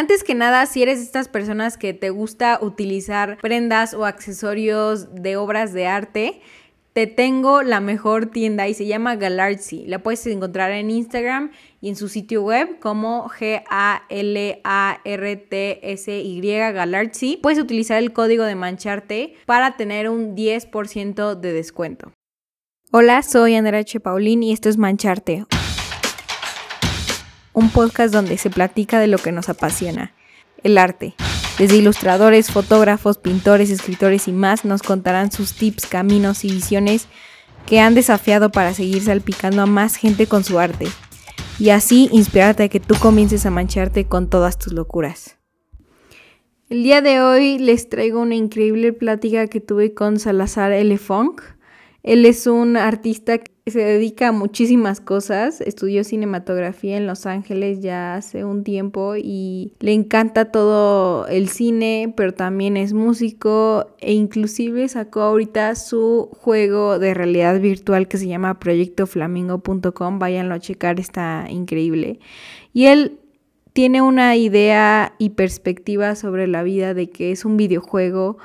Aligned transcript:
Antes 0.00 0.24
que 0.24 0.34
nada, 0.34 0.64
si 0.64 0.82
eres 0.82 0.96
de 1.00 1.04
estas 1.04 1.28
personas 1.28 1.76
que 1.76 1.92
te 1.92 2.08
gusta 2.08 2.58
utilizar 2.62 3.36
prendas 3.36 3.92
o 3.92 4.06
accesorios 4.06 5.14
de 5.14 5.36
obras 5.36 5.74
de 5.74 5.86
arte, 5.88 6.40
te 6.94 7.06
tengo 7.06 7.62
la 7.62 7.80
mejor 7.80 8.24
tienda 8.24 8.66
y 8.66 8.72
se 8.72 8.86
llama 8.86 9.16
Galartsy. 9.16 9.84
La 9.84 9.98
puedes 9.98 10.26
encontrar 10.26 10.70
en 10.70 10.90
Instagram 10.90 11.50
y 11.82 11.90
en 11.90 11.96
su 11.96 12.08
sitio 12.08 12.42
web 12.42 12.78
como 12.78 13.28
G-A-L-A-R-T-S-Y 13.28 13.80
Galartsy. 16.40 17.36
Puedes 17.36 17.58
utilizar 17.58 17.98
el 17.98 18.14
código 18.14 18.44
de 18.44 18.54
mancharte 18.54 19.34
para 19.44 19.76
tener 19.76 20.08
un 20.08 20.34
10% 20.34 21.34
de 21.34 21.52
descuento. 21.52 22.10
Hola, 22.90 23.22
soy 23.22 23.54
Andrea 23.54 23.80
H. 23.80 24.00
Paulín 24.00 24.44
y 24.44 24.52
esto 24.52 24.70
es 24.70 24.78
Mancharte. 24.78 25.44
Un 27.52 27.70
podcast 27.70 28.12
donde 28.12 28.38
se 28.38 28.50
platica 28.50 29.00
de 29.00 29.06
lo 29.06 29.18
que 29.18 29.32
nos 29.32 29.48
apasiona, 29.48 30.12
el 30.62 30.78
arte. 30.78 31.14
Desde 31.58 31.76
ilustradores, 31.76 32.50
fotógrafos, 32.50 33.18
pintores, 33.18 33.70
escritores 33.70 34.28
y 34.28 34.32
más 34.32 34.64
nos 34.64 34.82
contarán 34.82 35.32
sus 35.32 35.54
tips, 35.54 35.86
caminos 35.86 36.44
y 36.44 36.52
visiones 36.52 37.08
que 37.66 37.80
han 37.80 37.94
desafiado 37.94 38.50
para 38.50 38.72
seguir 38.72 39.02
salpicando 39.02 39.62
a 39.62 39.66
más 39.66 39.96
gente 39.96 40.26
con 40.26 40.44
su 40.44 40.58
arte. 40.58 40.86
Y 41.58 41.70
así 41.70 42.08
inspirarte 42.12 42.64
a 42.64 42.68
que 42.68 42.80
tú 42.80 42.94
comiences 43.00 43.44
a 43.46 43.50
mancharte 43.50 44.06
con 44.06 44.30
todas 44.30 44.56
tus 44.56 44.72
locuras. 44.72 45.36
El 46.68 46.84
día 46.84 47.02
de 47.02 47.20
hoy 47.20 47.58
les 47.58 47.88
traigo 47.88 48.20
una 48.20 48.36
increíble 48.36 48.92
plática 48.92 49.48
que 49.48 49.60
tuve 49.60 49.92
con 49.92 50.18
Salazar 50.20 50.72
Elefunk 50.72 51.42
él 52.02 52.24
es 52.24 52.46
un 52.46 52.76
artista 52.76 53.38
se 53.70 53.80
dedica 53.80 54.28
a 54.28 54.32
muchísimas 54.32 55.00
cosas, 55.00 55.60
estudió 55.60 56.04
cinematografía 56.04 56.96
en 56.96 57.06
Los 57.06 57.26
Ángeles 57.26 57.80
ya 57.80 58.14
hace 58.14 58.44
un 58.44 58.64
tiempo 58.64 59.14
y 59.16 59.72
le 59.80 59.92
encanta 59.92 60.52
todo 60.52 61.26
el 61.28 61.48
cine, 61.48 62.12
pero 62.16 62.34
también 62.34 62.76
es 62.76 62.92
músico 62.92 63.94
e 63.98 64.12
inclusive 64.12 64.88
sacó 64.88 65.22
ahorita 65.22 65.74
su 65.74 66.28
juego 66.40 66.98
de 66.98 67.14
realidad 67.14 67.60
virtual 67.60 68.08
que 68.08 68.18
se 68.18 68.26
llama 68.26 68.58
proyectoflamingo.com, 68.58 70.18
váyanlo 70.18 70.54
a 70.54 70.60
checar, 70.60 71.00
está 71.00 71.46
increíble. 71.48 72.20
Y 72.72 72.86
él 72.86 73.18
tiene 73.72 74.02
una 74.02 74.36
idea 74.36 75.14
y 75.18 75.30
perspectiva 75.30 76.14
sobre 76.14 76.46
la 76.46 76.62
vida 76.62 76.94
de 76.94 77.10
que 77.10 77.32
es 77.32 77.44
un 77.44 77.56
videojuego 77.56 78.38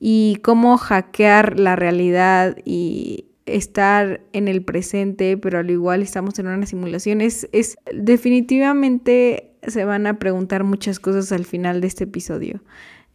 y 0.00 0.38
cómo 0.42 0.78
hackear 0.78 1.60
la 1.60 1.76
realidad 1.76 2.56
y 2.64 3.26
estar 3.46 4.20
en 4.32 4.48
el 4.48 4.64
presente, 4.64 5.36
pero 5.36 5.58
al 5.58 5.70
igual 5.70 6.02
estamos 6.02 6.38
en 6.38 6.46
una 6.46 6.66
simulación. 6.66 7.20
Es, 7.20 7.48
es 7.52 7.76
definitivamente 7.92 9.52
se 9.66 9.84
van 9.84 10.06
a 10.06 10.18
preguntar 10.18 10.64
muchas 10.64 10.98
cosas 10.98 11.30
al 11.32 11.44
final 11.44 11.80
de 11.80 11.86
este 11.86 12.04
episodio. 12.04 12.62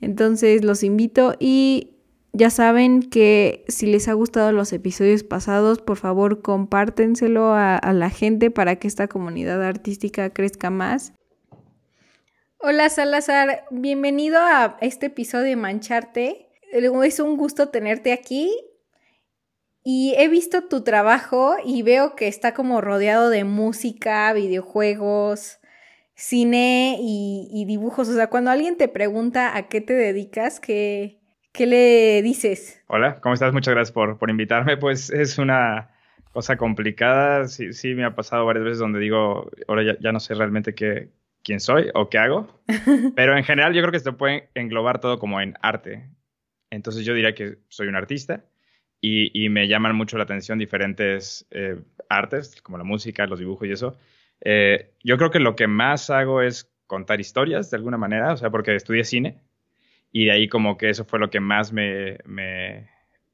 Entonces 0.02 0.64
los 0.64 0.83
invito 0.83 1.36
y 1.39 1.95
ya 2.33 2.50
saben 2.50 3.02
que 3.02 3.66
si 3.67 3.88
les 3.88 4.08
ha 4.08 4.14
gustado 4.14 4.52
los 4.52 4.72
episodios 4.72 5.23
pasados, 5.23 5.80
por 5.80 5.98
favor 5.98 6.42
compártenselo 6.42 7.53
a, 7.53 7.75
a 7.75 7.94
la 7.94 8.09
gente 8.09 8.52
para 8.52 8.78
que 8.78 8.88
esta 8.88 9.08
comunidad 9.08 9.64
artística 9.64 10.30
crezca 10.30 10.70
más. 10.70 11.14
Hola 12.59 12.89
Salazar, 12.89 13.66
bienvenido 13.72 14.39
a 14.39 14.78
este 14.81 15.08
episodio 15.08 15.45
de 15.45 15.55
Mancharte. 15.55 16.50
Es 16.72 17.20
un 17.20 17.38
gusto 17.38 17.70
tenerte 17.70 18.11
aquí 18.11 18.52
y 19.89 20.16
he 20.17 20.27
visto 20.27 20.67
tu 20.67 20.83
trabajo 20.83 21.55
y 21.63 21.81
veo 21.81 22.13
que 22.17 22.27
está 22.27 22.53
como 22.53 22.81
rodeado 22.81 23.30
de 23.30 23.45
música, 23.45 24.33
videojuegos, 24.33 25.59
cine 26.13 26.97
y, 26.99 27.63
dibujos. 27.66 28.09
O 28.09 28.13
sea, 28.13 28.27
cuando 28.27 28.52
alguien 28.52 28.75
te 28.75 28.89
pregunta 28.89 29.55
a 29.55 29.69
qué 29.69 29.80
te 29.80 29.93
dedicas, 29.93 30.59
¿qué, 30.59 31.21
qué 31.53 31.67
le 31.67 32.21
dices? 32.21 32.83
Hola, 32.88 33.21
¿cómo 33.21 33.33
estás? 33.33 33.53
Muchas 33.53 33.75
gracias 33.75 33.93
por, 33.93 34.17
por 34.17 34.30
invitarme. 34.30 34.75
Pues 34.75 35.09
es 35.09 35.38
una 35.38 35.89
cosa 36.33 36.58
complicada. 36.58 37.47
Sí, 37.47 37.71
sí, 37.71 37.93
me 37.93 38.03
ha 38.03 38.14
pasado 38.14 38.45
varias 38.45 38.65
veces 38.65 38.80
donde 38.80 38.99
digo, 38.99 39.49
ahora 39.70 39.83
ya, 39.83 39.97
ya 40.02 40.11
no 40.11 40.20
sé 40.20 40.33
realmente 40.33 40.76
qué, 40.76 41.11
quién 41.45 41.61
soy 41.61 41.92
o 41.93 42.09
qué 42.09 42.17
hago. 42.17 42.61
Pero 43.15 43.37
en 43.37 43.45
general 43.45 43.73
yo 43.73 43.80
creo 43.83 43.93
que 43.93 44.02
se 44.02 44.11
puede 44.11 44.49
englobar 44.53 44.99
todo 44.99 45.17
como 45.17 45.39
en 45.39 45.53
arte. 45.61 46.09
Entonces 46.71 47.05
yo 47.05 47.14
diría 47.14 47.33
que 47.33 47.59
soy 47.70 47.87
un 47.87 47.95
artista 47.95 48.43
y, 48.99 49.49
me 49.49 49.67
llaman 49.67 49.95
mucho 49.95 50.17
la 50.17 50.23
atención 50.23 50.59
diferentes 50.59 51.47
eh, 51.52 51.80
artes, 52.09 52.61
como 52.61 52.77
la 52.77 52.83
música, 52.83 53.27
los 53.27 53.39
dibujos 53.39 53.67
y 53.67 53.71
eso. 53.71 53.97
Eh, 54.41 54.91
yo 55.03 55.17
creo 55.17 55.31
que 55.31 55.39
lo 55.39 55.55
que 55.55 55.67
más 55.67 56.09
hago 56.09 56.41
es 56.41 56.71
contar 56.87 57.19
historias 57.19 57.69
de 57.69 57.77
alguna 57.77 57.97
manera, 57.97 58.33
o 58.33 58.37
sea, 58.37 58.49
porque 58.49 58.75
estudié 58.75 59.03
cine 59.03 59.41
y 60.11 60.25
de 60.25 60.31
ahí 60.31 60.47
como 60.47 60.77
que 60.77 60.89
eso 60.89 61.05
fue 61.05 61.19
lo 61.19 61.30
que 61.30 61.39
más 61.39 61.73
me, 61.73 62.17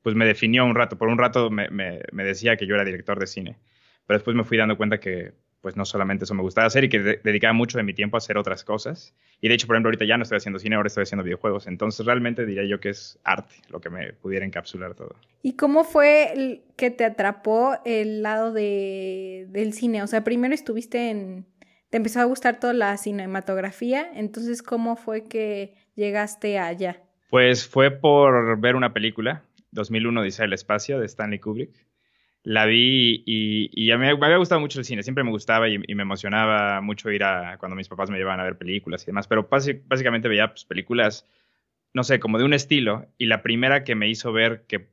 pues 0.01 0.15
me 0.15 0.25
definió 0.25 0.65
un 0.65 0.75
rato. 0.75 0.97
Por 0.97 1.07
un 1.07 1.17
rato 1.17 1.49
me, 1.49 1.69
me 1.69 2.23
decía 2.23 2.57
que 2.57 2.67
yo 2.67 2.75
era 2.75 2.83
director 2.83 3.19
de 3.19 3.27
cine, 3.27 3.57
pero 4.05 4.17
después 4.19 4.35
me 4.35 4.43
fui 4.43 4.57
dando 4.57 4.77
cuenta 4.77 4.99
que 4.99 5.33
pues 5.63 5.77
no 5.77 5.85
solamente 5.85 6.25
eso 6.25 6.33
me 6.33 6.41
gustaba 6.41 6.67
hacer 6.67 6.83
y 6.83 6.89
que 6.89 6.99
dedicaba 7.23 7.53
mucho 7.53 7.77
de 7.77 7.85
mi 7.85 7.93
tiempo 7.93 8.17
a 8.17 8.19
hacer 8.19 8.37
otras 8.37 8.65
cosas. 8.65 9.15
Y 9.39 9.47
de 9.47 9.53
hecho, 9.53 9.65
por 9.65 9.77
ejemplo, 9.77 9.87
ahorita 9.87 10.03
ya 10.03 10.17
no 10.17 10.23
estoy 10.23 10.35
haciendo 10.35 10.59
cine, 10.59 10.75
ahora 10.75 10.87
estoy 10.87 11.03
haciendo 11.03 11.23
videojuegos. 11.23 11.67
Entonces, 11.67 12.05
realmente 12.05 12.45
diría 12.45 12.65
yo 12.65 12.81
que 12.81 12.89
es 12.89 13.17
arte 13.23 13.55
lo 13.69 13.79
que 13.79 13.89
me 13.89 14.11
pudiera 14.11 14.45
encapsular 14.45 14.93
todo. 14.93 15.15
¿Y 15.41 15.53
cómo 15.53 15.85
fue 15.85 16.65
que 16.75 16.91
te 16.91 17.05
atrapó 17.05 17.77
el 17.85 18.23
lado 18.23 18.51
de, 18.51 19.47
del 19.51 19.71
cine? 19.71 20.03
O 20.03 20.07
sea, 20.07 20.25
primero 20.25 20.53
estuviste 20.53 21.09
en... 21.09 21.45
Te 21.89 21.95
empezó 21.95 22.19
a 22.19 22.25
gustar 22.25 22.59
toda 22.59 22.73
la 22.73 22.97
cinematografía, 22.97 24.11
entonces, 24.15 24.63
¿cómo 24.63 24.97
fue 24.97 25.29
que 25.29 25.75
llegaste 25.95 26.59
allá? 26.59 27.01
Pues 27.29 27.65
fue 27.65 27.89
por 27.89 28.59
ver 28.59 28.75
una 28.75 28.91
película, 28.91 29.43
2001 29.71 30.23
Dice 30.23 30.43
el 30.43 30.51
Espacio, 30.51 30.99
de 30.99 31.05
Stanley 31.05 31.39
Kubrick 31.39 31.71
la 32.43 32.65
vi 32.65 33.23
y, 33.25 33.91
a 33.91 33.97
mí 33.97 34.05
me 34.05 34.11
había 34.11 34.37
gustado 34.37 34.59
mucho 34.59 34.79
el 34.79 34.85
cine, 34.85 35.01
siempre 35.01 35.23
me 35.23 35.31
gustaba 35.31 35.69
y, 35.69 35.77
me 35.79 36.03
emocionaba 36.03 36.81
mucho 36.81 37.09
ir 37.09 37.23
a 37.23 37.57
cuando 37.57 37.75
mis 37.75 37.87
papás 37.87 38.09
me 38.09 38.17
llevaban 38.17 38.41
a 38.41 38.43
ver 38.43 38.57
películas 38.57 39.03
y 39.03 39.07
demás, 39.07 39.27
pero 39.27 39.47
básicamente 39.49 40.27
veía 40.27 40.49
pues, 40.49 40.65
películas, 40.65 41.25
no 41.93 42.03
sé, 42.03 42.19
como 42.19 42.37
de 42.37 42.43
un 42.43 42.53
estilo 42.53 43.07
y 43.17 43.27
la 43.27 43.41
primera 43.41 43.85
que 43.85 43.95
me 43.95 44.09
hizo 44.09 44.33
ver 44.33 44.65
que, 44.67 44.89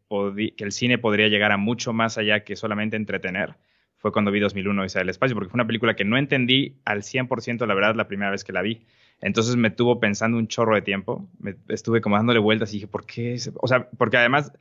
el 0.58 0.72
cine 0.72 0.98
podría 0.98 1.28
llegar 1.28 1.50
a 1.50 1.56
mucho 1.56 1.92
más 1.92 2.18
allá 2.18 2.44
que 2.44 2.54
solamente 2.54 2.96
entretener 2.96 3.56
fue 3.96 4.12
cuando 4.12 4.30
vi 4.30 4.40
2001 4.40 4.84
Isa 4.86 5.00
del 5.00 5.10
Espacio, 5.10 5.34
porque 5.34 5.50
fue 5.50 5.58
una 5.58 5.66
película 5.66 5.94
que 5.94 6.04
no 6.04 6.16
entendí 6.16 6.80
al 6.86 7.02
100% 7.02 7.66
la 7.66 7.74
verdad 7.74 7.94
la 7.96 8.08
primera 8.08 8.30
vez 8.30 8.44
que 8.44 8.52
la 8.52 8.62
vi. 8.62 8.86
Entonces 9.20 9.56
me 9.56 9.68
tuvo 9.68 10.00
pensando 10.00 10.38
un 10.38 10.48
chorro 10.48 10.74
de 10.74 10.80
tiempo, 10.80 11.28
me 11.38 11.54
estuve 11.68 12.00
como 12.00 12.16
dándole 12.16 12.38
vueltas 12.38 12.70
y 12.70 12.76
dije, 12.76 12.86
¿por 12.86 13.04
qué? 13.04 13.36
O 13.56 13.68
sea, 13.68 13.90
porque 13.90 14.16
además 14.16 14.52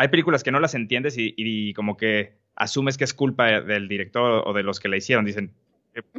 hay 0.00 0.08
películas 0.08 0.42
que 0.42 0.50
no 0.50 0.60
las 0.60 0.74
entiendes 0.74 1.16
y, 1.18 1.74
como 1.74 1.98
que 1.98 2.32
asumes 2.56 2.96
que 2.96 3.04
es 3.04 3.12
culpa 3.12 3.60
del 3.60 3.86
director 3.86 4.42
o 4.46 4.52
de 4.54 4.62
los 4.62 4.80
que 4.80 4.88
la 4.88 4.96
hicieron. 4.96 5.26
Dicen, 5.26 5.52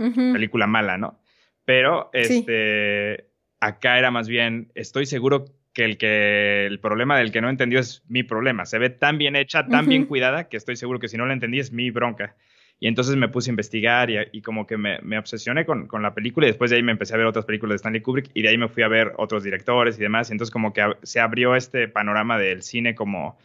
película 0.03 0.68
mala, 0.68 1.00
¿no? 1.00 1.19
Pero 1.66 2.12
este, 2.14 3.25
acá 3.59 3.97
era 3.97 4.12
más 4.12 4.28
bien, 4.28 4.72
estoy 4.75 5.08
seguro 5.08 5.46
que 5.74 5.84
el, 5.84 5.97
que 5.97 6.68
el 6.68 6.80
problema 6.80 7.18
del 7.18 7.31
que 7.31 7.41
no 7.41 7.50
entendió 7.50 7.80
es 7.80 8.03
mi 8.08 8.22
problema. 8.22 8.68
Se 8.68 8.78
ve 8.78 8.91
tan 8.91 9.18
bien 9.18 9.36
hecha, 9.36 9.66
tan 9.66 9.88
bien 9.88 10.06
cuidada, 10.06 10.47
que 10.47 10.58
estoy 10.58 10.75
seguro 10.75 11.00
que 11.00 11.08
si 11.08 11.18
no 11.18 11.25
la 11.25 11.34
entendí 11.34 11.58
es 11.58 11.72
mi 11.72 11.90
bronca. 11.90 12.36
Y 12.80 12.88
entonces 12.88 13.16
me 13.16 13.30
puse 13.30 13.50
a 13.50 13.53
investigar 13.53 14.09
y, 14.31 14.41
como 14.44 14.68
que 14.68 14.78
me, 14.78 15.18
obsesioné 15.18 15.66
con, 15.66 15.88
con, 15.88 16.03
la 16.03 16.14
película 16.14 16.46
y 16.46 16.50
después 16.50 16.70
de 16.70 16.78
ahí 16.78 16.84
me 16.84 16.91
empecé 16.91 17.16
a 17.16 17.18
ver 17.18 17.25
otras 17.25 17.46
películas 17.46 17.74
de 17.74 17.75
Stanley 17.78 18.02
Kubrick 18.02 18.30
y 18.36 18.44
de 18.44 18.50
ahí 18.50 18.58
me 18.59 18.68
fui 18.68 18.84
a 18.84 18.88
ver 18.88 19.14
otros 19.18 19.44
directores 19.44 19.97
y 19.97 20.02
demás. 20.02 20.30
Y 20.30 20.34
entonces 20.34 20.52
como 20.52 20.72
que 20.72 20.84
se 21.02 21.20
abrió 21.20 21.56
este 21.56 21.88
panorama 21.88 22.38
del 22.38 22.62
cine 22.62 22.94
como 22.94 23.40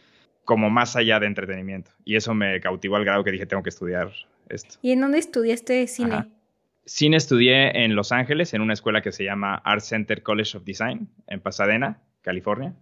como 0.47 0.69
más 0.69 0.95
allá 0.95 1.19
de 1.19 1.27
entretenimiento. 1.27 1.91
Y 2.05 2.15
eso 2.15 2.33
me 2.33 2.61
cautivó 2.61 2.95
al 2.95 3.03
grado 3.03 3.21
que 3.25 3.31
dije, 3.31 3.45
tengo 3.45 3.61
que 3.61 3.69
estudiar 3.69 4.09
esto. 4.47 4.75
¿Y 4.81 4.93
en 4.93 5.01
dónde 5.01 5.19
estudiaste 5.19 5.85
cine? 5.87 6.25
Cine 6.85 7.17
estudié 7.17 7.83
en 7.83 7.97
Los 7.97 8.13
Ángeles, 8.13 8.53
en 8.53 8.61
una 8.61 8.71
escuela 8.71 9.01
que 9.01 9.11
se 9.11 9.25
llama 9.25 9.55
Art 9.55 9.81
Center 9.81 10.23
College 10.23 10.57
of 10.57 10.63
Design, 10.63 11.09
en 11.27 11.41
Pasadena, 11.41 11.99
California. 12.21 12.73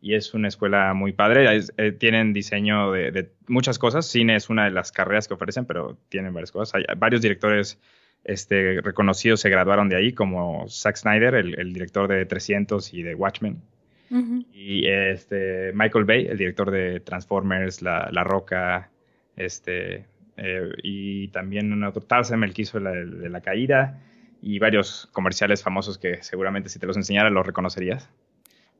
Y 0.00 0.14
es 0.14 0.34
una 0.34 0.48
escuela 0.48 0.92
muy 0.92 1.12
padre. 1.12 1.60
Eh, 1.76 1.92
tienen 1.92 2.32
diseño 2.32 2.90
de, 2.90 3.30
muchas 3.46 3.78
cosas. 3.78 4.06
Cine 4.06 4.34
es 4.34 4.50
una 4.50 4.64
de 4.64 4.72
las 4.72 4.90
carreras 4.90 5.28
que 5.28 5.34
ofrecen, 5.34 5.66
pero 5.66 5.96
tienen 6.08 6.34
varias 6.34 6.50
cosas. 6.50 6.74
Hay, 6.74 6.96
varios 6.96 7.22
directores 7.22 7.80
este, 8.24 8.80
reconocidos 8.80 9.40
se 9.40 9.50
graduaron 9.50 9.88
de 9.88 9.94
ahí, 9.94 10.12
como 10.12 10.68
Zack 10.68 10.96
Snyder, 10.96 11.36
el, 11.36 11.60
el 11.60 11.72
director 11.72 12.08
de 12.08 12.26
300 12.26 12.92
y 12.92 13.04
de 13.04 13.14
Watchmen. 13.14 13.62
Y 14.10 14.86
este, 14.86 15.72
Michael 15.74 16.04
Bay, 16.04 16.26
el 16.26 16.38
director 16.38 16.70
de 16.70 17.00
Transformers, 17.00 17.82
La, 17.82 18.08
la 18.12 18.22
Roca, 18.22 18.90
este, 19.36 20.06
eh, 20.36 20.70
y 20.82 21.28
también 21.28 21.72
un 21.72 21.82
otro 21.84 22.02
Tarzan, 22.02 22.44
el 22.44 22.54
que 22.54 22.62
hizo 22.62 22.78
la, 22.78 22.92
de 22.92 23.28
la 23.28 23.40
caída, 23.40 24.00
y 24.40 24.58
varios 24.58 25.08
comerciales 25.12 25.62
famosos 25.62 25.98
que 25.98 26.22
seguramente 26.22 26.68
si 26.68 26.78
te 26.78 26.86
los 26.86 26.96
enseñara 26.96 27.30
los 27.30 27.46
reconocerías. 27.46 28.10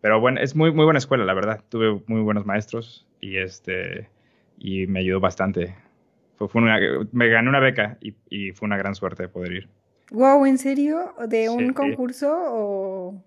Pero 0.01 0.21
bueno, 0.21 0.41
es 0.41 0.55
muy, 0.55 0.71
muy 0.71 0.85
buena 0.85 0.99
escuela, 0.99 1.25
la 1.25 1.35
verdad. 1.35 1.65
Tuve 1.69 2.03
muy 2.07 2.21
buenos 2.21 2.45
maestros 2.45 3.07
y, 3.21 3.39
este, 3.39 4.11
y 4.59 4.87
me 4.87 5.01
ayudó 5.01 5.19
bastante. 5.19 5.75
Fue, 6.37 6.61
me 6.61 7.29
gané 7.29 7.49
una 7.49 7.61
beca 7.61 7.97
y, 8.01 8.15
y 8.29 8.53
fue 8.53 8.67
una 8.67 8.77
gran 8.77 8.95
suerte 8.95 9.29
poder 9.29 9.53
ir. 9.53 9.69
Wow, 10.11 10.45
¿en 10.45 10.59
serio? 10.59 11.15
¿De 11.27 11.49
un 11.49 11.73
concurso 11.73 12.31
o...? 12.31 13.25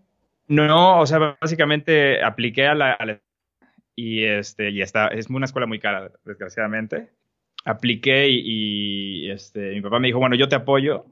No, 0.47 1.01
o 1.01 1.05
sea, 1.05 1.37
básicamente 1.41 2.23
apliqué 2.23 2.67
a 2.67 2.75
la, 2.75 3.21
y 3.95 4.23
este 4.23 4.69
y 4.69 4.81
está 4.81 5.07
es 5.07 5.29
una 5.29 5.45
escuela 5.45 5.67
muy 5.67 5.79
cara, 5.79 6.11
desgraciadamente. 6.23 7.09
Apliqué 7.65 8.29
y, 8.29 9.29
este 9.29 9.71
mi 9.71 9.81
papá 9.81 9.99
me 9.99 10.07
dijo, 10.07 10.19
bueno, 10.19 10.35
yo 10.35 10.47
te 10.47 10.55
apoyo, 10.55 11.05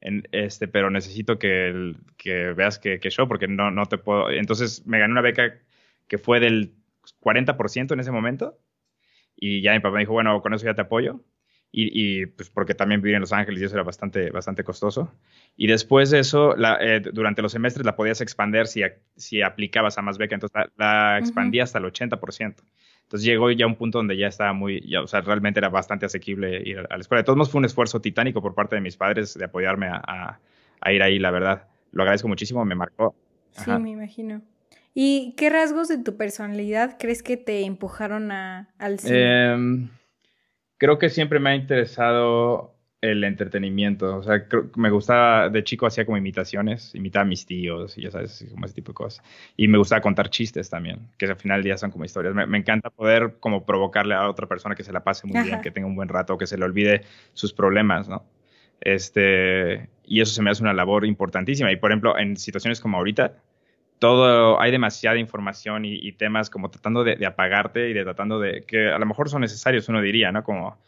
en 0.00 0.26
este, 0.32 0.68
pero 0.68 0.90
necesito 0.90 1.38
que, 1.38 1.94
que 2.16 2.52
veas 2.54 2.78
que, 2.78 3.00
que, 3.00 3.10
yo, 3.10 3.28
porque 3.28 3.48
no, 3.48 3.70
no 3.70 3.86
te 3.86 3.98
puedo. 3.98 4.30
Entonces 4.30 4.86
me 4.86 4.98
gané 4.98 5.12
una 5.12 5.20
beca 5.20 5.58
que 6.08 6.18
fue 6.18 6.40
del 6.40 6.74
40% 7.20 7.92
en 7.92 8.00
ese 8.00 8.12
momento. 8.12 8.58
Y 9.36 9.62
ya 9.62 9.72
mi 9.72 9.80
papá 9.80 9.94
me 9.94 10.00
dijo, 10.00 10.12
bueno, 10.12 10.40
con 10.42 10.54
eso 10.54 10.66
ya 10.66 10.74
te 10.74 10.82
apoyo 10.82 11.20
y, 11.72 12.26
pues 12.26 12.50
porque 12.50 12.74
también 12.74 13.00
vivir 13.00 13.14
en 13.14 13.20
Los 13.20 13.32
Ángeles 13.32 13.60
y 13.60 13.64
eso 13.64 13.74
era 13.74 13.84
bastante, 13.84 14.30
bastante 14.30 14.64
costoso. 14.64 15.12
Y 15.56 15.68
después 15.68 16.10
de 16.10 16.18
eso, 16.18 16.56
eh, 16.80 17.00
durante 17.12 17.42
los 17.42 17.52
semestres 17.52 17.86
la 17.86 17.94
podías 17.94 18.20
expandir 18.20 18.66
si, 18.66 18.82
si 19.16 19.42
aplicabas 19.42 19.96
a 19.96 20.02
más 20.02 20.18
beca, 20.18 20.34
entonces 20.34 20.68
la, 20.76 21.18
expandía 21.18 21.62
hasta 21.62 21.78
el 21.78 21.84
80%. 21.84 22.54
Entonces 23.02 23.24
llegó 23.24 23.50
ya 23.50 23.64
a 23.64 23.68
un 23.68 23.76
punto 23.76 23.98
donde 23.98 24.16
ya 24.16 24.26
estaba 24.26 24.52
muy, 24.52 24.80
ya, 24.88 25.00
o 25.00 25.06
sea, 25.06 25.20
realmente 25.20 25.60
era 25.60 25.68
bastante 25.68 26.06
asequible 26.06 26.60
ir 26.64 26.78
a 26.78 26.96
la 26.96 27.00
escuela. 27.00 27.22
De 27.22 27.24
todos 27.24 27.36
modos 27.36 27.50
fue 27.50 27.60
un 27.60 27.64
esfuerzo 27.64 28.00
titánico 28.00 28.42
por 28.42 28.54
parte 28.54 28.76
de 28.76 28.80
mis 28.80 28.96
padres 28.96 29.34
de 29.34 29.44
apoyarme 29.44 29.88
a, 29.88 30.40
a, 30.80 30.92
ir 30.92 31.02
ahí, 31.02 31.18
la 31.18 31.30
verdad. 31.30 31.68
Lo 31.92 32.02
agradezco 32.02 32.28
muchísimo, 32.28 32.64
me 32.64 32.74
marcó. 32.74 33.14
Sí, 33.52 33.70
me 33.70 33.90
imagino. 33.90 34.42
¿Y 34.94 35.34
qué 35.36 35.50
rasgos 35.50 35.88
de 35.88 35.98
tu 35.98 36.16
personalidad 36.16 36.96
crees 36.98 37.22
que 37.22 37.36
te 37.36 37.64
empujaron 37.64 38.32
a, 38.32 38.68
al 38.78 38.98
cine? 38.98 39.18
Eh, 39.18 39.88
creo 40.80 40.98
que 40.98 41.10
siempre 41.10 41.38
me 41.38 41.50
ha 41.50 41.54
interesado 41.54 42.74
el 43.02 43.22
entretenimiento. 43.22 44.16
O 44.16 44.22
sea, 44.22 44.46
me 44.76 44.90
gustaba, 44.90 45.50
de 45.50 45.62
chico 45.62 45.86
hacía 45.86 46.06
como 46.06 46.16
imitaciones, 46.16 46.94
imitaba 46.94 47.22
a 47.22 47.26
mis 47.26 47.44
tíos 47.44 47.96
y 47.98 48.02
ya 48.02 48.10
sabes, 48.10 48.46
como 48.50 48.64
ese 48.64 48.74
tipo 48.74 48.92
de 48.92 48.94
cosas. 48.94 49.24
Y 49.58 49.68
me 49.68 49.76
gustaba 49.76 50.00
contar 50.00 50.30
chistes 50.30 50.70
también, 50.70 51.08
que 51.18 51.26
al 51.26 51.36
final 51.36 51.58
del 51.58 51.64
día 51.64 51.76
son 51.76 51.90
como 51.90 52.06
historias. 52.06 52.34
Me, 52.34 52.58
encanta 52.58 52.88
poder 52.88 53.36
como 53.40 53.66
provocarle 53.66 54.14
a 54.14 54.28
otra 54.28 54.46
persona 54.46 54.74
que 54.74 54.82
se 54.82 54.92
la 54.92 55.04
pase 55.04 55.26
muy 55.26 55.42
bien, 55.42 55.60
que 55.60 55.70
tenga 55.70 55.86
un 55.86 55.96
buen 55.96 56.08
rato, 56.08 56.38
que 56.38 56.46
se 56.46 56.56
le 56.56 56.64
olvide 56.64 57.02
sus 57.34 57.52
problemas, 57.52 58.08
¿no? 58.08 58.24
Este, 58.80 59.90
y 60.06 60.22
eso 60.22 60.32
se 60.32 60.40
me 60.40 60.50
hace 60.50 60.62
una 60.62 60.72
labor 60.72 61.04
importantísima. 61.04 61.70
Y 61.72 61.76
por 61.76 61.90
ejemplo, 61.90 62.18
en 62.18 62.38
situaciones 62.38 62.80
como 62.80 62.96
ahorita, 62.96 63.34
todo, 64.00 64.58
hay 64.60 64.72
demasiada 64.72 65.18
información 65.18 65.84
y, 65.84 66.12
temas 66.12 66.48
como 66.50 66.70
tratando 66.70 67.04
de, 67.04 67.24
apagarte 67.24 67.90
y 67.90 67.92
de 67.92 68.02
tratando 68.02 68.40
de, 68.40 68.62
que 68.62 68.88
a 68.88 68.98
lo 68.98 69.04
mejor 69.04 69.28
son 69.28 69.42
necesarios, 69.42 69.88
uno 69.90 70.00
diría, 70.00 70.32
¿no? 70.32 70.42
Como, 70.42 70.78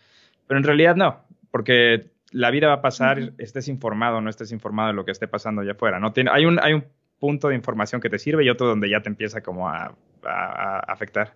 pero 0.49 0.59
en 0.59 0.65
realidad 0.65 0.97
no, 0.97 1.21
porque 1.51 2.07
la 2.31 2.51
vida 2.51 2.69
va 2.69 2.75
a 2.75 2.83
pasar, 2.83 3.35
estés 3.37 3.69
informado 3.69 4.17
o 4.17 4.21
no 4.23 4.31
estés 4.31 4.51
informado 4.51 4.89
de 4.89 4.95
lo 4.95 5.05
que 5.05 5.13
esté 5.13 5.29
pasando 5.29 5.61
allá 5.61 5.73
afuera, 5.73 6.01
¿no? 6.01 6.15
Tiene, 6.15 6.31
hay, 6.33 6.47
un, 6.47 6.59
hay 6.63 6.73
un 6.73 6.87
punto 7.19 7.49
de 7.49 7.55
información 7.55 8.01
que 8.01 8.09
te 8.09 8.19
sirve 8.19 8.45
y 8.45 8.49
otro 8.49 8.67
donde 8.67 8.89
ya 8.89 9.03
te 9.03 9.11
empieza 9.11 9.43
como 9.43 9.69
a, 9.69 9.95
afectar. 10.25 11.35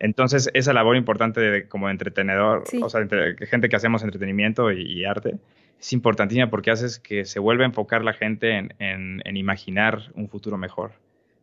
Entonces, 0.00 0.50
esa 0.54 0.72
labor 0.72 0.96
importante 0.96 1.40
de, 1.40 1.68
como 1.68 1.88
entretenedor, 1.88 2.64
o 2.82 2.88
sea, 2.88 3.06
gente 3.46 3.68
que 3.68 3.76
hacemos 3.76 4.02
entretenimiento 4.02 4.72
y, 4.72 5.04
arte, 5.04 5.36
es 5.78 5.92
importantísima 5.92 6.50
porque 6.50 6.72
haces 6.72 6.98
que 6.98 7.24
se 7.24 7.38
vuelva 7.38 7.62
a 7.62 7.66
enfocar 7.66 8.02
la 8.02 8.12
gente 8.12 8.56
en, 8.56 8.72
en 8.78 9.36
imaginar 9.36 10.10
un 10.14 10.28
futuro 10.28 10.58
mejor 10.58 10.92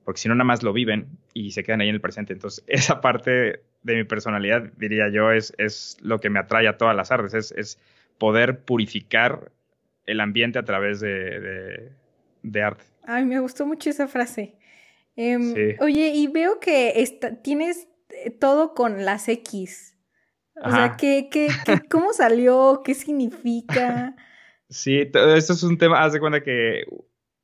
porque 0.09 0.21
si 0.21 0.27
no 0.27 0.33
nada 0.33 0.45
más 0.45 0.63
lo 0.63 0.73
viven 0.73 1.19
y 1.35 1.51
se 1.51 1.63
quedan 1.63 1.81
ahí 1.81 1.89
en 1.89 1.93
el 1.93 2.01
presente. 2.01 2.33
Entonces, 2.33 2.63
esa 2.67 2.99
parte 2.99 3.61
de 3.83 3.95
mi 3.95 4.05
personalidad, 4.05 4.63
diría 4.75 5.07
yo, 5.09 5.31
es, 5.31 5.53
es 5.59 5.97
lo 6.01 6.19
que 6.19 6.31
me 6.31 6.39
atrae 6.39 6.67
a 6.67 6.77
todas 6.77 6.95
las 6.95 7.11
artes, 7.11 7.35
es, 7.35 7.51
es 7.51 7.79
poder 8.17 8.61
purificar 8.61 9.51
el 10.07 10.19
ambiente 10.19 10.57
a 10.57 10.65
través 10.65 10.99
de, 10.99 11.91
de, 12.41 12.63
arte. 12.63 12.83
Ay, 13.03 13.23
me 13.23 13.39
gustó 13.39 13.67
mucho 13.67 13.91
esa 13.91 14.07
frase. 14.07 14.55
Em, 15.15 15.53
oye, 15.79 16.07
y 16.15 16.25
veo 16.25 16.59
que 16.59 16.91
tienes 17.43 17.87
eh, 18.09 18.31
todo 18.31 18.73
con 18.73 19.05
las 19.05 19.29
X. 19.29 19.95
O 20.55 20.71
sea, 20.71 20.97
¿qué, 20.97 21.29
qué, 21.31 21.49
cómo 21.91 22.13
salió? 22.13 22.81
¿Qué 22.83 22.95
significa? 22.95 24.15
Sí, 24.69 25.01
esto 25.01 25.53
es 25.53 25.61
un 25.61 25.77
tema, 25.77 26.03
haz 26.03 26.13
de 26.13 26.19
cuenta 26.19 26.41
que 26.41 26.85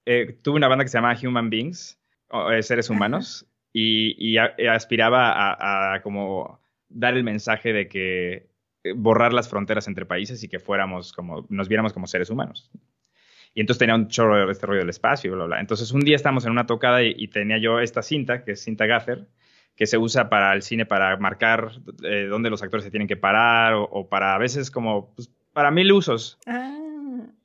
eh, 0.08 0.36
tuve 0.42 0.56
una 0.56 0.68
banda 0.68 0.84
que 0.84 0.90
se 0.90 0.98
llama 0.98 1.16
Human 1.22 1.52
Beings 1.52 2.00
seres 2.62 2.90
humanos 2.90 3.46
y, 3.74 4.38
aspiraba 4.38 5.94
a, 5.94 6.02
como 6.02 6.60
dar 6.88 7.16
el 7.16 7.24
mensaje 7.24 7.74
de 7.74 7.88
que 7.88 8.48
eh, 8.84 8.94
borrar 8.96 9.34
las 9.34 9.50
fronteras 9.50 9.88
entre 9.88 10.06
países 10.06 10.44
y 10.44 10.48
que 10.48 10.60
fuéramos 10.60 11.12
como, 11.12 11.46
nos 11.50 11.68
viéramos 11.68 11.92
como 11.92 12.08
seres 12.08 12.30
humanos. 12.30 12.72
Y 13.54 13.62
entonces 13.62 13.80
tenía 13.80 13.96
un 13.96 14.08
chorro 14.08 14.46
de 14.46 14.52
este 14.52 14.66
rollo 14.66 14.80
del 14.80 14.90
espacio, 14.90 15.34
bla, 15.34 15.46
bla. 15.46 15.60
Entonces 15.60 15.92
un 15.92 16.02
día 16.02 16.16
estamos 16.16 16.46
en 16.46 16.52
una 16.52 16.66
tocada 16.66 17.04
y, 17.04 17.28
tenía 17.28 17.58
yo 17.58 17.80
esta 17.80 18.02
cinta, 18.02 18.44
que 18.44 18.52
es 18.52 18.64
cinta 18.64 18.86
gaffer, 18.86 19.28
que 19.76 19.88
se 19.88 19.98
usa 19.98 20.30
para 20.30 20.54
el 20.54 20.62
cine 20.62 20.86
para 20.86 21.18
marcar 21.18 21.72
eh, 22.04 22.28
dónde 22.30 22.50
los 22.50 22.64
actores 22.64 22.84
se 22.84 22.92
tienen 22.92 23.08
que 23.08 23.18
parar 23.18 23.74
o, 23.76 24.08
para 24.08 24.36
a 24.36 24.38
veces 24.38 24.72
como, 24.72 25.14
pues, 25.16 25.30
para 25.52 25.72
mil 25.72 25.92
usos. 25.92 26.38
Ah. 26.46 26.85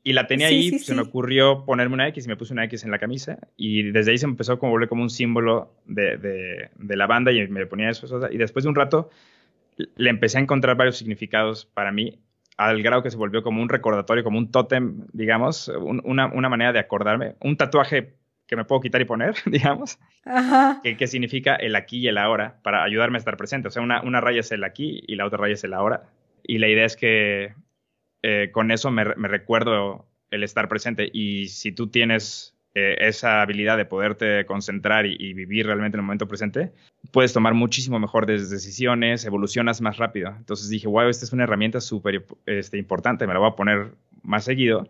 Y 0.02 0.14
la 0.14 0.26
tenía 0.26 0.46
ahí, 0.46 0.78
se 0.78 0.94
me 0.94 1.02
ocurrió 1.02 1.64
ponerme 1.66 1.94
una 1.94 2.08
X 2.08 2.24
y 2.24 2.28
me 2.28 2.36
puse 2.36 2.54
una 2.54 2.64
X 2.64 2.84
en 2.84 2.90
la 2.90 2.98
camisa. 2.98 3.38
Y 3.56 3.90
desde 3.90 4.12
ahí 4.12 4.18
se 4.18 4.24
empezó 4.24 4.52
a 4.52 4.56
volver 4.56 4.88
como 4.88 5.02
un 5.02 5.10
símbolo 5.10 5.74
de, 5.84 6.16
de, 6.16 6.96
la 6.96 7.06
banda 7.06 7.32
y 7.32 7.46
me 7.48 7.66
ponía 7.66 7.90
eso, 7.90 8.06
Y 8.30 8.38
después 8.38 8.62
de 8.62 8.70
un 8.70 8.74
rato 8.74 9.10
le 9.96 10.10
empecé 10.10 10.38
a 10.38 10.40
encontrar 10.40 10.76
varios 10.76 10.96
significados 10.96 11.66
para 11.66 11.92
mí, 11.92 12.18
al 12.56 12.82
grado 12.82 13.02
que 13.02 13.10
se 13.10 13.16
volvió 13.16 13.42
como 13.42 13.62
un 13.62 13.68
recordatorio, 13.68 14.24
como 14.24 14.38
un 14.38 14.50
tótem, 14.50 15.06
digamos, 15.12 15.68
una, 15.68 16.26
una, 16.26 16.48
manera 16.48 16.72
de 16.72 16.78
acordarme. 16.78 17.34
Un 17.40 17.56
tatuaje 17.56 18.14
que 18.46 18.56
me 18.56 18.64
puedo 18.64 18.80
quitar 18.80 19.00
y 19.00 19.04
poner, 19.04 19.34
digamos, 19.46 19.98
Que, 20.82 20.96
que, 20.96 21.06
significa 21.06 21.56
el 21.56 21.76
aquí 21.76 21.98
y 21.98 22.08
el 22.08 22.18
ahora, 22.18 22.58
para 22.62 22.84
ayudarme 22.84 23.16
a 23.16 23.20
estar 23.20 23.36
presente. 23.36 23.68
O 23.68 23.70
sea, 23.70 23.82
una, 23.82 24.02
una 24.02 24.20
raya 24.20 24.40
es 24.40 24.52
el 24.52 24.64
aquí 24.64 25.02
y 25.06 25.16
la 25.16 25.26
otra 25.26 25.38
raya 25.38 25.54
es 25.54 25.64
el 25.64 25.74
ahora. 25.74 26.04
Y 26.42 26.58
la 26.58 26.68
idea 26.68 26.84
es 26.84 26.96
que 26.96 27.54
eh, 28.22 28.50
con 28.52 28.70
eso 28.70 28.90
me, 28.90 29.04
recuerdo 29.04 30.06
el 30.30 30.42
estar 30.42 30.68
presente. 30.68 31.10
Y 31.12 31.48
si 31.48 31.72
tú 31.72 31.88
tienes 31.88 32.54
eh, 32.74 32.96
esa 33.00 33.42
habilidad 33.42 33.76
de 33.76 33.84
poderte 33.84 34.44
concentrar 34.46 35.06
y, 35.06 35.32
vivir 35.34 35.66
realmente 35.66 35.96
en 35.96 36.00
el 36.00 36.06
momento 36.06 36.28
presente, 36.28 36.72
puedes 37.12 37.32
tomar 37.32 37.54
muchísimo 37.54 37.98
mejores 37.98 38.50
decisiones, 38.50 39.24
evolucionas 39.24 39.80
más 39.80 39.96
rápido. 39.96 40.34
Entonces 40.36 40.68
dije, 40.68 40.86
wow, 40.86 41.08
esta 41.08 41.24
es 41.24 41.32
una 41.32 41.44
herramienta 41.44 41.80
súper 41.80 42.24
este, 42.46 42.78
importante, 42.78 43.26
me 43.26 43.32
la 43.32 43.40
voy 43.40 43.50
a 43.50 43.56
poner 43.56 43.92
más 44.22 44.44
seguido. 44.44 44.88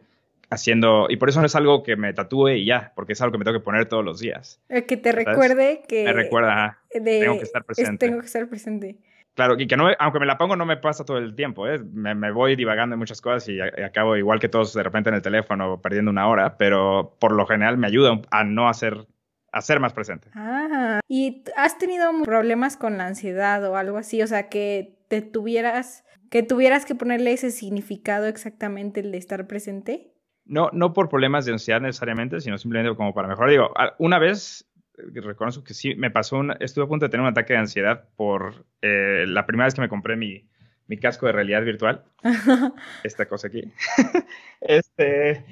Haciendo, 0.53 1.07
y 1.09 1.17
por 1.17 1.29
eso 1.29 1.39
no 1.39 1.47
es 1.47 1.55
algo 1.55 1.85
que 1.85 1.95
me 1.95 2.13
tatúe 2.13 2.49
y 2.49 2.65
ya, 2.65 2.93
porque 2.97 3.13
es 3.13 3.21
algo 3.21 3.31
que 3.31 3.39
me 3.39 3.45
tengo 3.45 3.61
que 3.61 3.65
poner 3.65 3.87
todos 3.87 4.05
los 4.05 4.19
días. 4.19 4.61
que 4.89 4.97
te 4.97 5.13
recuerde 5.13 5.83
que. 5.87 6.03
Me 6.03 6.13
recuerda, 6.13 6.81
tengo 6.91 7.39
que 7.39 7.45
estar 7.45 7.63
presente. 7.63 8.05
tengo 8.05 8.19
que 8.19 8.27
estar 8.27 8.49
presente. 8.49 8.99
Claro, 9.35 9.55
y 9.59 9.67
que 9.67 9.77
no, 9.77 9.89
aunque 9.99 10.19
me 10.19 10.27
la 10.27 10.37
pongo, 10.37 10.57
no 10.57 10.67
me 10.67 10.77
pasa 10.77 11.05
todo 11.05 11.19
el 11.19 11.35
tiempo. 11.35 11.69
¿eh? 11.69 11.79
Me, 11.93 12.33
voy 12.33 12.57
divagando 12.57 12.95
en 12.95 12.99
muchas 12.99 13.21
cosas 13.21 13.49
y, 13.49 13.61
acabo 13.61 14.17
igual 14.17 14.41
que 14.41 14.49
todos 14.49 14.75
de 14.75 14.83
repente 14.83 15.09
en 15.09 15.17
el 15.17 15.23
teléfono 15.23 15.81
perdiendo 15.81 16.11
una 16.11 16.29
hora, 16.29 16.57
pero 16.57 17.17
por 17.21 17.33
lo 17.33 17.47
general 17.47 17.79
me 17.79 17.87
ayuda 17.87 18.21
a 18.31 18.45
no 18.45 18.69
hacer, 18.69 19.07
a 19.53 19.61
ser 19.63 19.81
más 19.81 19.93
presente. 19.93 20.29
Ah, 20.35 21.01
¿y 21.09 21.45
has 21.57 21.79
tenido 21.79 22.11
problemas 22.25 22.77
con 22.77 22.99
la 22.99 23.07
ansiedad 23.07 23.65
o 23.65 23.77
algo 23.77 23.99
así? 23.99 24.21
O 24.23 24.27
sea, 24.27 24.49
que 24.49 24.99
te 25.09 25.23
tuvieras, 25.23 26.05
que 26.29 26.43
tuvieras 26.43 26.85
que 26.85 26.95
ponerle 26.95 27.33
ese 27.33 27.51
significado 27.51 28.27
exactamente 28.27 29.01
el 29.01 29.13
de 29.13 29.19
estar 29.19 29.47
presente. 29.47 30.13
No, 30.45 30.69
no 30.73 30.93
por 30.93 31.09
problemas 31.09 31.45
de 31.45 31.53
ansiedad 31.53 31.81
necesariamente, 31.81 32.41
sino 32.41 32.59
simplemente 32.59 32.97
como 32.97 33.15
para 33.15 33.29
mejorar. 33.29 33.51
Digo, 33.51 33.71
una 33.99 34.19
vez 34.19 34.69
reconozco 35.15 35.65
que 35.65 35.75
sí, 35.75 35.95
me 35.95 36.11
pasó, 36.11 36.43
estuve 36.61 36.85
a 36.85 36.89
punto 36.89 37.07
de 37.07 37.11
tener 37.11 37.23
un 37.23 37.31
ataque 37.31 37.53
de 37.53 37.59
ansiedad 37.59 38.09
por 38.17 38.67
eh, 38.83 39.25
la 39.27 39.47
primera 39.47 39.67
vez 39.67 39.75
que 39.75 39.81
me 39.81 39.89
compré 39.89 40.17
mi, 40.17 40.45
mi 40.87 40.97
casco 40.97 41.27
de 41.27 41.33
realidad 41.33 41.63
virtual. 41.63 42.03
Esta 43.05 43.27
cosa 43.27 43.47
aquí. 43.47 43.63
este, 44.61 45.45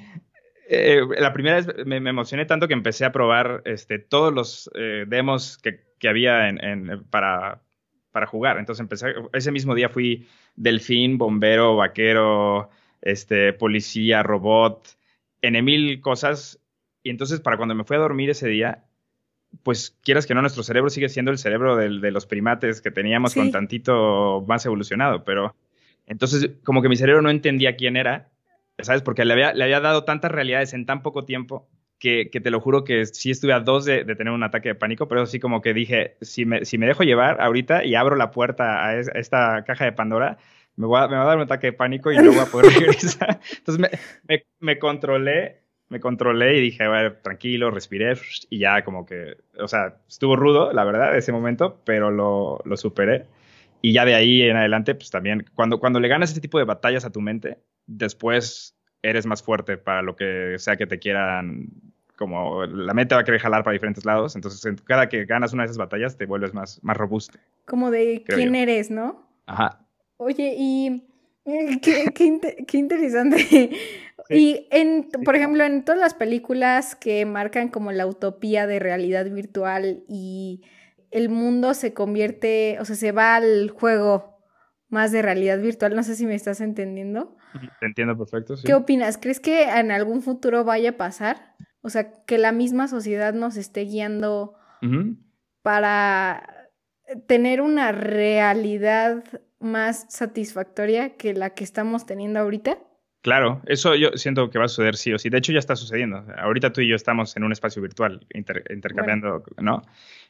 eh, 0.67 1.01
la 1.17 1.33
primera 1.33 1.61
vez 1.61 1.85
me, 1.85 1.97
emocioné 1.97 2.45
tanto 2.45 2.67
que 2.67 2.73
empecé 2.73 3.05
a 3.05 3.11
probar 3.11 3.61
este, 3.63 3.99
todos 3.99 4.33
los 4.33 4.69
eh, 4.75 5.05
demos 5.07 5.57
que, 5.57 5.85
que 5.97 6.09
había 6.09 6.49
en, 6.49 7.05
para, 7.05 7.61
para 8.11 8.27
jugar. 8.27 8.57
Entonces 8.57 8.81
empecé, 8.81 9.13
ese 9.31 9.51
mismo 9.51 9.75
día 9.75 9.87
fui 9.87 10.27
delfín, 10.57 11.17
bombero, 11.17 11.77
vaquero, 11.77 12.69
este, 13.01 13.53
policía, 13.53 14.23
robot, 14.23 14.97
en 15.41 15.63
mil 15.63 16.01
cosas. 16.01 16.59
Y 17.01 17.11
entonces 17.11 17.39
para 17.39 17.55
cuando 17.57 17.75
me 17.75 17.85
fui 17.85 17.95
a 17.95 17.99
dormir 17.99 18.29
ese 18.29 18.47
día, 18.49 18.83
pues 19.63 19.97
quieras 20.03 20.25
que 20.25 20.33
no, 20.33 20.41
nuestro 20.41 20.63
cerebro 20.63 20.89
sigue 20.89 21.09
siendo 21.09 21.31
el 21.31 21.37
cerebro 21.37 21.75
de 21.75 22.11
los 22.11 22.25
primates 22.25 22.81
que 22.81 22.91
teníamos 22.91 23.33
con 23.33 23.51
tantito 23.51 24.43
más 24.47 24.65
evolucionado, 24.65 25.23
pero 25.23 25.55
entonces 26.05 26.51
como 26.63 26.81
que 26.81 26.89
mi 26.89 26.95
cerebro 26.95 27.21
no 27.21 27.29
entendía 27.29 27.75
quién 27.75 27.97
era, 27.97 28.29
¿sabes? 28.79 29.01
Porque 29.01 29.25
le 29.25 29.33
había, 29.33 29.53
le 29.53 29.63
había 29.63 29.79
dado 29.79 30.03
tantas 30.03 30.31
realidades 30.31 30.73
en 30.73 30.85
tan 30.85 31.01
poco 31.01 31.25
tiempo 31.25 31.67
que, 31.99 32.29
que 32.31 32.39
te 32.39 32.49
lo 32.49 32.61
juro 32.61 32.83
que 32.83 33.05
sí 33.05 33.31
estuve 33.31 33.53
a 33.53 33.59
dos 33.59 33.85
de, 33.85 34.03
tener 34.05 34.33
un 34.33 34.43
ataque 34.43 34.69
de 34.69 34.75
pánico, 34.75 35.07
pero 35.07 35.21
así 35.21 35.39
como 35.39 35.61
que 35.61 35.73
dije, 35.73 36.15
si 36.21 36.45
me, 36.45 36.65
si 36.65 36.77
me 36.77 36.87
dejo 36.87 37.03
llevar 37.03 37.41
ahorita 37.41 37.83
y 37.83 37.95
abro 37.95 38.15
la 38.15 38.31
puerta 38.31 38.85
a, 38.85 38.97
esta 38.99 39.63
caja 39.65 39.85
de 39.85 39.91
Pandora, 39.91 40.37
me, 40.77 40.87
va 40.87 41.03
a 41.03 41.07
dar 41.07 41.37
un 41.37 41.43
ataque 41.43 41.67
de 41.67 41.73
pánico 41.73 42.11
y 42.11 42.17
no 42.17 42.31
voy 42.31 42.39
a 42.39 42.45
poder 42.45 42.71
regresar. 42.79 43.41
Entonces 43.57 43.99
me, 44.59 44.79
controlé, 44.79 45.61
me 45.89 45.99
controlé 45.99 46.57
y 46.57 46.61
dije, 46.61 46.87
bueno, 46.87 47.13
tranquilo, 47.21 47.71
respiré 47.71 48.13
y 48.49 48.59
ya 48.59 48.83
como 48.83 49.05
que, 49.05 49.37
o 49.59 49.67
sea, 49.67 49.97
estuvo 50.07 50.35
rudo, 50.35 50.71
la 50.71 50.83
verdad, 50.83 51.17
ese 51.17 51.31
momento, 51.31 51.81
pero 51.83 52.11
lo, 52.11 52.59
lo 52.63 52.77
superé. 52.77 53.25
Y 53.81 53.93
ya 53.93 54.05
de 54.05 54.15
ahí 54.15 54.41
en 54.43 54.57
adelante, 54.57 54.93
pues 54.95 55.09
también, 55.09 55.45
cuando, 55.55 55.79
cuando 55.79 55.99
le 55.99 56.07
ganas 56.07 56.29
este 56.29 56.41
tipo 56.41 56.59
de 56.59 56.65
batallas 56.65 57.05
a 57.05 57.11
tu 57.11 57.21
mente, 57.21 57.57
después 57.87 58.75
eres 59.01 59.25
más 59.25 59.41
fuerte 59.41 59.77
para 59.77 60.01
lo 60.01 60.15
que 60.15 60.55
sea 60.57 60.75
que 60.75 60.85
te 60.85 60.99
quieran 60.99 61.69
como 62.19 62.65
la 62.65 62.93
mente 62.93 63.15
va 63.15 63.21
a 63.21 63.23
querer 63.23 63.39
jalar 63.39 63.63
para 63.63 63.71
diferentes 63.71 64.03
lados, 64.03 64.35
entonces 64.35 64.75
cada 64.83 65.07
que 65.07 65.23
ganas 65.23 65.53
una 65.53 65.63
de 65.63 65.67
esas 65.67 65.77
batallas 65.77 66.17
te 66.17 66.25
vuelves 66.25 66.53
más, 66.53 66.83
más 66.83 66.97
robusto. 66.97 67.39
Como 67.65 67.91
de 67.91 68.25
quién 68.27 68.55
eres, 68.55 68.91
¿no? 68.91 69.25
Ajá. 69.45 69.79
Oye, 70.17 70.53
y 70.57 71.09
eh, 71.45 71.79
qué, 71.81 72.11
qué, 72.13 72.77
interesante. 72.77 73.71
Y 74.29 74.67
en, 74.69 75.09
por 75.25 75.35
ejemplo, 75.35 75.63
en 75.63 75.83
todas 75.83 75.99
las 75.99 76.13
películas 76.13 76.95
que 76.95 77.25
marcan 77.25 77.69
como 77.69 77.91
la 77.91 78.05
utopía 78.05 78.67
de 78.67 78.77
realidad 78.77 79.25
virtual 79.29 80.03
y 80.07 80.61
el 81.09 81.29
mundo 81.29 81.73
se 81.73 81.93
convierte, 81.93 82.77
o 82.79 82.85
sea, 82.85 82.95
se 82.95 83.11
va 83.11 83.35
al 83.35 83.71
juego 83.71 84.37
más 84.87 85.11
de 85.11 85.21
realidad 85.21 85.59
virtual, 85.59 85.95
no 85.95 86.03
sé 86.03 86.15
si 86.15 86.25
me 86.25 86.35
estás 86.35 86.61
entendiendo. 86.61 87.37
Te 87.79 87.87
entiendo 87.87 88.17
perfecto. 88.17 88.55
Sí. 88.57 88.67
¿Qué 88.67 88.75
opinas? 88.75 89.17
¿Crees 89.17 89.39
que 89.39 89.63
en 89.63 89.91
algún 89.91 90.21
futuro 90.21 90.63
vaya 90.63 90.91
a 90.91 90.97
pasar? 90.97 91.55
O 91.81 91.89
sea, 91.89 92.11
que 92.25 92.37
la 92.37 92.51
misma 92.51 92.87
sociedad 92.87 93.33
nos 93.33 93.57
esté 93.57 93.81
guiando 93.81 94.55
para 95.61 96.69
tener 97.27 97.61
una 97.61 97.91
realidad 97.91 99.23
más 99.59 100.05
satisfactoria 100.09 101.17
que 101.17 101.33
la 101.33 101.51
que 101.51 101.63
estamos 101.63 102.05
teniendo 102.05 102.39
ahorita? 102.39 102.77
Claro, 103.21 103.61
eso 103.65 103.95
yo 103.95 104.11
siento 104.15 104.49
que 104.49 104.59
va 104.59 104.65
a 104.65 104.69
suceder 104.69 104.95
sí 104.95 105.11
o 105.11 105.19
sí. 105.19 105.29
De 105.29 105.37
hecho, 105.37 105.51
ya 105.51 105.59
está 105.59 105.75
sucediendo. 105.75 106.25
Ahorita 106.37 106.71
tú 106.71 106.79
y 106.79 106.87
yo 106.87 106.95
estamos 106.95 107.35
en 107.35 107.43
un 107.43 107.51
espacio 107.51 107.81
virtual 107.81 108.25
intercambiando, 108.33 109.43
¿no? 109.57 109.81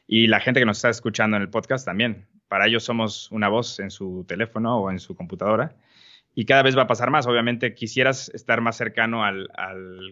Y 0.08 0.26
la 0.26 0.40
gente 0.40 0.58
que 0.58 0.66
nos 0.66 0.78
está 0.78 0.88
escuchando 0.88 1.36
en 1.36 1.42
el 1.42 1.50
podcast 1.50 1.86
también. 1.86 2.26
Para 2.48 2.66
ellos 2.66 2.82
somos 2.82 3.30
una 3.30 3.48
voz 3.48 3.78
en 3.78 3.92
su 3.92 4.24
teléfono 4.26 4.78
o 4.78 4.90
en 4.90 4.98
su 4.98 5.14
computadora. 5.14 5.76
Y 6.34 6.46
cada 6.46 6.62
vez 6.64 6.76
va 6.76 6.82
a 6.82 6.86
pasar 6.88 7.10
más. 7.10 7.28
Obviamente 7.28 7.74
quisieras 7.74 8.28
estar 8.34 8.60
más 8.60 8.76
cercano 8.76 9.24
al, 9.24 9.48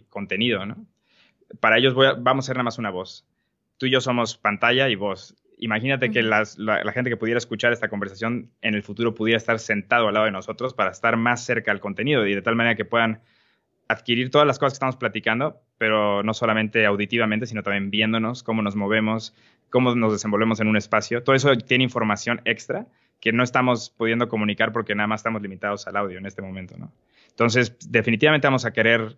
contenido, 0.08 0.64
¿no? 0.64 0.86
Para 1.58 1.78
ellos 1.78 1.94
vamos 1.96 2.44
a 2.44 2.46
ser 2.46 2.56
nada 2.56 2.64
más 2.64 2.78
una 2.78 2.90
voz. 2.90 3.26
Tú 3.76 3.86
y 3.86 3.90
yo 3.90 4.00
somos 4.00 4.36
pantalla 4.36 4.88
y 4.88 4.94
voz 4.94 5.34
imagínate 5.58 6.10
que 6.10 6.22
la, 6.22 6.44
gente 6.92 7.10
que 7.10 7.16
pudiera 7.16 7.38
escuchar 7.38 7.72
esta 7.72 7.88
conversación 7.88 8.50
en 8.62 8.74
el 8.74 8.82
futuro 8.82 9.14
pudiera 9.14 9.36
estar 9.36 9.58
sentado 9.58 10.08
al 10.08 10.14
lado 10.14 10.26
de 10.26 10.32
nosotros 10.32 10.74
para 10.74 10.90
estar 10.90 11.16
más 11.16 11.44
cerca 11.44 11.70
al 11.70 11.80
contenido 11.80 12.26
y 12.26 12.34
de 12.34 12.42
tal 12.42 12.56
manera 12.56 12.76
que 12.76 12.84
puedan 12.84 13.20
adquirir 13.88 14.30
todas 14.30 14.46
las 14.46 14.58
cosas 14.58 14.74
que 14.74 14.76
estamos 14.76 14.96
platicando, 14.96 15.62
pero 15.78 16.22
no 16.22 16.34
solamente 16.34 16.84
auditivamente, 16.84 17.46
sino 17.46 17.62
también 17.62 17.90
viéndonos, 17.90 18.42
cómo 18.42 18.62
nos 18.62 18.76
movemos, 18.76 19.34
cómo 19.70 19.94
nos 19.94 20.12
desenvolvemos 20.12 20.60
en 20.60 20.68
un 20.68 20.76
espacio. 20.76 21.22
Todo 21.22 21.34
eso 21.34 21.56
tiene 21.56 21.84
información 21.84 22.40
extra 22.44 22.86
que 23.20 23.32
no 23.32 23.42
estamos 23.42 23.90
pudiendo 23.90 24.28
comunicar 24.28 24.72
porque 24.72 24.94
nada 24.94 25.06
más 25.06 25.20
estamos 25.20 25.42
limitados 25.42 25.86
al 25.86 25.96
audio 25.96 26.18
en 26.18 26.26
este 26.26 26.42
momento, 26.42 26.76
¿no? 26.76 26.92
Entonces, 27.30 27.76
definitivamente 27.88 28.46
vamos 28.46 28.64
a 28.64 28.72
querer 28.72 29.16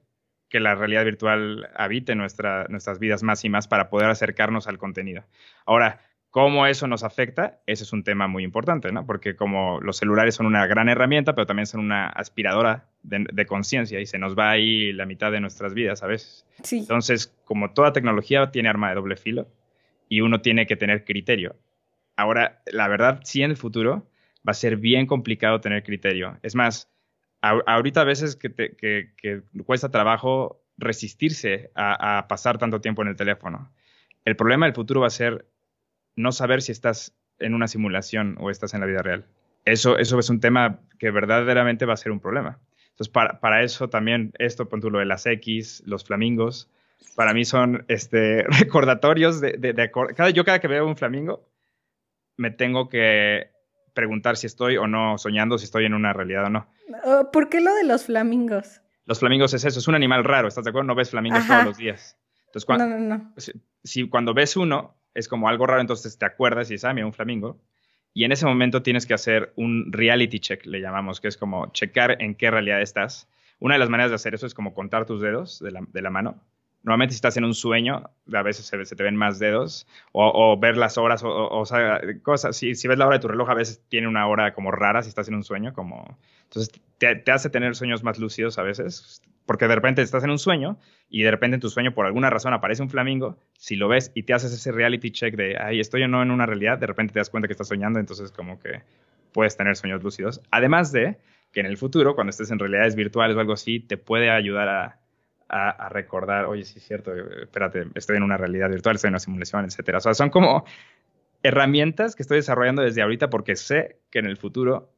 que 0.48 0.60
la 0.60 0.74
realidad 0.74 1.04
virtual 1.04 1.70
habite 1.74 2.14
nuestras 2.14 2.98
vidas 2.98 3.22
más 3.22 3.44
y 3.44 3.48
más 3.48 3.68
para 3.68 3.88
poder 3.88 4.10
acercarnos 4.10 4.66
al 4.66 4.78
contenido. 4.78 5.24
Ahora, 5.64 6.00
¿Cómo 6.30 6.64
eso 6.66 6.86
nos 6.86 7.02
afecta? 7.02 7.60
Ese 7.66 7.82
es 7.82 7.92
un 7.92 8.04
tema 8.04 8.28
muy 8.28 8.44
importante, 8.44 8.92
¿no? 8.92 9.04
Porque 9.04 9.34
como 9.34 9.80
los 9.80 9.96
celulares 9.96 10.36
son 10.36 10.46
una 10.46 10.64
gran 10.66 10.88
herramienta, 10.88 11.34
pero 11.34 11.46
también 11.46 11.66
son 11.66 11.80
una 11.80 12.06
aspiradora 12.06 12.88
de, 13.02 13.46
conciencia 13.46 13.98
y 13.98 14.06
se 14.06 14.18
nos 14.18 14.38
va 14.38 14.50
ahí 14.50 14.92
la 14.92 15.06
mitad 15.06 15.32
de 15.32 15.40
nuestras 15.40 15.74
vidas 15.74 16.04
a 16.04 16.06
veces. 16.06 16.46
Sí. 16.62 16.78
Entonces, 16.78 17.36
como 17.44 17.72
toda 17.72 17.92
tecnología 17.92 18.52
tiene 18.52 18.68
arma 18.68 18.90
de 18.90 18.94
doble 18.94 19.16
filo 19.16 19.48
y 20.08 20.20
uno 20.20 20.40
tiene 20.40 20.68
que 20.68 20.76
tener 20.76 21.04
criterio. 21.04 21.56
Ahora, 22.14 22.62
la 22.66 22.86
verdad, 22.86 23.22
sí 23.24 23.42
en 23.42 23.50
el 23.50 23.56
futuro 23.56 24.06
va 24.46 24.52
a 24.52 24.54
ser 24.54 24.76
bien 24.76 25.06
complicado 25.06 25.60
tener 25.60 25.82
criterio. 25.82 26.38
Es 26.44 26.54
más, 26.54 26.92
ahorita 27.40 28.02
a 28.02 28.04
veces 28.04 28.36
que, 28.36 29.42
cuesta 29.66 29.90
trabajo 29.90 30.62
resistirse 30.76 31.72
a 31.74 32.26
pasar 32.28 32.58
tanto 32.58 32.80
tiempo 32.80 33.02
en 33.02 33.08
el 33.08 33.16
teléfono. 33.16 33.72
El 34.24 34.36
problema 34.36 34.66
del 34.66 34.74
futuro 34.74 35.00
va 35.00 35.08
a 35.08 35.10
ser 35.10 35.46
no 36.16 36.32
saber 36.32 36.62
si 36.62 36.72
estás 36.72 37.14
en 37.38 37.54
una 37.54 37.68
simulación 37.68 38.36
o 38.40 38.50
estás 38.50 38.74
en 38.74 38.80
la 38.80 38.86
vida 38.86 39.02
real. 39.02 39.26
Eso, 39.64 39.98
eso 39.98 40.18
es 40.18 40.30
un 40.30 40.40
tema 40.40 40.80
que 40.98 41.10
verdaderamente 41.10 41.86
va 41.86 41.94
a 41.94 41.96
ser 41.96 42.12
un 42.12 42.20
problema. 42.20 42.58
Entonces, 42.90 43.12
para, 43.40 43.62
eso 43.62 43.88
también, 43.88 44.32
esto, 44.38 44.68
por 44.68 44.84
lo 44.84 44.98
de 44.98 45.06
las 45.06 45.24
X, 45.26 45.82
los 45.86 46.04
flamingos, 46.04 46.70
para 47.16 47.32
mí 47.32 47.44
son 47.44 47.84
este, 47.88 48.42
recordatorios 48.60 49.40
de, 49.40 49.52
de, 49.52 49.90
cada, 50.14 50.30
yo 50.30 50.44
cada 50.44 50.60
que 50.60 50.68
veo 50.68 50.86
un 50.86 50.96
flamingo, 50.96 51.48
me 52.36 52.50
tengo 52.50 52.88
que 52.88 53.50
preguntar 53.94 54.36
si 54.36 54.46
estoy 54.46 54.76
o 54.76 54.86
no 54.86 55.18
soñando, 55.18 55.58
si 55.58 55.64
estoy 55.64 55.84
en 55.84 55.94
una 55.94 56.12
realidad 56.12 56.46
o 56.46 56.50
no. 56.50 56.68
Oh, 57.04 57.30
¿Por 57.30 57.48
qué 57.48 57.60
lo 57.60 57.74
de 57.74 57.84
los 57.84 58.04
flamingos? 58.04 58.82
Los 59.04 59.18
flamingos 59.18 59.54
es 59.54 59.64
eso, 59.64 59.78
es 59.78 59.88
un 59.88 59.94
animal 59.94 60.24
raro, 60.24 60.48
¿estás 60.48 60.64
de 60.64 60.70
acuerdo? 60.70 60.86
No 60.86 60.94
ves 60.94 61.10
flamingos 61.10 61.46
todos 61.46 61.64
los 61.64 61.76
días. 61.76 62.18
Entonces, 62.46 62.66
cuando, 62.66 62.86
no, 62.86 62.98
no, 62.98 63.16
no. 63.16 63.34
si, 63.82 64.08
cuando 64.08 64.34
ves 64.34 64.56
uno, 64.56 64.99
es 65.14 65.28
como 65.28 65.48
algo 65.48 65.66
raro, 65.66 65.80
entonces 65.80 66.18
te 66.18 66.26
acuerdas 66.26 66.70
y 66.70 66.74
dices, 66.74 66.84
ah, 66.84 66.94
mira, 66.94 67.06
un 67.06 67.12
flamingo. 67.12 67.60
Y 68.12 68.24
en 68.24 68.32
ese 68.32 68.46
momento 68.46 68.82
tienes 68.82 69.06
que 69.06 69.14
hacer 69.14 69.52
un 69.56 69.92
reality 69.92 70.40
check, 70.40 70.66
le 70.66 70.80
llamamos, 70.80 71.20
que 71.20 71.28
es 71.28 71.36
como 71.36 71.72
checar 71.72 72.20
en 72.20 72.34
qué 72.34 72.50
realidad 72.50 72.80
estás. 72.80 73.28
Una 73.60 73.74
de 73.74 73.78
las 73.78 73.90
maneras 73.90 74.10
de 74.10 74.16
hacer 74.16 74.34
eso 74.34 74.46
es 74.46 74.54
como 74.54 74.74
contar 74.74 75.06
tus 75.06 75.20
dedos 75.20 75.60
de 75.60 76.02
la, 76.02 76.10
mano. 76.10 76.42
Normalmente 76.82 77.12
si 77.12 77.16
estás 77.16 77.36
en 77.36 77.44
un 77.44 77.54
sueño, 77.54 78.10
a 78.32 78.42
veces 78.42 78.66
se, 78.66 78.96
te 78.96 79.02
ven 79.02 79.14
más 79.14 79.38
dedos, 79.38 79.86
o, 80.12 80.58
ver 80.58 80.76
las 80.76 80.96
horas, 80.96 81.22
o, 81.24 81.64
sea, 81.66 82.00
cosas. 82.22 82.56
Si, 82.56 82.74
si, 82.74 82.88
ves 82.88 82.98
la 82.98 83.06
hora 83.06 83.16
de 83.16 83.20
tu 83.20 83.28
reloj, 83.28 83.50
a 83.50 83.54
veces 83.54 83.82
tiene 83.88 84.08
una 84.08 84.26
hora 84.26 84.54
como 84.54 84.70
rara 84.70 85.02
si 85.02 85.10
estás 85.10 85.28
en 85.28 85.34
un 85.34 85.44
sueño, 85.44 85.72
como... 85.74 86.18
Entonces 86.44 86.80
te, 86.98 87.14
te 87.16 87.30
hace 87.30 87.50
tener 87.50 87.76
sueños 87.76 88.02
más 88.02 88.18
lúcidos 88.18 88.58
a 88.58 88.62
veces, 88.62 89.22
porque 89.50 89.66
de 89.66 89.74
repente 89.74 90.00
estás 90.00 90.22
en 90.22 90.30
un 90.30 90.38
sueño 90.38 90.78
y 91.08 91.24
de 91.24 91.30
repente 91.32 91.56
en 91.56 91.60
tu 91.60 91.70
sueño 91.70 91.92
por 91.92 92.06
alguna 92.06 92.30
razón 92.30 92.54
aparece 92.54 92.84
un 92.84 92.88
flamingo, 92.88 93.36
si 93.58 93.74
lo 93.74 93.88
ves 93.88 94.12
y 94.14 94.22
te 94.22 94.32
haces 94.32 94.52
ese 94.52 94.70
reality 94.70 95.10
check 95.10 95.34
de, 95.34 95.56
ay, 95.58 95.80
estoy 95.80 96.04
o 96.04 96.06
no 96.06 96.22
en 96.22 96.30
una 96.30 96.46
realidad, 96.46 96.78
de 96.78 96.86
repente 96.86 97.14
te 97.14 97.18
das 97.18 97.30
cuenta 97.30 97.48
que 97.48 97.54
estás 97.54 97.66
soñando, 97.66 97.98
entonces 97.98 98.30
como 98.30 98.60
que 98.60 98.82
puedes 99.32 99.56
tener 99.56 99.74
sueños 99.74 100.04
lúcidos. 100.04 100.40
Además 100.52 100.92
de 100.92 101.16
que 101.50 101.58
en 101.58 101.66
el 101.66 101.78
futuro, 101.78 102.14
cuando 102.14 102.30
estés 102.30 102.52
en 102.52 102.60
realidades 102.60 102.94
virtuales 102.94 103.36
o 103.36 103.40
algo 103.40 103.54
así, 103.54 103.80
te 103.80 103.96
puede 103.96 104.30
ayudar 104.30 104.96
a, 105.48 105.88
recordar, 105.88 106.44
oye, 106.44 106.62
sí 106.64 106.78
es 106.78 106.84
cierto, 106.84 107.12
espérate, 107.12 107.86
estoy 107.96 108.18
en 108.18 108.22
una 108.22 108.36
realidad 108.36 108.70
virtual, 108.70 108.94
estoy 108.94 109.08
en 109.08 109.14
una 109.14 109.18
simulación, 109.18 109.64
etcétera. 109.64 109.98
O 109.98 110.00
sea, 110.00 110.14
son 110.14 110.30
como 110.30 110.64
herramientas 111.42 112.14
que 112.14 112.22
estoy 112.22 112.36
desarrollando 112.36 112.82
desde 112.82 113.02
ahorita 113.02 113.30
porque 113.30 113.56
sé 113.56 113.96
que 114.12 114.20
en 114.20 114.26
el 114.26 114.36
futuro 114.36 114.92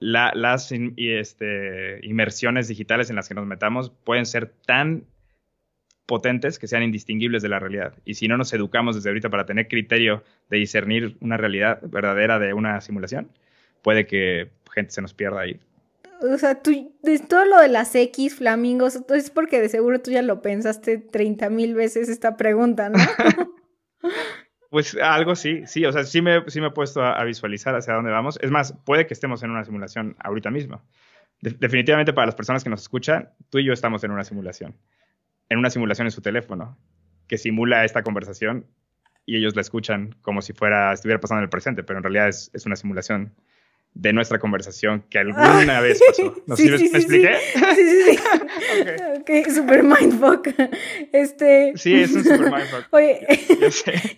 las 0.00 0.72
este, 0.72 2.00
inmersiones 2.06 2.68
digitales 2.68 3.10
en 3.10 3.16
las 3.16 3.28
que 3.28 3.34
nos 3.34 3.46
metamos 3.46 3.90
pueden 4.04 4.26
ser 4.26 4.52
tan 4.66 5.04
potentes 6.06 6.58
que 6.58 6.66
sean 6.66 6.82
indistinguibles 6.82 7.42
de 7.42 7.48
la 7.50 7.58
realidad. 7.58 7.94
Y 8.04 8.14
si 8.14 8.28
no 8.28 8.36
nos 8.36 8.52
educamos 8.52 8.96
desde 8.96 9.10
ahorita 9.10 9.28
para 9.28 9.44
tener 9.44 9.68
criterio 9.68 10.22
de 10.48 10.56
discernir 10.56 11.16
una 11.20 11.36
realidad 11.36 11.80
verdadera 11.82 12.38
de 12.38 12.54
una 12.54 12.80
simulación, 12.80 13.30
puede 13.82 14.06
que 14.06 14.50
gente 14.72 14.92
se 14.92 15.02
nos 15.02 15.12
pierda 15.12 15.40
ahí. 15.40 15.60
O 16.20 16.36
sea, 16.38 16.62
tú, 16.62 16.92
de 17.02 17.18
todo 17.18 17.44
lo 17.44 17.60
de 17.60 17.68
las 17.68 17.94
X, 17.94 18.36
flamingos, 18.36 18.98
es 19.14 19.30
porque 19.30 19.60
de 19.60 19.68
seguro 19.68 20.00
tú 20.00 20.10
ya 20.10 20.22
lo 20.22 20.42
pensaste 20.42 20.98
30 20.98 21.50
mil 21.50 21.74
veces 21.74 22.08
esta 22.08 22.36
pregunta, 22.36 22.88
¿no? 22.88 22.98
Pues 24.70 24.96
algo 24.96 25.34
sí, 25.34 25.62
sí, 25.66 25.84
o 25.86 25.92
sea, 25.92 26.04
sí 26.04 26.20
me, 26.20 26.42
sí 26.48 26.60
me 26.60 26.66
he 26.66 26.70
puesto 26.70 27.02
a, 27.02 27.22
visualizar 27.24 27.74
hacia 27.74 27.94
dónde 27.94 28.10
vamos. 28.10 28.38
Es 28.42 28.50
más, 28.50 28.74
puede 28.84 29.06
que 29.06 29.14
estemos 29.14 29.42
en 29.42 29.50
una 29.50 29.64
simulación 29.64 30.16
ahorita 30.18 30.50
mismo. 30.50 30.82
definitivamente 31.40 32.12
para 32.12 32.26
las 32.26 32.34
personas 32.34 32.64
que 32.64 32.70
nos 32.70 32.82
escuchan, 32.82 33.30
tú 33.50 33.58
y 33.58 33.64
yo 33.64 33.72
estamos 33.72 34.04
en 34.04 34.10
una 34.10 34.24
simulación. 34.24 34.76
En 35.48 35.58
una 35.58 35.70
simulación 35.70 36.06
en 36.06 36.10
su 36.10 36.20
teléfono, 36.20 36.76
que 37.26 37.38
simula 37.38 37.84
esta 37.84 38.02
conversación 38.02 38.66
y 39.24 39.36
ellos 39.36 39.54
la 39.56 39.62
escuchan 39.62 40.14
como 40.20 40.42
si 40.42 40.52
fuera, 40.52 40.92
estuviera 40.92 41.20
pasando 41.20 41.40
en 41.40 41.44
el 41.44 41.50
presente, 41.50 41.82
pero 41.82 41.98
en 41.98 42.02
realidad 42.02 42.28
es, 42.28 42.50
es 42.52 42.66
una 42.66 42.76
simulación 42.76 43.34
de 43.94 44.12
nuestra 44.12 44.38
conversación 44.38 45.04
que 45.10 45.18
alguna 45.18 45.80
vez 45.80 46.00
pasó. 46.06 46.34
¿No 46.46 46.56
sí, 46.56 46.68
sí, 46.78 46.88
me, 46.90 46.98
expliqué? 46.98 47.36
Sí, 47.54 47.60
sí, 47.74 48.02
sí. 48.04 48.18
okay. 49.20 49.42
ok, 49.42 49.48
super 49.50 49.82
mindfuck. 49.82 50.48
Este... 51.12 51.72
Sí, 51.76 51.94
es 51.94 52.12
un 52.12 52.22
super 52.22 52.52
mindfuck. 52.52 52.86
Oye, 52.90 53.26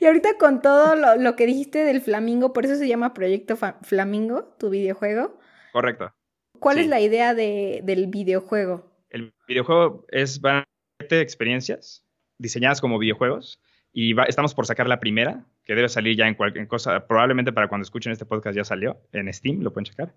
y 0.00 0.04
ahorita 0.04 0.36
con 0.38 0.60
todo 0.60 0.94
lo, 1.16 1.36
que 1.36 1.46
dijiste 1.46 1.84
del 1.84 2.02
Flamingo, 2.02 2.52
por 2.52 2.66
eso 2.66 2.76
se 2.76 2.88
llama 2.88 3.14
Proyecto 3.14 3.56
Flamingo, 3.82 4.54
tu 4.58 4.70
videojuego. 4.70 5.38
Correcto. 5.72 6.12
¿Cuál 6.58 6.78
es 6.78 6.88
la 6.88 7.00
idea 7.00 7.34
de, 7.34 7.80
del 7.84 8.08
videojuego? 8.08 8.90
El 9.08 9.32
videojuego 9.48 10.04
es 10.10 10.40
van 10.40 10.64
experiencias 10.98 12.04
diseñadas 12.38 12.80
como 12.80 12.98
videojuegos 12.98 13.60
y 13.92 14.14
estamos 14.28 14.54
por 14.54 14.66
sacar 14.66 14.88
la 14.88 15.00
primera, 15.00 15.44
que 15.64 15.74
debe 15.74 15.88
salir 15.88 16.16
ya 16.16 16.28
en 16.28 16.34
cualquier 16.34 16.68
cosa, 16.68 17.06
probablemente 17.06 17.52
para 17.52 17.68
cuando 17.68 17.82
escuchen 17.82 18.12
este 18.12 18.24
podcast 18.24 18.56
ya 18.56 18.64
salió, 18.64 19.00
en 19.12 19.32
Steam, 19.32 19.62
lo 19.62 19.72
pueden 19.72 19.86
checar. 19.86 20.14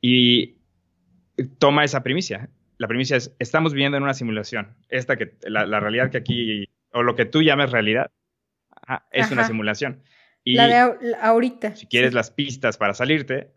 Y 0.00 0.58
toma 1.58 1.84
esa 1.84 2.02
primicia. 2.02 2.48
La 2.78 2.88
primicia 2.88 3.16
es, 3.16 3.34
estamos 3.38 3.74
viviendo 3.74 3.98
en 3.98 4.04
una 4.04 4.14
simulación. 4.14 4.74
Esta 4.88 5.16
que, 5.16 5.34
la, 5.42 5.80
realidad 5.80 6.10
que 6.10 6.18
aquí, 6.18 6.64
o 6.92 7.02
lo 7.02 7.14
que 7.14 7.26
tú 7.26 7.42
llamas 7.42 7.72
realidad, 7.72 8.10
es 9.12 9.30
una 9.30 9.44
simulación. 9.44 10.02
Y 10.42 10.54
la 10.54 10.66
de 10.66 11.16
ahorita. 11.20 11.76
Si 11.76 11.86
quieres 11.86 12.14
las 12.14 12.30
pistas 12.30 12.78
para 12.78 12.94
salirte, 12.94 13.52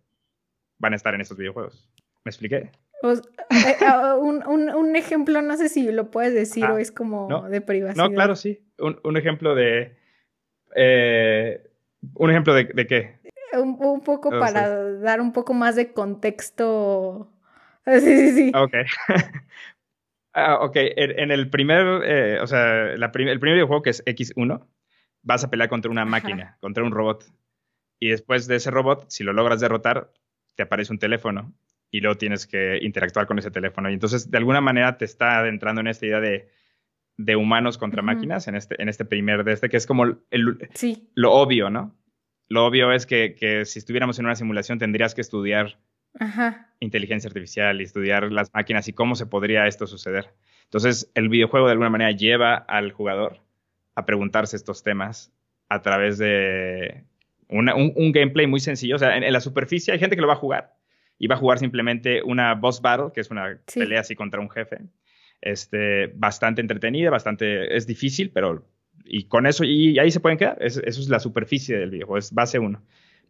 van 0.77 0.91
a 0.91 0.98
estar 0.98 1.13
en 1.15 1.22
estos 1.22 1.38
videojuegos. 1.38 1.89
¿Me 2.25 2.29
expliqué? 2.29 2.72
Eh, 3.03 3.22
eh, 3.82 4.13
un, 4.17 4.96
ejemplo, 4.96 5.41
no 5.41 5.58
sé 5.58 5.70
si 5.70 5.91
lo 5.91 6.10
puedes 6.12 6.34
decir 6.34 6.65
o 6.65 6.77
es 6.77 6.91
como 6.91 7.50
de 7.50 7.62
privacidad. 7.62 8.03
No, 8.03 8.13
claro, 8.13 8.36
sí. 8.36 8.60
Un, 8.80 9.18
ejemplo 9.18 9.56
de... 9.56 9.96
Eh, 10.75 11.62
¿Un 12.15 12.30
ejemplo 12.30 12.53
de, 12.53 12.88
qué? 12.88 13.20
Un, 13.53 14.01
poco 14.03 14.30
para 14.30 14.92
dar 14.94 15.22
un 15.22 15.32
poco 15.32 15.53
más 15.53 15.75
de 15.75 15.94
contexto. 15.94 17.30
Sí, 17.86 18.00
sí, 18.00 18.32
sí. 18.32 18.51
Ok. 18.56 18.74
Ah, 20.36 20.58
ok, 20.62 20.72
en, 20.75 21.30
el 21.30 21.48
primer, 21.51 21.86
o 22.42 22.48
sea, 22.48 22.94
el 22.94 23.12
primer 23.12 23.38
videojuego 23.38 23.84
que 23.84 23.92
es 23.92 24.03
X1, 24.03 24.65
vas 25.22 25.44
a 25.44 25.50
pelear 25.50 25.70
contra 25.70 25.92
una 25.92 26.06
máquina, 26.06 26.58
contra 26.60 26.84
un 26.84 26.92
robot. 26.92 27.25
Y 28.00 28.10
después 28.10 28.48
de 28.48 28.58
ese 28.58 28.72
robot, 28.72 29.06
si 29.10 29.24
lo 29.24 29.34
logras 29.34 29.62
derrotar, 29.62 30.12
te 30.56 30.63
aparece 30.63 30.92
un 30.92 31.00
teléfono 31.00 31.53
y 31.89 32.01
luego 32.01 32.18
tienes 32.18 32.48
que 32.48 32.80
interactuar 32.82 33.27
con 33.27 33.39
ese 33.39 33.51
teléfono. 33.51 33.89
Y 33.89 33.94
entonces, 33.94 34.30
de 34.30 34.38
alguna 34.38 34.62
manera, 34.62 34.98
te 34.98 35.06
está 35.06 35.39
adentrando 35.39 35.82
en 35.82 35.88
esta 35.88 36.06
idea 36.06 36.20
de, 36.20 36.50
de 37.17 37.36
humanos 37.36 37.77
contra 37.77 38.01
máquinas, 38.01 38.48
en 38.48 38.55
este, 38.55 38.82
en 38.82 38.89
este 38.89 39.05
primer 39.05 39.43
de 39.43 39.53
este, 39.53 39.70
que 39.70 39.77
es 39.77 39.86
como 39.86 40.03
el, 40.05 40.70
lo 41.15 41.34
obvio, 41.34 41.70
¿no? 41.70 41.96
Lo 42.50 42.65
obvio 42.65 42.91
es 42.91 43.05
que, 43.05 43.36
que, 43.36 43.65
si 43.65 43.79
estuviéramos 43.79 44.20
en 44.20 44.25
una 44.25 44.36
simulación 44.36 44.79
tendrías 44.79 45.15
que 45.15 45.22
estudiar 45.22 45.77
inteligencia 46.79 47.27
artificial 47.27 47.82
y 47.82 47.86
estudiar 47.86 48.32
las 48.32 48.53
máquinas 48.53 48.88
y 48.88 48.93
cómo 48.93 49.15
se 49.15 49.25
podría 49.25 49.67
esto 49.67 49.88
suceder. 49.88 50.34
Entonces, 50.65 51.12
el 51.15 51.29
videojuego 51.29 51.65
de 51.65 51.72
alguna 51.72 51.89
manera 51.89 52.12
lleva 52.12 52.55
al 52.55 52.91
jugador 52.91 53.39
a 53.96 54.05
preguntarse 54.05 54.55
estos 54.55 54.84
temas 54.84 55.32
a 55.70 55.82
través 55.82 56.17
de 56.17 57.05
un, 57.50 58.12
gameplay 58.12 58.46
muy 58.48 58.60
sencillo. 58.60 58.96
O 58.96 59.00
sea, 59.00 59.17
en, 59.17 59.32
la 59.32 59.39
superficie 59.39 59.93
hay 59.93 60.00
gente 60.00 60.15
que 60.15 60.22
lo 60.22 60.27
va 60.27 60.34
a 60.34 60.38
jugar 60.38 60.75
iba 61.20 61.36
a 61.36 61.38
jugar 61.38 61.58
simplemente 61.60 62.22
una 62.24 62.53
boss 62.53 62.82
battle, 62.82 63.12
que 63.13 63.22
es 63.22 63.32
una 63.32 63.58
pelea 63.74 64.01
así 64.01 64.13
contra 64.13 64.41
un 64.41 64.50
jefe. 64.50 64.79
Este, 65.46 66.08
bastante 66.16 66.62
entretenida, 66.62 67.10
bastante, 67.10 67.76
es 67.76 67.86
difícil, 67.86 68.32
pero, 68.32 68.66
y 69.04 69.26
con 69.26 69.46
eso, 69.46 69.66
y 69.66 70.00
ahí 70.00 70.10
se 70.10 70.22
pueden 70.22 70.38
quedar. 70.38 70.58
eso 70.62 70.82
es 70.82 71.10
la 71.10 71.20
superficie 71.20 71.78
del 71.78 71.90
videojuego, 71.90 72.18
es 72.18 72.32
base 72.34 72.60
uno. 72.60 72.82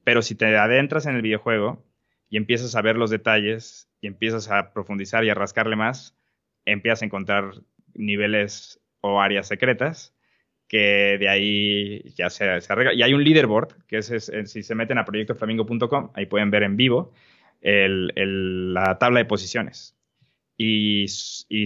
Pero 0.04 0.22
si 0.22 0.36
te 0.36 0.56
adentras 0.56 1.08
en 1.08 1.16
el 1.16 1.24
videojuego 1.24 1.84
y 2.30 2.38
empiezas 2.38 2.76
a 2.76 2.84
ver 2.84 2.98
los 2.98 3.10
detalles 3.10 3.90
y 4.00 4.06
empiezas 4.06 4.52
a 4.52 4.74
profundizar 4.74 5.26
y 5.26 5.32
a 5.32 5.34
rascarle 5.34 5.76
más, 5.76 6.16
empiezas 6.66 7.02
a 7.02 7.06
encontrar 7.06 7.64
niveles 7.96 8.80
o 9.02 9.20
áreas 9.20 9.48
secretas 9.48 10.14
que 10.68 11.18
de 11.20 11.30
ahí 11.30 12.14
ya 12.16 12.30
se, 12.30 12.62
se 12.62 12.74
arregla. 12.74 12.94
Y 12.94 13.02
hay 13.02 13.16
un 13.16 13.24
leaderboard, 13.24 13.86
que 13.88 13.98
es, 13.98 14.32
si 14.46 14.62
se 14.62 14.76
meten 14.76 15.00
a 15.00 15.06
proyectoflamingo.com, 15.06 16.12
ahí 16.14 16.28
pueden 16.28 16.52
ver 16.52 16.62
en 16.62 16.78
vivo 16.78 17.12
el, 17.62 18.74
la 18.74 19.00
tabla 19.00 19.20
de 19.20 19.26
posiciones. 19.26 19.98
Y, 20.58 21.08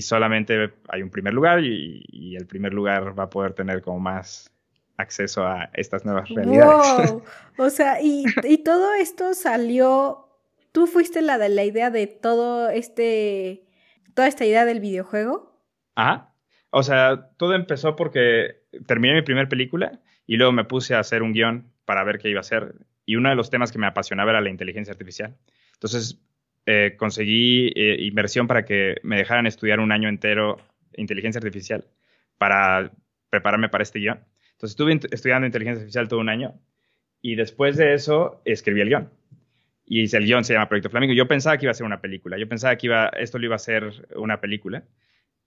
solamente 0.01 0.73
hay 0.89 1.01
un 1.01 1.09
primer 1.09 1.33
lugar 1.33 1.63
y, 1.63 2.35
el 2.35 2.47
primer 2.47 2.73
lugar 2.73 3.17
va 3.17 3.23
a 3.23 3.29
poder 3.29 3.53
tener 3.53 3.81
como 3.81 3.99
más 3.99 4.51
acceso 4.97 5.45
a 5.45 5.69
estas 5.73 6.05
nuevas 6.05 6.29
realidades. 6.29 7.15
O 7.57 7.69
sea, 7.69 8.01
y, 8.01 8.25
y 8.43 8.59
todo 8.63 8.93
esto 8.93 9.33
salió, 9.33 10.29
tú 10.71 10.87
fuiste 10.87 11.21
la 11.21 11.37
de 11.37 11.49
la 11.49 11.63
idea 11.63 11.89
de 11.89 12.05
todo 12.07 12.69
este, 12.69 13.67
toda 14.13 14.27
esta 14.27 14.45
idea 14.45 14.65
del 14.65 14.79
videojuego. 14.79 15.59
Ajá. 15.95 16.33
O 16.69 16.83
sea, 16.83 17.29
todo 17.37 17.55
empezó 17.55 17.95
porque 17.95 18.61
terminé 18.85 19.15
mi 19.15 19.21
primera 19.21 19.49
película 19.49 19.99
y 20.25 20.37
luego 20.37 20.51
me 20.51 20.65
puse 20.65 20.93
a 20.95 20.99
hacer 20.99 21.23
un 21.23 21.33
guion 21.33 21.71
para 21.85 22.03
ver 22.03 22.19
qué 22.19 22.29
iba 22.29 22.39
a 22.39 22.41
hacer. 22.41 22.75
Y 23.05 23.15
uno 23.15 23.29
de 23.29 23.35
los 23.35 23.49
temas 23.49 23.71
que 23.71 23.79
me 23.79 23.87
apasionaba 23.87 24.31
era 24.31 24.41
la 24.41 24.49
inteligencia 24.49 24.91
artificial. 24.91 25.35
Entonces, 25.73 26.19
eh, 26.69 26.95
conseguí 26.97 27.71
eh, 27.75 27.95
inversión 28.01 28.45
para 28.45 28.65
que 28.65 28.97
me 29.01 29.15
dejaran 29.15 29.47
estudiar 29.47 29.79
un 29.79 29.93
año 29.93 30.09
entero 30.09 30.57
inteligencia 30.97 31.39
artificial 31.39 31.85
para 32.37 32.91
prepararme 33.29 33.69
para 33.69 33.83
este 33.83 33.99
guion. 33.99 34.19
Entonces, 34.51 34.71
estuve 34.71 34.99
estudiando 35.09 35.45
inteligencia 35.45 35.79
artificial 35.79 36.09
todo 36.09 36.19
un 36.19 36.27
año 36.27 36.59
y 37.21 37.35
después 37.35 37.77
de 37.77 37.93
eso 37.93 38.41
escribí 38.43 38.81
el 38.81 38.89
guion. 38.89 39.09
Y 39.85 40.13
el 40.13 40.25
guion 40.25 40.43
se 40.43 40.53
llama 40.55 40.67
Proyecto 40.67 40.89
Flamingo. 40.89 41.13
Yo 41.13 41.25
pensaba 41.25 41.57
que 41.57 41.67
iba 41.67 41.71
a 41.71 41.73
ser 41.73 41.85
una 41.85 42.01
película. 42.01 42.37
Yo 42.37 42.49
pensaba 42.49 42.75
que 42.75 42.87
iba, 42.87 43.07
esto 43.17 43.39
lo 43.39 43.45
iba 43.45 43.55
a 43.55 43.59
ser 43.59 44.05
una 44.17 44.41
película. 44.41 44.83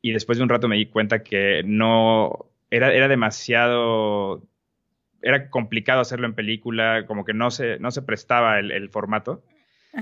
Y 0.00 0.12
después 0.12 0.38
de 0.38 0.44
un 0.44 0.48
rato 0.48 0.68
me 0.68 0.76
di 0.76 0.86
cuenta 0.86 1.22
que 1.22 1.60
no, 1.66 2.50
era, 2.70 2.94
era 2.94 3.08
demasiado, 3.08 4.42
era 5.20 5.50
complicado 5.50 6.00
hacerlo 6.00 6.26
en 6.26 6.34
película, 6.34 7.04
como 7.06 7.26
que 7.26 7.34
no 7.34 7.50
se, 7.50 7.78
no 7.78 7.90
se 7.90 8.00
prestaba 8.00 8.58
el 8.58 8.88
formato. 8.88 9.44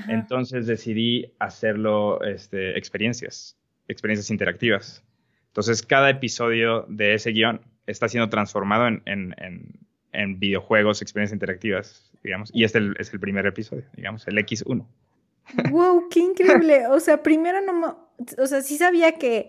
Entonces 0.09 0.67
decidí 0.67 1.33
hacerlo 1.39 2.23
este, 2.23 2.77
experiencias, 2.77 3.57
experiencias 3.89 4.31
interactivas. 4.31 5.03
Entonces 5.49 5.83
cada 5.83 6.11
episodio 6.11 6.85
de 6.89 7.15
ese 7.15 7.31
guion 7.31 7.61
está 7.87 8.09
siendo 8.09 8.29
transformado 8.29 8.87
en, 8.87 9.03
en, 10.13 10.39
videojuegos, 10.39 11.01
experiencias 11.01 11.35
interactivas, 11.35 12.13
digamos. 12.23 12.51
Y 12.53 12.65
este 12.65 12.81
es 12.99 13.13
el 13.13 13.21
primer 13.21 13.47
episodio, 13.47 13.85
digamos, 13.95 14.27
el 14.29 14.37
X1. 14.37 14.87
¡Wow! 15.71 16.09
¡Qué 16.11 16.21
increíble! 16.21 16.87
O 16.89 17.01
sea, 17.01 17.23
primero 17.23 17.61
no... 17.61 18.11
O 18.39 18.47
sea, 18.47 18.61
sí 18.63 18.77
sabía 18.77 19.13
que 19.13 19.49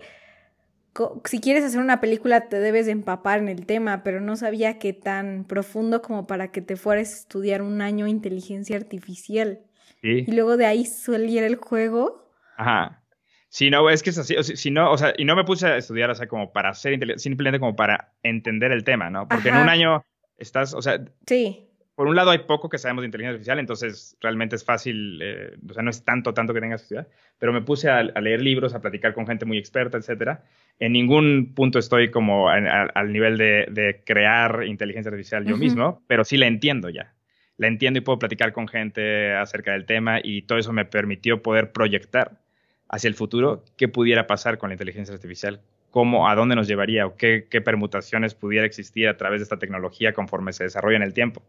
si 1.25 1.39
quieres 1.39 1.63
hacer 1.63 1.79
una 1.79 2.01
película 2.01 2.49
te 2.49 2.59
debes 2.59 2.87
empapar 2.87 3.39
en 3.39 3.47
el 3.47 3.65
tema, 3.65 4.03
pero 4.03 4.21
no 4.21 4.35
sabía 4.35 4.79
que 4.79 4.93
tan 4.93 5.45
profundo 5.45 6.01
como 6.01 6.27
para 6.27 6.51
que 6.51 6.61
te 6.61 6.75
fueras 6.75 7.11
a 7.11 7.15
estudiar 7.17 7.61
un 7.61 7.81
año 7.81 8.07
inteligencia 8.07 8.77
artificial. 8.77 9.59
Y 10.01 10.31
luego 10.31 10.57
de 10.57 10.65
ahí 10.65 10.85
saliera 10.85 11.47
el 11.47 11.55
juego. 11.55 12.29
Ajá. 12.57 13.03
Sí, 13.49 13.71
no, 13.71 13.89
es 13.89 14.03
que 14.03 14.11
es 14.11 14.17
así. 14.17 14.35
O 14.35 14.43
si, 14.43 14.71
no, 14.71 14.91
o 14.91 14.97
sea, 14.97 15.13
y 15.17 15.25
no 15.25 15.35
me 15.35 15.43
puse 15.43 15.67
a 15.67 15.77
estudiar, 15.77 16.09
o 16.11 16.15
sea, 16.15 16.27
como 16.27 16.53
para 16.53 16.73
ser 16.73 16.93
inteligente, 16.93 17.21
simplemente 17.21 17.59
como 17.59 17.75
para 17.75 18.13
entender 18.21 18.71
el 18.71 18.83
tema, 18.83 19.09
¿no? 19.09 19.27
Porque 19.27 19.49
en 19.49 19.57
un 19.57 19.69
año 19.69 20.03
estás, 20.37 20.73
o 20.73 20.81
sea. 20.81 21.03
Sí. 21.25 21.65
Por 21.95 22.07
un 22.07 22.15
lado 22.15 22.31
hay 22.31 22.39
poco 22.39 22.69
que 22.69 22.77
sabemos 22.77 23.01
de 23.01 23.07
inteligencia 23.07 23.33
artificial, 23.33 23.59
entonces 23.59 24.15
realmente 24.21 24.55
es 24.55 24.63
fácil, 24.63 25.19
eh, 25.21 25.57
o 25.69 25.73
sea, 25.73 25.83
no 25.83 25.89
es 25.89 26.05
tanto, 26.05 26.33
tanto 26.33 26.53
que 26.53 26.61
tengas 26.61 26.79
que 26.79 26.83
estudiar, 26.83 27.09
pero 27.39 27.51
me 27.51 27.61
puse 27.61 27.89
a, 27.89 28.03
leer 28.03 28.41
libros, 28.41 28.73
a 28.73 28.79
platicar 28.79 29.13
con 29.13 29.27
gente 29.27 29.43
muy 29.43 29.57
experta, 29.57 29.97
etcétera. 29.97 30.45
En 30.79 30.93
ningún 30.93 31.53
punto 31.53 31.77
estoy 31.77 32.09
como 32.09 32.47
al 32.47 33.11
nivel 33.11 33.37
de, 33.37 34.01
crear 34.05 34.63
inteligencia 34.65 35.09
artificial 35.09 35.43
yo 35.43 35.57
mismo, 35.57 36.01
pero 36.07 36.23
sí 36.23 36.37
la 36.37 36.47
entiendo 36.47 36.87
ya 36.87 37.13
la 37.59 37.67
entiendo 37.67 37.99
y 37.99 38.01
puedo 38.01 38.17
platicar 38.17 38.53
con 38.53 38.69
gente 38.69 39.33
acerca 39.33 39.73
del 39.73 39.85
tema 39.85 40.19
y 40.23 40.43
todo 40.43 40.57
eso 40.57 40.71
me 40.71 40.85
permitió 40.85 41.43
poder 41.43 41.73
proyectar 41.73 42.39
hacia 42.87 43.09
el 43.09 43.15
futuro 43.15 43.65
qué 43.75 43.89
pudiera 43.89 44.27
pasar 44.27 44.57
con 44.57 44.69
la 44.69 44.75
inteligencia 44.75 45.13
artificial, 45.13 45.61
cómo, 45.91 46.29
a 46.29 46.35
dónde 46.35 46.55
nos 46.55 46.69
llevaría 46.69 47.05
o 47.05 47.17
qué, 47.17 47.45
permutaciones 47.63 48.33
pudiera 48.33 48.65
existir 48.65 49.09
a 49.09 49.17
través 49.17 49.41
de 49.41 49.43
esta 49.43 49.59
tecnología 49.59 50.13
conforme 50.13 50.53
se 50.53 50.63
desarrolla 50.63 50.95
en 50.95 51.03
el 51.03 51.13
tiempo. 51.13 51.43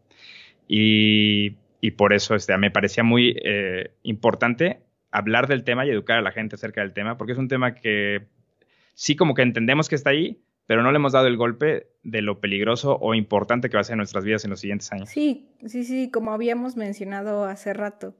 Y, 0.67 1.51
por 1.97 2.13
eso 2.13 2.35
este, 2.35 2.59
me 2.59 2.73
parecía 2.73 3.05
muy 3.05 3.37
eh, 3.45 3.93
importante 4.03 4.81
hablar 5.13 5.47
del 5.47 5.63
tema 5.63 5.87
y 5.87 5.91
educar 5.91 6.19
a 6.19 6.23
la 6.23 6.33
gente 6.33 6.57
acerca 6.57 6.81
del 6.81 6.93
tema, 6.93 7.19
porque 7.19 7.33
es 7.33 7.39
un 7.39 7.49
tema 7.49 7.77
que 7.77 8.27
sí 8.95 9.15
como 9.15 9.35
que 9.35 9.43
entendemos 9.43 9.89
que 9.89 9.95
está 9.95 10.11
ahí, 10.11 10.41
pero 10.71 10.85
no 10.85 10.93
le 10.93 10.99
hemos 10.99 11.11
dado 11.11 11.27
el 11.27 11.37
golpe 11.37 11.97
de 12.05 12.23
lo 12.23 12.41
peligroso 12.41 12.97
o 13.01 13.15
importante 13.15 13.69
que 13.69 13.77
va 13.77 13.81
a 13.81 13.83
ser 13.83 13.95
en 13.95 13.99
nuestras 13.99 14.25
vidas 14.25 14.45
en 14.45 14.51
los 14.51 14.61
siguientes 14.61 14.93
años. 14.93 15.09
Sí, 15.09 15.49
sí, 15.67 15.83
sí, 15.83 16.13
como 16.13 16.33
habíamos 16.33 16.77
mencionado 16.77 17.45
hace 17.45 17.75
rato. 17.75 18.15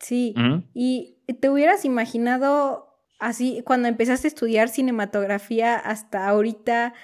Sí, 0.00 0.34
y 0.72 1.18
te 1.38 1.50
hubieras 1.50 1.84
imaginado 1.84 3.02
así, 3.18 3.62
cuando 3.66 3.86
empezaste 3.86 4.28
a 4.28 4.30
estudiar 4.30 4.70
cinematografía 4.70 5.76
hasta 5.76 6.26
ahorita, 6.26 6.94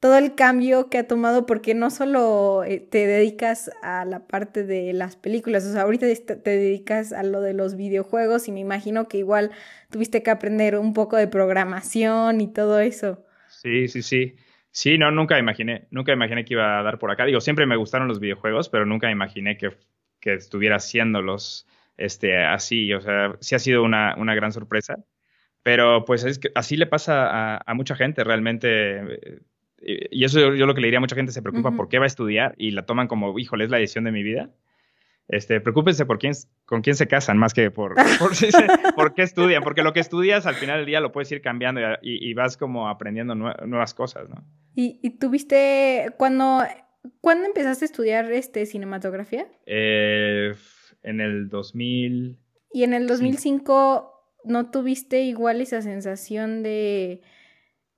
todo 0.00 0.16
el 0.16 0.34
cambio 0.36 0.88
que 0.88 0.96
ha 0.96 1.06
tomado, 1.06 1.44
porque 1.44 1.74
no 1.74 1.90
solo 1.90 2.64
eh, 2.64 2.80
te 2.80 3.06
dedicas 3.06 3.70
a 3.82 4.06
la 4.06 4.26
parte 4.26 4.64
de 4.64 4.94
las 4.94 5.16
películas, 5.16 5.66
o 5.66 5.72
sea, 5.72 5.82
ahorita 5.82 6.06
te 6.42 6.50
dedicas 6.50 7.12
a 7.12 7.24
lo 7.24 7.42
de 7.42 7.52
los 7.52 7.76
videojuegos 7.76 8.48
y 8.48 8.52
me 8.52 8.60
imagino 8.60 9.06
que 9.06 9.18
igual 9.18 9.50
tuviste 9.90 10.22
que 10.22 10.30
aprender 10.30 10.78
un 10.78 10.94
poco 10.94 11.18
de 11.18 11.28
programación 11.28 12.40
y 12.40 12.50
todo 12.50 12.80
eso. 12.80 13.26
Sí, 13.62 13.86
sí, 13.86 14.02
sí. 14.02 14.34
Sí, 14.72 14.98
no, 14.98 15.10
nunca 15.12 15.38
imaginé, 15.38 15.86
nunca 15.90 16.12
imaginé 16.12 16.44
que 16.44 16.54
iba 16.54 16.80
a 16.80 16.82
dar 16.82 16.98
por 16.98 17.10
acá. 17.12 17.24
Digo, 17.26 17.40
siempre 17.40 17.64
me 17.66 17.76
gustaron 17.76 18.08
los 18.08 18.18
videojuegos, 18.18 18.68
pero 18.68 18.86
nunca 18.86 19.10
imaginé 19.10 19.56
que, 19.56 19.76
que 20.18 20.34
estuviera 20.34 20.76
haciéndolos 20.76 21.68
este, 21.96 22.44
así. 22.44 22.92
O 22.92 23.00
sea, 23.00 23.36
sí 23.40 23.54
ha 23.54 23.60
sido 23.60 23.84
una, 23.84 24.16
una 24.16 24.34
gran 24.34 24.50
sorpresa. 24.50 24.96
Pero 25.62 26.04
pues 26.04 26.24
es 26.24 26.40
que 26.40 26.50
así 26.56 26.76
le 26.76 26.86
pasa 26.86 27.56
a, 27.58 27.74
mucha 27.74 27.94
gente 27.94 28.24
realmente. 28.24 29.46
Y 29.80 30.24
eso 30.24 30.54
yo, 30.54 30.66
lo 30.66 30.74
que 30.74 30.80
le 30.80 30.88
diría 30.88 30.98
a 30.98 31.00
mucha 31.00 31.14
gente 31.14 31.30
se 31.30 31.42
preocupa 31.42 31.70
por 31.72 31.88
qué 31.88 31.98
va 31.98 32.04
a 32.04 32.08
estudiar 32.08 32.54
y 32.58 32.72
la 32.72 32.84
toman 32.84 33.06
como, 33.06 33.38
híjole, 33.38 33.64
es 33.64 33.70
la 33.70 33.78
decisión 33.78 34.04
de 34.04 34.12
mi 34.12 34.24
vida. 34.24 34.50
Este, 35.28 35.60
preocúpense 35.60 36.04
por 36.04 36.18
quién, 36.18 36.34
con 36.66 36.82
quién 36.82 36.96
se 36.96 37.06
casan 37.06 37.38
más 37.38 37.54
que 37.54 37.70
por, 37.70 37.94
por, 38.96 39.14
qué 39.14 39.22
estudian, 39.22 39.62
porque 39.62 39.82
lo 39.82 39.92
que 39.92 40.00
estudias 40.00 40.46
al 40.46 40.54
final 40.56 40.78
del 40.78 40.86
día 40.86 41.00
lo 41.00 41.12
puedes 41.12 41.30
ir 41.32 41.40
cambiando 41.40 41.80
y, 42.02 42.34
vas 42.34 42.56
como 42.56 42.88
aprendiendo 42.88 43.34
nuevas 43.34 43.94
cosas, 43.94 44.28
¿no? 44.28 44.44
¿Y, 44.74 45.18
tuviste, 45.18 46.12
cuando, 46.16 46.62
¿cuándo 47.20 47.46
empezaste 47.46 47.84
a 47.84 47.86
estudiar 47.86 48.32
este, 48.32 48.66
cinematografía? 48.66 49.46
Eh, 49.66 50.54
en 51.02 51.20
el 51.20 51.48
2000. 51.48 52.38
¿Y 52.72 52.84
en 52.84 52.94
el 52.94 53.06
2005 53.06 54.12
no 54.44 54.70
tuviste 54.70 55.22
igual 55.22 55.60
esa 55.60 55.82
sensación 55.82 56.62
de... 56.62 57.22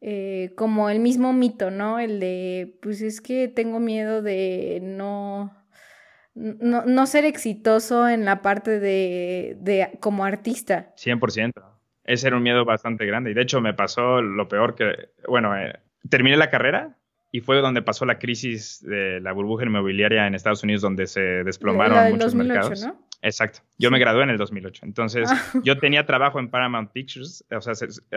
Eh, 0.07 0.53
como 0.57 0.91
el 0.91 1.01
mismo 1.01 1.33
mito, 1.33 1.71
¿no? 1.71 1.99
El 1.99 2.21
de, 2.21 2.79
pues 2.83 3.01
es 3.01 3.23
que 3.23 3.49
tengo 3.49 3.81
miedo 3.81 4.21
de 4.21 4.81
no 4.83 5.64
no, 6.35 6.85
no 6.85 7.07
ser 7.07 7.25
exitoso 7.25 8.09
en 8.09 8.25
la 8.25 8.43
parte 8.43 8.81
de, 8.81 9.57
de 9.61 9.91
como 10.01 10.25
artista. 10.25 10.93
100%. 10.97 11.53
Ese 12.05 12.27
era 12.27 12.37
un 12.37 12.43
miedo 12.43 12.65
bastante 12.65 13.07
grande. 13.07 13.31
Y 13.31 13.35
de 13.35 13.43
hecho 13.43 13.61
me 13.61 13.75
pasó 13.75 14.21
lo 14.21 14.49
peor 14.49 14.75
que, 14.75 15.11
bueno, 15.27 15.57
eh, 15.57 15.79
terminé 16.09 16.37
la 16.37 16.51
carrera 16.51 16.97
y 17.33 17.41
fue 17.41 17.61
donde 17.61 17.83
pasó 17.83 18.05
la 18.05 18.19
crisis 18.19 18.81
de 18.83 19.21
la 19.21 19.33
burbuja 19.33 19.65
inmobiliaria 19.65 20.27
en 20.27 20.35
Estados 20.35 20.63
Unidos 20.63 20.83
donde 20.83 21.07
se 21.07 21.21
desplomaron 21.21 21.97
la, 21.97 22.11
muchos 22.11 22.35
2008, 22.35 22.47
mercados. 22.47 22.83
¿no? 22.85 23.05
Exacto. 23.23 23.61
Yo 23.79 23.91
me 23.91 23.99
gradué 23.99 24.23
en 24.23 24.31
el 24.31 24.37
2008. 24.37 24.85
Entonces, 24.85 25.31
ah. 25.33 25.43
yo 25.65 25.79
tenía 25.79 26.05
trabajo 26.05 26.39
en 26.39 26.51
Paramount 26.51 26.93
Pictures. 26.93 27.43
O 27.51 27.61
sea, 27.61 27.73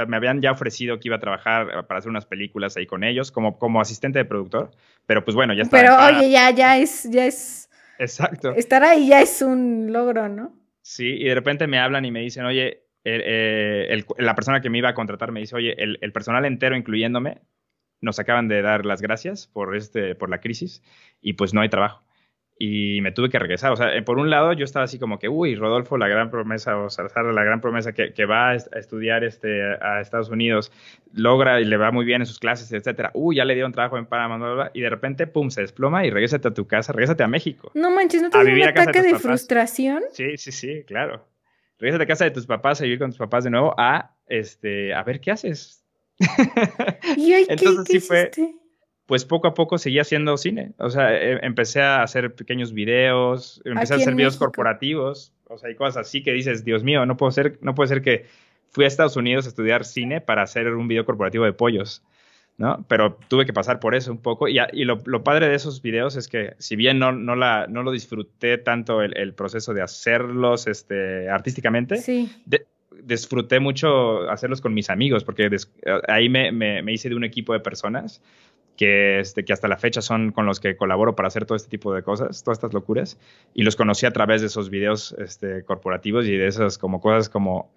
me 0.06 0.18
habían 0.18 0.42
ya 0.42 0.52
ofrecido 0.52 1.00
que 1.00 1.08
iba 1.08 1.16
a 1.16 1.20
trabajar 1.20 1.88
para 1.88 2.00
hacer 2.00 2.10
unas 2.10 2.26
películas 2.26 2.76
ahí 2.76 2.86
con 2.86 3.06
ellos 3.06 3.32
como, 3.32 3.58
como 3.58 3.80
asistente 3.80 4.20
de 4.20 4.26
productor. 4.26 4.72
Pero 5.06 5.24
pues 5.24 5.34
bueno, 5.34 5.54
ya 5.54 5.64
estaba. 5.64 5.82
Pero 5.82 6.18
oye, 6.18 6.30
ya, 6.30 6.52
ya 6.52 6.78
es, 6.78 7.10
ya 7.10 7.26
es 7.26 7.67
Exacto. 8.00 8.54
Estar 8.56 8.84
ahí 8.84 9.08
ya 9.08 9.22
es 9.22 9.42
un 9.42 9.92
logro, 9.92 10.30
¿no? 10.30 10.54
Sí, 10.82 11.16
y 11.20 11.26
de 11.26 11.36
repente 11.36 11.68
me 11.68 11.80
hablan 11.80 12.06
y 12.06 12.12
me 12.12 12.22
dicen, 12.22 12.46
oye, 12.46 12.86
eh, 13.04 14.04
la 14.18 14.36
persona 14.36 14.62
que 14.62 14.70
me 14.70 14.78
iba 14.78 14.90
a 14.90 14.94
contratar 14.94 15.32
me 15.32 15.40
dice, 15.40 15.56
oye, 15.56 15.76
el, 15.82 15.98
el, 16.02 16.12
personal 16.12 16.46
entero, 16.46 16.76
incluyéndome, 16.76 17.42
nos 18.02 18.20
acaban 18.20 18.48
de 18.48 18.62
dar 18.62 18.86
las 18.86 19.02
gracias 19.02 19.48
por, 19.48 19.76
este, 19.76 20.16
por 20.16 20.30
la 20.30 20.40
crisis 20.40 20.82
y 21.22 21.34
pues 21.34 21.54
no 21.54 21.62
hay 21.62 21.70
trabajo 21.70 22.07
y 22.60 23.02
me 23.02 23.12
tuve 23.12 23.30
que 23.30 23.38
regresar. 23.38 23.72
O 23.72 23.76
sea, 23.76 23.96
eh, 23.96 24.02
por 24.02 24.18
un 24.18 24.30
lado 24.30 24.54
yo 24.54 24.66
estaba 24.66 24.86
así 24.86 24.98
como 24.98 25.20
que, 25.20 25.30
uy, 25.30 25.56
Rodolfo, 25.56 25.98
la 25.98 26.08
gran 26.08 26.32
promesa, 26.32 26.78
o 26.78 26.90
Salazar, 26.90 27.26
la 27.26 27.44
gran 27.44 27.62
promesa 27.62 27.94
que, 27.94 28.14
que 28.14 28.26
va 28.26 28.52
a 28.52 28.56
estudiar 28.56 29.24
este, 29.24 29.62
a 29.82 30.02
Estados 30.02 30.30
Unidos, 30.30 30.72
logra 31.14 31.62
y 31.62 31.66
le 31.66 31.78
va 31.78 31.92
muy 31.92 32.06
bien 32.06 32.22
en 32.22 32.26
sus 32.26 32.40
clases, 32.40 32.72
etcétera. 32.72 33.12
Uy, 33.14 33.38
ya 33.38 33.46
le 33.46 33.56
dio 33.56 33.66
un 33.66 33.72
trabajo 33.72 33.98
en 33.98 34.06
Panamá, 34.06 34.72
y 34.74 34.82
de 34.82 34.90
repente, 34.90 35.28
pum, 35.28 35.50
se 35.50 35.62
desploma 35.62 36.06
y 36.06 36.10
regrésate 36.10 36.48
a 36.48 36.54
tu 36.54 36.66
casa, 36.68 36.94
regrésate 36.94 37.24
a 37.24 37.28
México. 37.28 37.72
No 37.76 37.92
manches, 37.92 38.22
¿no 38.22 38.30
te 38.30 38.38
un 38.38 38.64
ataque 38.64 39.02
de, 39.02 39.20
frustración? 39.20 40.04
Sí, 40.12 40.38
sí, 40.38 40.52
sí, 40.52 40.84
claro. 40.86 41.28
Regrésate 41.80 42.04
a 42.04 42.08
casa 42.08 42.26
de 42.26 42.32
tus 42.32 42.48
papás 42.48 42.82
a 42.82 42.86
vivir 42.86 42.98
con 42.98 43.12
tus 43.12 43.20
papás 43.20 43.44
de 43.44 43.52
nuevo 43.52 43.76
a, 43.78 44.16
este, 44.28 44.94
a 44.94 45.04
ver 45.04 45.20
qué 45.20 45.32
haces. 45.32 45.84
¿Y 47.18 47.34
ay, 47.34 47.46
Entonces 47.48 47.86
sí 47.88 48.00
fue 48.00 48.32
pues 49.08 49.24
poco 49.26 49.48
a 49.48 49.54
poco 49.54 49.78
seguí 49.80 50.00
haciendo 50.00 50.38
cine. 50.38 50.74
O 50.78 50.92
sea, 50.92 51.16
e, 51.16 51.40
empecé 51.44 51.82
a 51.82 52.04
hacer 52.04 52.36
pequeños 52.36 52.74
videos, 52.74 53.62
empecé 53.66 53.94
a 53.94 53.98
hacer 53.98 54.14
videos 54.14 54.38
corporativos, 54.38 55.34
o 55.46 55.58
sea, 55.58 55.70
hay 55.70 55.76
cosas 55.76 56.06
así 56.06 56.22
que 56.22 56.34
dices, 56.34 56.64
Dios 56.64 56.84
mío, 56.84 57.06
no 57.06 57.18
puedo 57.18 57.32
ser, 57.32 57.58
no 57.62 57.74
puede 57.74 57.88
ser 57.88 58.02
que 58.02 58.26
fui 58.70 58.84
a 58.84 58.88
Estados 58.88 59.16
Unidos 59.16 59.46
a 59.46 59.50
estudiar 59.50 59.86
cine 59.86 60.22
para 60.22 60.44
hacer 60.44 60.68
un 60.68 60.90
video 60.90 61.06
corporativo 61.06 61.46
de 61.46 61.54
pollos, 61.54 62.04
¿no? 62.58 62.86
Pero 62.90 63.18
tuve 63.30 63.46
que 63.46 63.54
pasar 63.54 63.80
por 63.80 63.96
eso 63.96 64.12
un 64.12 64.22
poco. 64.22 64.50
Y, 64.50 64.60
y 64.74 64.84
lo, 64.84 65.24
padre 65.24 65.48
de 65.48 65.56
esos 65.56 65.82
videos 65.82 66.18
es 66.18 66.28
que, 66.28 66.56
si 66.58 66.76
bien 66.76 67.00
no, 67.00 67.14
no, 67.14 67.38
la, 67.38 67.66
no 67.68 67.84
lo 67.84 67.94
disfruté 67.94 68.58
tanto 68.58 69.02
el, 69.02 69.34
proceso 69.36 69.74
de 69.74 69.82
hacerlos 69.82 70.68
este, 70.68 71.30
artísticamente, 71.30 71.96
sí. 71.96 72.30
disfruté 73.04 73.62
mucho 73.62 74.30
hacerlos 74.30 74.60
con 74.60 74.74
mis 74.74 74.90
amigos, 74.90 75.24
porque 75.24 75.50
ahí 76.10 76.28
me, 76.28 76.52
me 76.52 76.92
hice 76.92 77.08
de 77.08 77.16
un 77.16 77.24
equipo 77.24 77.54
de 77.54 77.62
personas 77.62 78.22
que, 78.78 79.20
este, 79.20 79.44
que 79.44 79.52
hasta 79.52 79.68
la 79.68 79.78
fecha 79.78 80.02
son 80.02 80.32
con 80.32 80.46
los 80.46 80.60
que 80.60 80.78
colaboro 80.78 81.16
para 81.16 81.28
hacer 81.28 81.46
todo 81.46 81.56
este 81.56 81.70
tipo 81.70 81.94
de 81.94 82.04
cosas, 82.04 82.44
todas 82.44 82.58
estas 82.58 82.74
locuras, 82.74 83.18
y 83.54 83.64
los 83.64 83.76
conocí 83.76 84.06
a 84.06 84.12
través 84.12 84.42
de 84.42 84.48
esos 84.48 84.70
videos 84.70 85.16
este, 85.18 85.64
corporativos 85.64 86.26
y 86.26 86.38
de 86.38 86.48
esas 86.48 86.78
como 86.78 87.02
cosas 87.02 87.28
como, 87.28 87.70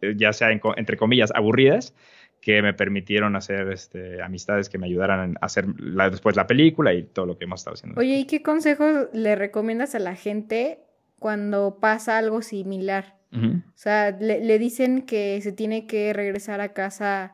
eh, 0.00 0.14
ya 0.16 0.32
sea 0.32 0.50
entre 0.50 0.96
comillas, 0.96 1.30
aburridas, 1.34 1.94
que 2.40 2.60
me 2.60 2.74
permitieron 2.74 3.36
hacer 3.36 3.70
este, 3.70 4.20
amistades 4.20 4.68
que 4.68 4.76
me 4.76 4.86
ayudaran 4.86 5.36
a 5.40 5.46
hacer 5.46 5.66
después 5.66 6.34
la 6.34 6.48
película 6.48 6.92
y 6.92 7.04
todo 7.04 7.24
lo 7.24 7.38
que 7.38 7.44
hemos 7.44 7.60
estado 7.60 7.74
haciendo. 7.74 8.00
Oye, 8.00 8.18
¿y 8.18 8.26
qué 8.26 8.42
consejos 8.42 9.08
le 9.12 9.36
recomiendas 9.36 9.94
a 9.94 10.00
la 10.00 10.16
gente 10.16 10.80
cuando 11.20 11.78
pasa 11.78 12.18
algo 12.18 12.42
similar? 12.42 13.14
O 13.34 13.62
sea, 13.76 14.10
le, 14.10 14.58
dicen 14.58 15.06
que 15.06 15.40
se 15.40 15.52
tiene 15.52 15.86
que 15.86 16.12
regresar 16.12 16.60
a 16.60 16.74
casa 16.74 17.32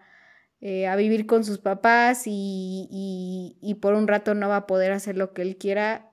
eh, 0.61 0.89
a 0.89 0.97
vivir 0.97 1.27
con 1.27 1.45
sus 1.45 1.59
papás 1.59 2.25
y, 2.27 3.57
y, 3.61 3.75
por 3.77 3.95
un 3.95 4.09
rato 4.09 4.35
no 4.35 4.49
va 4.49 4.57
a 4.57 4.67
poder 4.67 4.91
hacer 4.91 5.17
lo 5.17 5.33
que 5.33 5.43
él 5.43 5.57
quiera 5.57 6.11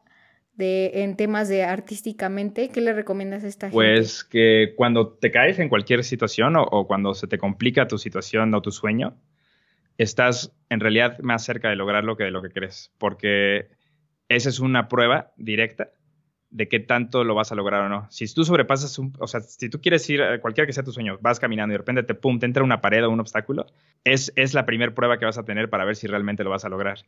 de, 0.54 1.04
en 1.04 1.18
temas 1.18 1.50
de 1.50 1.64
artísticamente, 1.64 2.70
¿qué 2.70 2.80
le 2.80 2.94
recomiendas 2.94 3.44
a 3.44 3.48
esta 3.48 3.68
gente? 3.68 3.76
Pues 3.76 4.24
que 4.24 4.74
cuando 4.76 5.10
te 5.14 5.32
caes 5.32 5.58
en 5.58 5.68
cualquier 5.68 6.04
situación 6.04 6.54
o, 6.58 6.86
cuando 6.86 7.16
se 7.16 7.28
te 7.28 7.40
complica 7.40 7.88
tu 7.88 7.98
situación 7.98 8.54
o 8.54 8.62
tu 8.62 8.72
sueño, 8.72 9.18
estás 9.98 10.54
en 10.70 10.80
realidad 10.80 11.18
más 11.20 11.44
cerca 11.44 11.70
de 11.70 11.76
lograrlo 11.76 12.16
que 12.16 12.26
de 12.26 12.32
lo 12.32 12.44
que 12.44 12.50
crees, 12.50 12.94
porque 13.00 13.70
esa 14.30 14.50
es 14.50 14.60
una 14.60 14.88
prueba 14.88 15.34
directa 15.38 15.90
de 16.56 16.70
qué 16.70 16.80
tanto 16.80 17.26
lo 17.26 17.36
vas 17.36 17.52
a 17.52 17.56
lograr 17.56 17.82
o 17.82 17.90
no. 17.90 18.08
Si 18.10 18.34
tú 18.34 18.46
sobrepasas 18.46 18.98
un, 18.98 19.14
o 19.20 19.28
sea, 19.28 19.42
si 19.42 19.68
tú 19.70 19.82
quieres 19.82 20.10
ir, 20.10 20.24
a 20.24 20.40
cualquiera 20.40 20.66
que 20.66 20.72
sea 20.72 20.86
tu 20.86 20.94
sueño, 20.94 21.18
vas 21.20 21.38
caminando 21.38 21.74
y 21.74 21.76
de 21.76 21.80
repente 21.80 22.04
te, 22.04 22.14
pum, 22.14 22.40
te 22.40 22.46
entra 22.46 22.64
una 22.64 22.80
pared 22.80 23.04
o 23.06 23.10
un 23.10 23.20
obstáculo, 23.20 23.66
es, 24.06 24.32
es 24.38 24.54
la 24.54 24.66
primera 24.66 24.96
prueba 24.96 25.20
que 25.20 25.26
vas 25.26 25.38
a 25.38 25.44
tener 25.44 25.70
para 25.70 25.84
ver 25.84 25.98
si 25.98 26.08
realmente 26.08 26.46
lo 26.46 26.50
vas 26.50 26.64
a 26.64 26.70
lograr. 26.70 27.00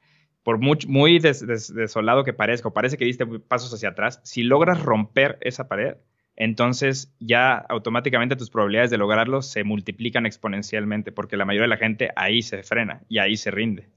Por 0.44 0.58
muy, 0.58 1.20
desolado 1.20 2.26
que 2.26 2.34
parezca, 2.34 2.68
o 2.68 2.74
parece 2.74 2.98
que 2.98 3.06
diste 3.06 3.26
pasos 3.26 3.74
hacia 3.74 3.90
atrás, 3.90 4.20
si 4.26 4.44
logras 4.44 4.84
romper 4.84 5.38
esa 5.40 5.70
pared, 5.70 5.96
entonces 6.36 7.16
ya 7.22 7.56
automáticamente 7.56 8.36
tus 8.36 8.50
probabilidades 8.50 8.92
de 8.92 8.98
lograrlo 8.98 9.42
se 9.42 9.64
multiplican 9.64 10.26
exponencialmente, 10.26 11.14
porque 11.14 11.38
la 11.38 11.46
mayoría 11.46 11.64
de 11.64 11.70
la 11.70 11.78
gente 11.78 12.12
ahí 12.18 12.42
se 12.42 12.64
frena 12.64 13.02
y 13.08 13.20
ahí 13.20 13.38
se 13.38 13.52
rinde. 13.52 13.88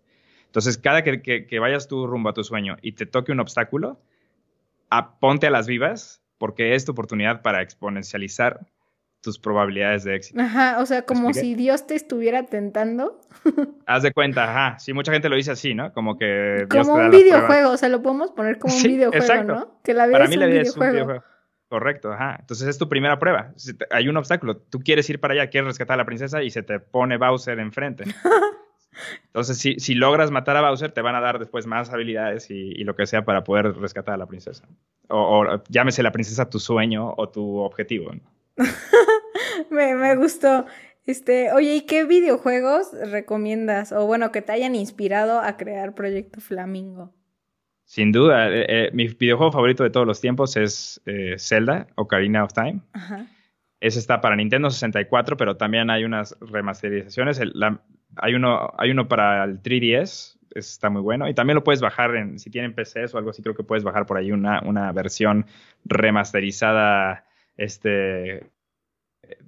Entonces, 0.47 0.79
cada 0.79 1.03
que, 1.03 1.23
que 1.23 1.59
vayas 1.59 1.89
tú 1.89 2.07
rumbo 2.07 2.29
a 2.29 2.35
tu 2.35 2.45
sueño 2.45 2.77
y 2.83 2.93
te 2.93 3.07
toque 3.07 3.33
un 3.33 3.41
obstáculo, 3.41 4.01
ponte 5.21 5.47
a 5.47 5.51
las 5.51 5.67
vivas 5.67 6.23
porque 6.39 6.75
es 6.75 6.85
tu 6.85 6.93
oportunidad 6.93 7.43
para 7.43 7.63
exponencializar 7.63 8.61
tus 9.21 9.39
probabilidades 9.39 10.05
de 10.05 10.17
éxito. 10.17 10.41
Ajá, 10.41 10.79
o 10.81 10.87
sea, 10.87 11.03
como 11.03 11.33
si 11.35 11.55
Dios 11.55 11.87
te 11.87 11.95
estuviera 11.95 12.47
tentando. 12.47 13.21
Haz 13.87 14.03
de 14.03 14.13
cuenta, 14.13 14.45
ajá. 14.45 14.79
Sí, 14.79 14.93
mucha 14.93 15.13
gente 15.13 15.29
lo 15.29 15.37
dice 15.37 15.51
así, 15.51 15.75
¿no? 15.75 15.93
Como 15.93 16.17
que. 16.17 16.67
como 16.71 16.95
un 16.95 17.11
videojuego, 17.11 17.71
o 17.71 17.77
sea, 17.77 17.89
lo 17.89 18.03
podemos 18.03 18.31
poner 18.33 18.59
como 18.59 18.75
un 18.75 18.83
videojuego, 18.83 19.45
¿no? 19.45 19.81
Que 19.85 19.95
la 19.95 20.07
vida 20.07 20.19
Para 20.19 20.29
mí 20.29 20.37
la 20.37 20.47
vida 20.47 20.63
es 20.63 20.77
un 20.77 20.91
videojuego. 20.91 21.23
Correcto, 21.69 22.13
ajá. 22.13 22.37
Entonces 22.41 22.67
es 22.67 22.79
tu 22.79 22.89
primera 22.89 23.19
prueba. 23.21 23.53
Si 23.55 23.77
hay 23.91 24.09
un 24.09 24.17
obstáculo, 24.17 24.57
tú 24.57 24.81
quieres 24.81 25.09
ir 25.09 25.21
para 25.21 25.35
allá, 25.35 25.51
quieres 25.51 25.69
rescatar 25.69 25.95
a 25.95 25.99
la 25.99 26.05
princesa 26.05 26.43
y 26.43 26.51
se 26.51 26.65
te 26.65 26.81
pone 26.81 27.17
Bowser 27.17 27.61
enfrente. 27.61 28.05
Entonces, 29.27 29.59
si, 29.59 29.79
si, 29.79 29.95
logras 29.95 30.31
matar 30.31 30.57
a 30.57 30.63
Bowser, 30.63 30.93
te 30.93 31.01
van 31.01 31.15
a 31.15 31.21
dar 31.21 31.39
después 31.39 31.67
más 31.67 31.91
habilidades 31.91 32.51
y, 32.51 32.83
lo 32.85 32.97
que 32.97 33.07
sea 33.07 33.25
para 33.25 33.45
poder 33.45 33.75
rescatar 33.77 34.15
a 34.15 34.19
la 34.19 34.27
princesa. 34.27 34.69
O, 35.09 35.45
llámese 35.69 36.03
la 36.03 36.13
princesa 36.13 36.51
tu 36.51 36.59
sueño 36.59 37.15
o 37.17 37.29
tu 37.29 37.59
objetivo. 37.59 38.13
me, 39.71 39.95
me, 39.95 40.17
gustó. 40.17 40.67
Este, 41.07 41.53
oye, 41.53 41.77
¿y 41.77 41.81
qué 41.83 42.05
videojuegos 42.05 42.89
recomiendas? 43.11 43.93
O 43.93 44.07
bueno, 44.07 44.33
que 44.33 44.43
te 44.43 44.53
hayan 44.53 44.75
inspirado 44.75 45.41
a 45.41 45.57
crear 45.57 45.95
Proyecto 45.95 46.41
Flamingo. 46.41 47.13
Sin 47.91 48.13
duda, 48.13 48.49
eh, 48.49 48.67
eh, 48.69 48.91
mi 48.93 49.09
videojuego 49.09 49.51
favorito 49.51 49.83
de 49.83 49.91
todos 49.91 50.07
los 50.07 50.21
tiempos 50.21 50.57
es 50.57 51.01
eh, 51.07 51.35
Zelda, 51.39 51.89
Ocarina 51.97 52.45
of 52.45 52.53
Time. 52.53 52.83
Ese 53.81 53.99
está 53.99 54.21
para 54.21 54.37
Nintendo 54.37 54.71
64, 54.71 55.37
pero 55.37 55.57
también 55.57 55.89
hay 55.91 56.05
unas 56.05 56.37
remasterizaciones. 56.41 57.41
hay 58.17 58.35
uno, 58.35 58.73
hay 58.77 58.91
uno 58.91 59.09
para 59.09 59.43
el 59.45 59.63
3DS, 59.63 60.39
está 60.55 60.91
muy 60.91 61.01
bueno. 61.01 61.29
Y 61.29 61.35
también 61.35 61.55
lo 61.55 61.65
puedes 61.65 61.81
bajar 61.81 62.15
en, 62.17 62.39
si 62.39 62.51
tienen 62.51 62.75
PCs 62.75 63.15
o 63.15 63.19
algo 63.19 63.31
así, 63.31 63.43
creo 63.43 63.55
que 63.55 63.65
puedes 63.65 63.83
bajar 63.83 64.05
por 64.05 64.19
ahí 64.19 64.33
una, 64.33 64.61
una 64.65 64.93
versión 64.93 65.47
remasterizada 65.85 67.25
este, 67.57 68.51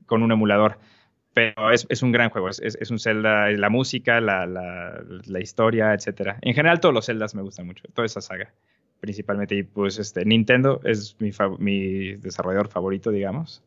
con 0.07 0.23
un 0.23 0.33
emulador. 0.33 0.79
Pero 1.35 1.71
es, 1.71 1.87
es 1.89 2.03
un 2.03 2.13
gran 2.13 2.29
juego, 2.29 2.51
es, 2.51 2.61
es, 2.61 2.91
un 2.91 2.99
Zelda, 2.99 3.51
la 3.51 3.71
música, 3.71 4.21
la, 4.21 4.47
la, 4.47 5.41
historia, 5.41 5.95
etcétera. 5.95 6.37
En 6.43 6.53
general 6.53 6.79
todos 6.79 6.95
los 6.95 7.07
Zeldas 7.07 7.35
me 7.35 7.41
gustan 7.41 7.65
mucho, 7.67 7.85
toda 7.95 8.05
esa 8.05 8.21
saga 8.21 8.53
principalmente. 9.01 9.55
Y 9.57 9.63
pues 9.63 9.99
este, 9.99 10.25
Nintendo 10.27 10.81
es 10.85 11.17
mi, 11.21 11.31
mi 11.59 12.17
desarrollador 12.17 12.69
favorito, 12.69 13.11
digamos. 13.11 13.63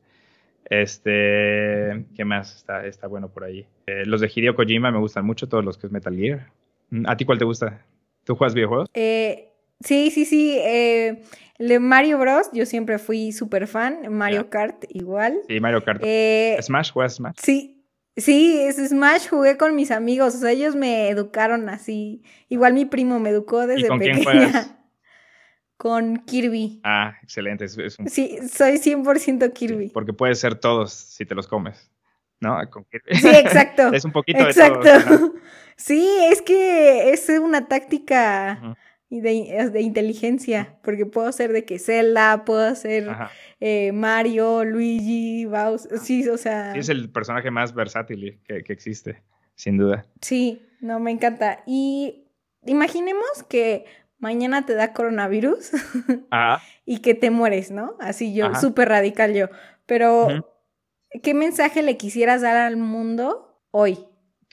Este, 0.70 2.06
¿qué 2.16 2.26
más 2.26 2.56
está, 2.56 2.86
está 2.86 3.08
bueno 3.08 3.30
por 3.30 3.44
ahí? 3.44 3.66
Eh, 3.88 4.04
los 4.06 4.22
de 4.22 4.32
Hideo 4.34 4.56
Kojima 4.56 4.92
me 4.92 5.00
gustan 5.00 5.26
mucho, 5.26 5.48
todos 5.48 5.64
los 5.64 5.78
que 5.78 5.88
es 5.88 5.94
Metal 5.94 6.16
Gear. 6.16 6.52
Mm, 6.90 7.06
¿A 7.08 7.18
ti 7.18 7.26
cuál 7.26 7.38
te 7.38 7.46
gusta? 7.46 7.86
¿Tú 8.24 8.36
juegas 8.36 8.54
videojuegos? 8.54 8.90
Eh, 8.94 9.52
Sí, 9.82 10.10
sí, 10.10 10.24
sí. 10.26 10.58
Eh, 10.58 11.22
de 11.60 11.80
Mario 11.80 12.18
Bros. 12.18 12.50
Yo 12.54 12.66
siempre 12.66 12.98
fui 12.98 13.32
súper 13.34 13.68
fan. 13.68 14.00
Mario 14.10 14.50
Kart 14.50 14.86
igual. 14.90 15.40
Sí, 15.50 15.60
Mario 15.60 15.84
Kart. 15.84 16.02
Eh, 16.04 16.58
¿Smash? 16.62 16.92
¿Juegas 16.92 17.16
Smash? 17.16 17.36
Sí. 17.42 17.72
Sí, 18.18 18.58
es 18.62 18.78
Smash 18.78 19.28
jugué 19.28 19.58
con 19.58 19.76
mis 19.76 19.92
amigos, 19.92 20.36
o 20.36 20.38
sea, 20.38 20.52
ellos 20.52 20.74
me 20.78 21.10
educaron 21.10 21.68
así. 21.68 22.24
Igual 22.48 22.74
mi 22.74 22.86
primo 22.86 23.20
me 23.20 23.30
educó 23.32 23.68
desde 23.68 23.88
¿Y 23.88 23.90
con 23.90 24.00
pequeña. 24.00 24.16
quién 24.16 24.24
juegas? 24.24 24.75
Con 25.78 26.18
Kirby. 26.26 26.80
Ah, 26.84 27.16
excelente. 27.22 27.66
Es, 27.66 27.78
es 27.78 28.00
un- 28.00 28.10
Sí, 28.10 28.38
soy 28.50 28.78
100% 28.78 29.52
Kirby. 29.54 29.90
Porque 29.90 30.14
puedes 30.14 30.40
ser 30.40 30.56
todos 30.56 30.94
si 30.94 31.26
te 31.26 31.36
los 31.36 31.48
comes. 31.48 31.92
¿No? 32.40 32.58
Con 32.70 32.86
Kirby. 32.86 33.16
Sí, 33.16 33.28
exacto. 33.34 33.92
es 33.94 34.06
un 34.06 34.12
poquito 34.12 34.40
Exacto. 34.40 34.80
de 34.82 35.00
todo. 35.02 35.34
Sí, 35.78 36.08
es 36.32 36.42
que 36.42 37.10
es 37.12 37.28
una 37.28 37.68
táctica 37.68 38.78
de, 39.10 39.70
de 39.74 39.82
inteligencia, 39.82 40.80
porque 40.84 41.06
puedo 41.06 41.30
ser 41.34 41.52
de 41.52 41.66
que 41.66 41.80
Zelda, 41.80 42.46
puedo 42.46 42.74
ser 42.76 43.10
eh, 43.60 43.92
Mario, 43.92 44.64
Luigi, 44.64 45.44
Bowser, 45.44 46.00
sí, 46.00 46.30
o 46.30 46.38
sea, 46.38 46.72
Sí, 46.72 46.80
es 46.80 46.88
el 46.88 47.10
personaje 47.10 47.52
más 47.52 47.74
versátil 47.74 48.40
que, 48.48 48.64
que 48.64 48.72
existe, 48.72 49.22
sin 49.56 49.78
duda. 49.78 50.06
sí, 50.22 50.66
no, 50.80 51.02
me 51.02 51.12
encanta. 51.12 51.62
Y 51.66 52.24
imaginemos 52.66 53.44
que 53.50 53.84
mañana 54.26 54.66
te 54.66 54.74
da 54.74 54.94
coronavirus 54.94 55.72
y 56.86 57.00
que 57.00 57.14
te 57.14 57.30
mueres, 57.30 57.72
¿no? 57.72 57.96
Así 58.00 58.34
yo, 58.34 58.54
súper 58.56 58.90
radical 58.90 59.34
yo, 59.34 59.48
pero. 59.86 60.52
¿qué 61.24 61.34
mensaje 61.34 61.82
le 61.82 61.96
quisieras 61.96 62.42
dar 62.42 62.58
al 62.58 62.76
mundo 62.76 63.62
hoy? 63.72 63.98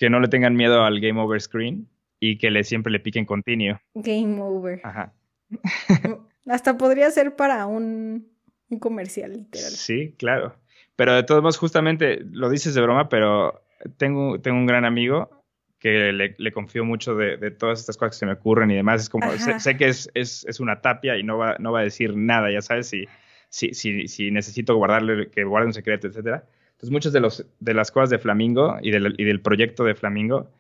que 0.02 0.10
no 0.10 0.18
le 0.18 0.26
tengan 0.26 0.56
miedo 0.56 0.84
al 0.84 1.00
game 1.00 1.20
over 1.20 1.40
screen 1.40 1.88
y 2.18 2.38
que 2.38 2.50
le 2.50 2.64
siempre 2.64 2.92
le 2.92 3.00
piquen 3.00 3.24
continuo. 3.24 3.80
Game 3.94 4.40
over. 4.40 4.80
Ajá. 4.84 5.12
Hasta 6.46 6.76
podría 6.76 7.08
ser 7.10 7.36
para 7.36 7.66
un, 7.66 8.28
un 8.68 8.78
comercial, 8.78 9.32
literal. 9.32 9.70
Sí, 9.70 10.14
claro. 10.18 10.56
Pero 10.96 11.14
de 11.14 11.22
todos 11.22 11.40
modos, 11.42 11.56
justamente 11.56 12.20
lo 12.32 12.50
dices 12.50 12.74
de 12.74 12.80
broma, 12.80 13.08
pero 13.08 13.62
tengo, 13.96 14.40
tengo 14.40 14.56
un 14.56 14.66
gran 14.66 14.84
amigo 14.84 15.41
que 15.82 16.12
le, 16.12 16.36
le 16.38 16.52
confío 16.52 16.84
mucho 16.84 17.16
de, 17.16 17.36
de 17.36 17.50
todas 17.50 17.80
estas 17.80 17.96
cosas 17.96 18.14
que 18.14 18.20
se 18.20 18.26
me 18.26 18.34
ocurren 18.34 18.70
y 18.70 18.76
demás. 18.76 19.02
Es 19.02 19.08
como, 19.08 19.28
sé, 19.32 19.58
sé 19.58 19.76
que 19.76 19.88
es, 19.88 20.08
es, 20.14 20.46
es 20.48 20.60
una 20.60 20.80
tapia 20.80 21.18
y 21.18 21.24
no 21.24 21.38
va, 21.38 21.56
no 21.58 21.72
va 21.72 21.80
a 21.80 21.82
decir 21.82 22.16
nada, 22.16 22.52
ya 22.52 22.62
sabes, 22.62 22.88
si, 22.88 23.08
si, 23.48 23.74
si, 23.74 24.06
si 24.06 24.30
necesito 24.30 24.76
guardarle, 24.76 25.28
que 25.28 25.42
guarde 25.42 25.66
un 25.66 25.72
secreto, 25.72 26.06
etcétera. 26.06 26.44
Entonces, 26.66 26.90
muchas 26.90 27.12
de, 27.12 27.18
los, 27.18 27.44
de 27.58 27.74
las 27.74 27.90
cosas 27.90 28.10
de 28.10 28.20
Flamingo 28.20 28.76
y 28.80 28.92
del, 28.92 29.16
y 29.18 29.24
del 29.24 29.40
proyecto 29.40 29.82
de 29.82 29.96
Flamingo, 29.96 30.52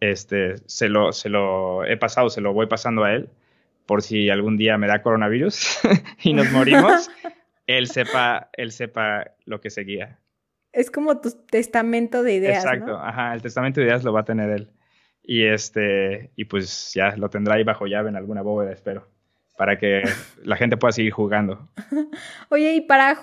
este, 0.00 0.56
se 0.66 0.88
lo, 0.88 1.12
se 1.12 1.28
lo 1.28 1.84
he 1.84 1.96
pasado, 1.96 2.28
se 2.28 2.40
lo 2.40 2.52
voy 2.52 2.66
pasando 2.66 3.04
a 3.04 3.14
él, 3.14 3.28
por 3.86 4.02
si 4.02 4.28
algún 4.28 4.56
día 4.56 4.76
me 4.76 4.88
da 4.88 5.02
coronavirus 5.02 5.78
y 6.24 6.32
nos 6.32 6.50
morimos, 6.50 7.12
él 7.68 7.86
sepa, 7.86 8.50
él 8.54 8.72
sepa 8.72 9.36
lo 9.44 9.60
que 9.60 9.70
seguía. 9.70 10.18
Es 10.74 10.90
como 10.90 11.20
tu 11.20 11.30
testamento 11.30 12.24
de 12.24 12.34
ideas, 12.34 12.64
Exacto, 12.64 12.92
¿no? 12.92 12.98
ajá, 12.98 13.32
el 13.32 13.42
testamento 13.42 13.80
de 13.80 13.86
ideas 13.86 14.02
lo 14.02 14.12
va 14.12 14.20
a 14.20 14.24
tener 14.24 14.50
él. 14.50 14.70
Y 15.22 15.44
este, 15.44 16.32
y 16.36 16.44
pues 16.46 16.92
ya 16.92 17.16
lo 17.16 17.30
tendrá 17.30 17.54
ahí 17.54 17.64
bajo 17.64 17.86
llave 17.86 18.10
en 18.10 18.16
alguna 18.16 18.42
bóveda, 18.42 18.72
espero, 18.72 19.08
para 19.56 19.78
que 19.78 20.02
la 20.44 20.56
gente 20.56 20.76
pueda 20.76 20.90
seguir 20.90 21.12
jugando. 21.12 21.68
Oye, 22.50 22.74
y 22.74 22.80
para 22.80 23.16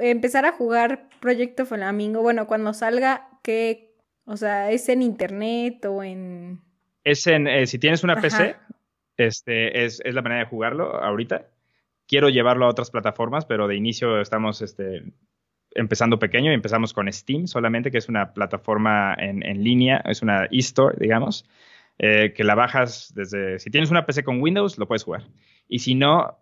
empezar 0.00 0.44
a 0.44 0.52
jugar 0.52 1.08
Proyecto 1.18 1.64
Flamingo, 1.64 2.20
bueno, 2.20 2.46
cuando 2.46 2.74
salga, 2.74 3.26
¿qué? 3.42 3.94
O 4.26 4.36
sea, 4.36 4.70
¿es 4.70 4.88
en 4.90 5.00
internet 5.00 5.84
o 5.86 6.02
en...? 6.02 6.60
Es 7.04 7.26
en, 7.26 7.48
eh, 7.48 7.66
si 7.66 7.78
tienes 7.78 8.04
una 8.04 8.12
Ajá. 8.12 8.22
PC, 8.22 8.56
este, 9.16 9.86
es, 9.86 10.02
es 10.04 10.14
la 10.14 10.20
manera 10.20 10.42
de 10.42 10.50
jugarlo 10.50 11.02
ahorita. 11.02 11.46
Quiero 12.06 12.28
llevarlo 12.28 12.66
a 12.66 12.68
otras 12.68 12.90
plataformas, 12.90 13.46
pero 13.46 13.66
de 13.66 13.76
inicio 13.76 14.20
estamos 14.20 14.60
este, 14.60 15.04
empezando 15.78 16.18
pequeño 16.18 16.50
y 16.50 16.54
empezamos 16.54 16.92
con 16.92 17.12
Steam 17.12 17.46
solamente, 17.46 17.90
que 17.90 17.98
es 17.98 18.08
una 18.08 18.32
plataforma 18.34 19.14
en, 19.18 19.42
en 19.44 19.62
línea, 19.64 20.02
es 20.04 20.22
una 20.22 20.44
e-store, 20.50 20.96
digamos, 21.00 21.44
eh, 21.98 22.32
que 22.36 22.44
la 22.44 22.54
bajas 22.54 23.12
desde, 23.14 23.58
si 23.58 23.70
tienes 23.70 23.90
una 23.90 24.06
PC 24.06 24.22
con 24.24 24.40
Windows, 24.40 24.78
lo 24.78 24.86
puedes 24.86 25.04
jugar. 25.04 25.24
Y 25.68 25.78
si 25.80 25.94
no, 25.94 26.38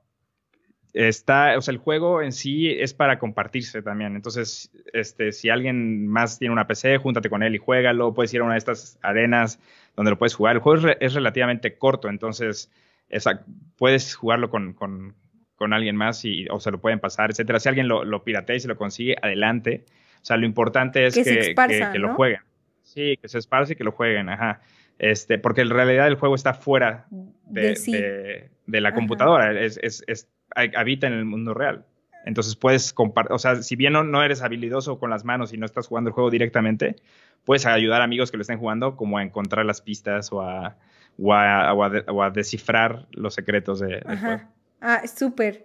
está, 0.92 1.56
o 1.58 1.60
sea, 1.60 1.72
el 1.72 1.78
juego 1.78 2.22
en 2.22 2.32
sí 2.32 2.70
es 2.70 2.94
para 2.94 3.18
compartirse 3.18 3.82
también. 3.82 4.16
Entonces, 4.16 4.70
este, 4.92 5.32
si 5.32 5.50
alguien 5.50 6.06
más 6.08 6.38
tiene 6.38 6.52
una 6.52 6.66
PC, 6.66 6.98
júntate 6.98 7.28
con 7.28 7.42
él 7.42 7.54
y 7.54 7.58
juégalo. 7.58 8.14
Puedes 8.14 8.32
ir 8.34 8.40
a 8.40 8.44
una 8.44 8.54
de 8.54 8.58
estas 8.58 8.98
arenas 9.02 9.58
donde 9.94 10.10
lo 10.10 10.18
puedes 10.18 10.34
jugar. 10.34 10.56
El 10.56 10.62
juego 10.62 10.78
es, 10.78 10.82
re- 10.84 10.98
es 11.00 11.14
relativamente 11.14 11.76
corto, 11.78 12.08
entonces 12.08 12.70
esa- 13.08 13.44
puedes 13.76 14.14
jugarlo 14.14 14.50
con- 14.50 15.14
con 15.56 15.72
alguien 15.72 15.96
más 15.96 16.24
y, 16.24 16.46
o 16.50 16.60
se 16.60 16.70
lo 16.70 16.80
pueden 16.80 17.00
pasar, 17.00 17.30
etcétera. 17.30 17.58
Si 17.60 17.68
alguien 17.68 17.88
lo, 17.88 18.04
lo 18.04 18.22
piratea 18.24 18.56
y 18.56 18.60
se 18.60 18.68
lo 18.68 18.76
consigue, 18.76 19.16
adelante. 19.20 19.84
O 20.22 20.24
sea, 20.24 20.36
lo 20.36 20.46
importante 20.46 21.06
es 21.06 21.14
Que 21.14 21.22
que, 21.24 21.98
lo 21.98 22.14
jueguen. 22.14 22.40
Sí, 22.82 23.16
que 23.20 23.28
se 23.28 23.38
esparce 23.38 23.72
y 23.72 23.76
que 23.76 23.84
lo 23.84 23.92
jueguen, 23.92 24.28
ajá. 24.28 24.60
Este, 24.98 25.38
porque 25.38 25.60
en 25.62 25.70
realidad 25.70 26.06
el 26.08 26.14
juego 26.16 26.34
está 26.34 26.54
fuera 26.54 27.06
de, 27.10 27.60
de 27.60 27.76
sí. 27.76 27.92
de- 27.92 28.50
de 28.66 28.80
la 28.80 28.88
Ajá. 28.88 28.96
computadora, 28.96 29.60
es, 29.60 29.78
es- 29.82 30.28
habita 30.54 31.06
en 31.06 31.12
el 31.12 31.24
mundo 31.24 31.54
real. 31.54 31.84
Entonces 32.24 32.56
puedes 32.56 32.92
compartir, 32.92 33.32
o 33.32 33.38
sea, 33.38 33.56
si 33.62 33.76
bien 33.76 33.92
no, 33.92 34.02
no 34.02 34.24
eres 34.24 34.42
habilidoso 34.42 34.98
con 34.98 35.10
las 35.10 35.24
manos 35.24 35.52
y 35.52 35.58
no 35.58 35.66
estás 35.66 35.86
jugando 35.86 36.08
el 36.08 36.14
juego 36.14 36.30
directamente, 36.30 36.96
puedes 37.44 37.66
ayudar 37.66 38.00
a 38.00 38.04
amigos 38.04 38.30
que 38.32 38.36
lo 38.36 38.40
estén 38.40 38.58
jugando 38.58 38.96
como 38.96 39.18
a 39.18 39.22
encontrar 39.22 39.64
las 39.64 39.80
pistas 39.80 40.32
o 40.32 40.42
a, 40.42 40.76
o 41.18 41.32
a, 41.32 41.72
o 41.72 41.84
a 41.84 41.92
o 42.08 42.22
a 42.24 42.30
descifrar 42.30 43.06
los 43.12 43.34
secretos 43.34 43.78
de, 43.78 44.00
del 44.00 44.18
juego. 44.18 44.42
Ah, 44.80 45.02
súper. 45.06 45.64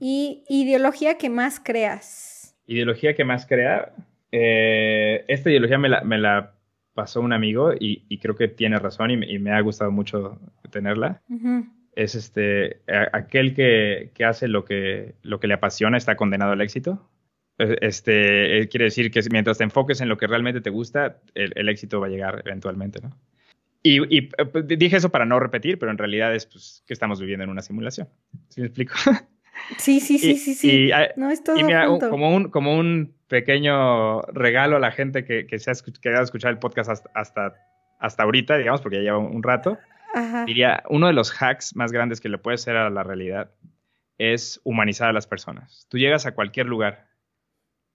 ¿Y 0.00 0.44
ideología 0.48 1.16
que 1.18 1.28
más 1.30 1.60
creas? 1.60 2.56
Ideología 2.66 3.14
que 3.14 3.24
más 3.24 3.46
crea, 3.46 3.92
eh, 4.30 5.24
esta 5.28 5.50
ideología 5.50 5.78
me 5.78 5.88
la, 5.88 6.02
me 6.02 6.18
la 6.18 6.54
pasó 6.94 7.20
un 7.20 7.32
amigo 7.32 7.72
y, 7.78 8.04
y 8.08 8.18
creo 8.18 8.34
que 8.34 8.48
tiene 8.48 8.78
razón 8.78 9.10
y 9.10 9.16
me- 9.16 9.30
y 9.30 9.38
me 9.38 9.50
ha 9.52 9.60
gustado 9.60 9.90
mucho 9.90 10.38
tenerla. 10.70 11.22
Es 11.94 12.14
este 12.14 12.80
a- 12.88 13.08
aquel 13.16 13.54
que, 13.54 14.10
que 14.14 14.24
hace 14.24 14.48
lo 14.48 14.64
que, 14.64 15.14
lo 15.22 15.38
que 15.40 15.46
le 15.48 15.54
apasiona 15.54 15.96
está 15.98 16.16
condenado 16.16 16.52
al 16.52 16.60
éxito. 16.60 17.08
Eh, 17.58 17.76
Este, 17.82 18.58
eh, 18.60 18.68
quiere 18.68 18.84
decir 18.86 19.10
que 19.10 19.20
mientras 19.30 19.58
te 19.58 19.64
enfoques 19.64 20.00
en 20.00 20.08
lo 20.08 20.16
que 20.16 20.26
realmente 20.26 20.60
te 20.60 20.70
gusta, 20.70 21.18
el, 21.34 21.52
el 21.56 21.68
éxito 21.68 22.00
va 22.00 22.06
a 22.06 22.10
llegar 22.10 22.42
eventualmente, 22.44 23.00
¿no? 23.02 23.10
Y, 23.82 24.00
y, 24.16 24.30
eh, 24.38 24.44
pues, 24.46 24.66
dije 24.68 24.96
eso 24.96 25.10
para 25.10 25.24
no 25.24 25.40
repetir, 25.40 25.78
pero 25.78 25.90
en 25.90 25.98
realidad 25.98 26.34
es 26.34 26.46
pues, 26.46 26.84
que 26.86 26.92
estamos 26.92 27.20
viviendo 27.20 27.44
en 27.44 27.50
una 27.50 27.62
simulación. 27.62 28.08
¿Sí 28.48 28.60
me 28.60 28.66
explico? 28.68 28.94
Sí, 29.78 30.00
sí, 30.00 30.18
sí, 30.18 30.30
Y- 30.32 30.36
sí, 30.38 30.54
sí. 30.54 30.70
y, 30.86 30.92
ah, 30.92 31.10
no 31.16 31.30
es 31.30 31.44
todo 31.44 31.56
y 31.56 31.62
mira, 31.62 31.86
junto. 31.86 32.08
como, 32.10 32.34
un, 32.34 32.48
como 32.50 32.74
un 32.76 33.14
pequeño 33.28 34.22
regalo 34.22 34.76
a 34.76 34.80
la 34.80 34.90
gente 34.90 35.24
que, 35.24 35.46
que 35.46 35.58
se 35.58 35.70
ha 35.70 35.74
quedado 36.00 36.20
a 36.20 36.24
escuchar 36.24 36.50
el 36.52 36.58
podcast 36.58 36.90
hasta, 36.90 37.10
hasta, 37.14 37.54
hasta 38.00 38.22
ahorita, 38.24 38.56
digamos, 38.56 38.80
porque 38.80 38.96
ya 38.96 39.02
lleva 39.02 39.18
un, 39.18 39.36
un 39.36 39.42
rato. 39.42 39.78
Ajá. 40.14 40.46
Diría, 40.46 40.82
uno 40.88 41.06
de 41.06 41.12
los 41.12 41.30
hacks 41.40 41.76
más 41.76 41.92
grandes 41.92 42.20
que 42.20 42.28
le 42.28 42.38
puede 42.38 42.56
hacer 42.56 42.76
a 42.76 42.88
la 42.90 43.02
realidad 43.02 43.50
es 44.18 44.60
humanizar 44.64 45.08
a 45.10 45.12
las 45.12 45.26
personas. 45.26 45.86
Tú 45.90 45.98
llegas 45.98 46.26
a 46.26 46.32
cualquier 46.34 46.66
lugar, 46.66 47.06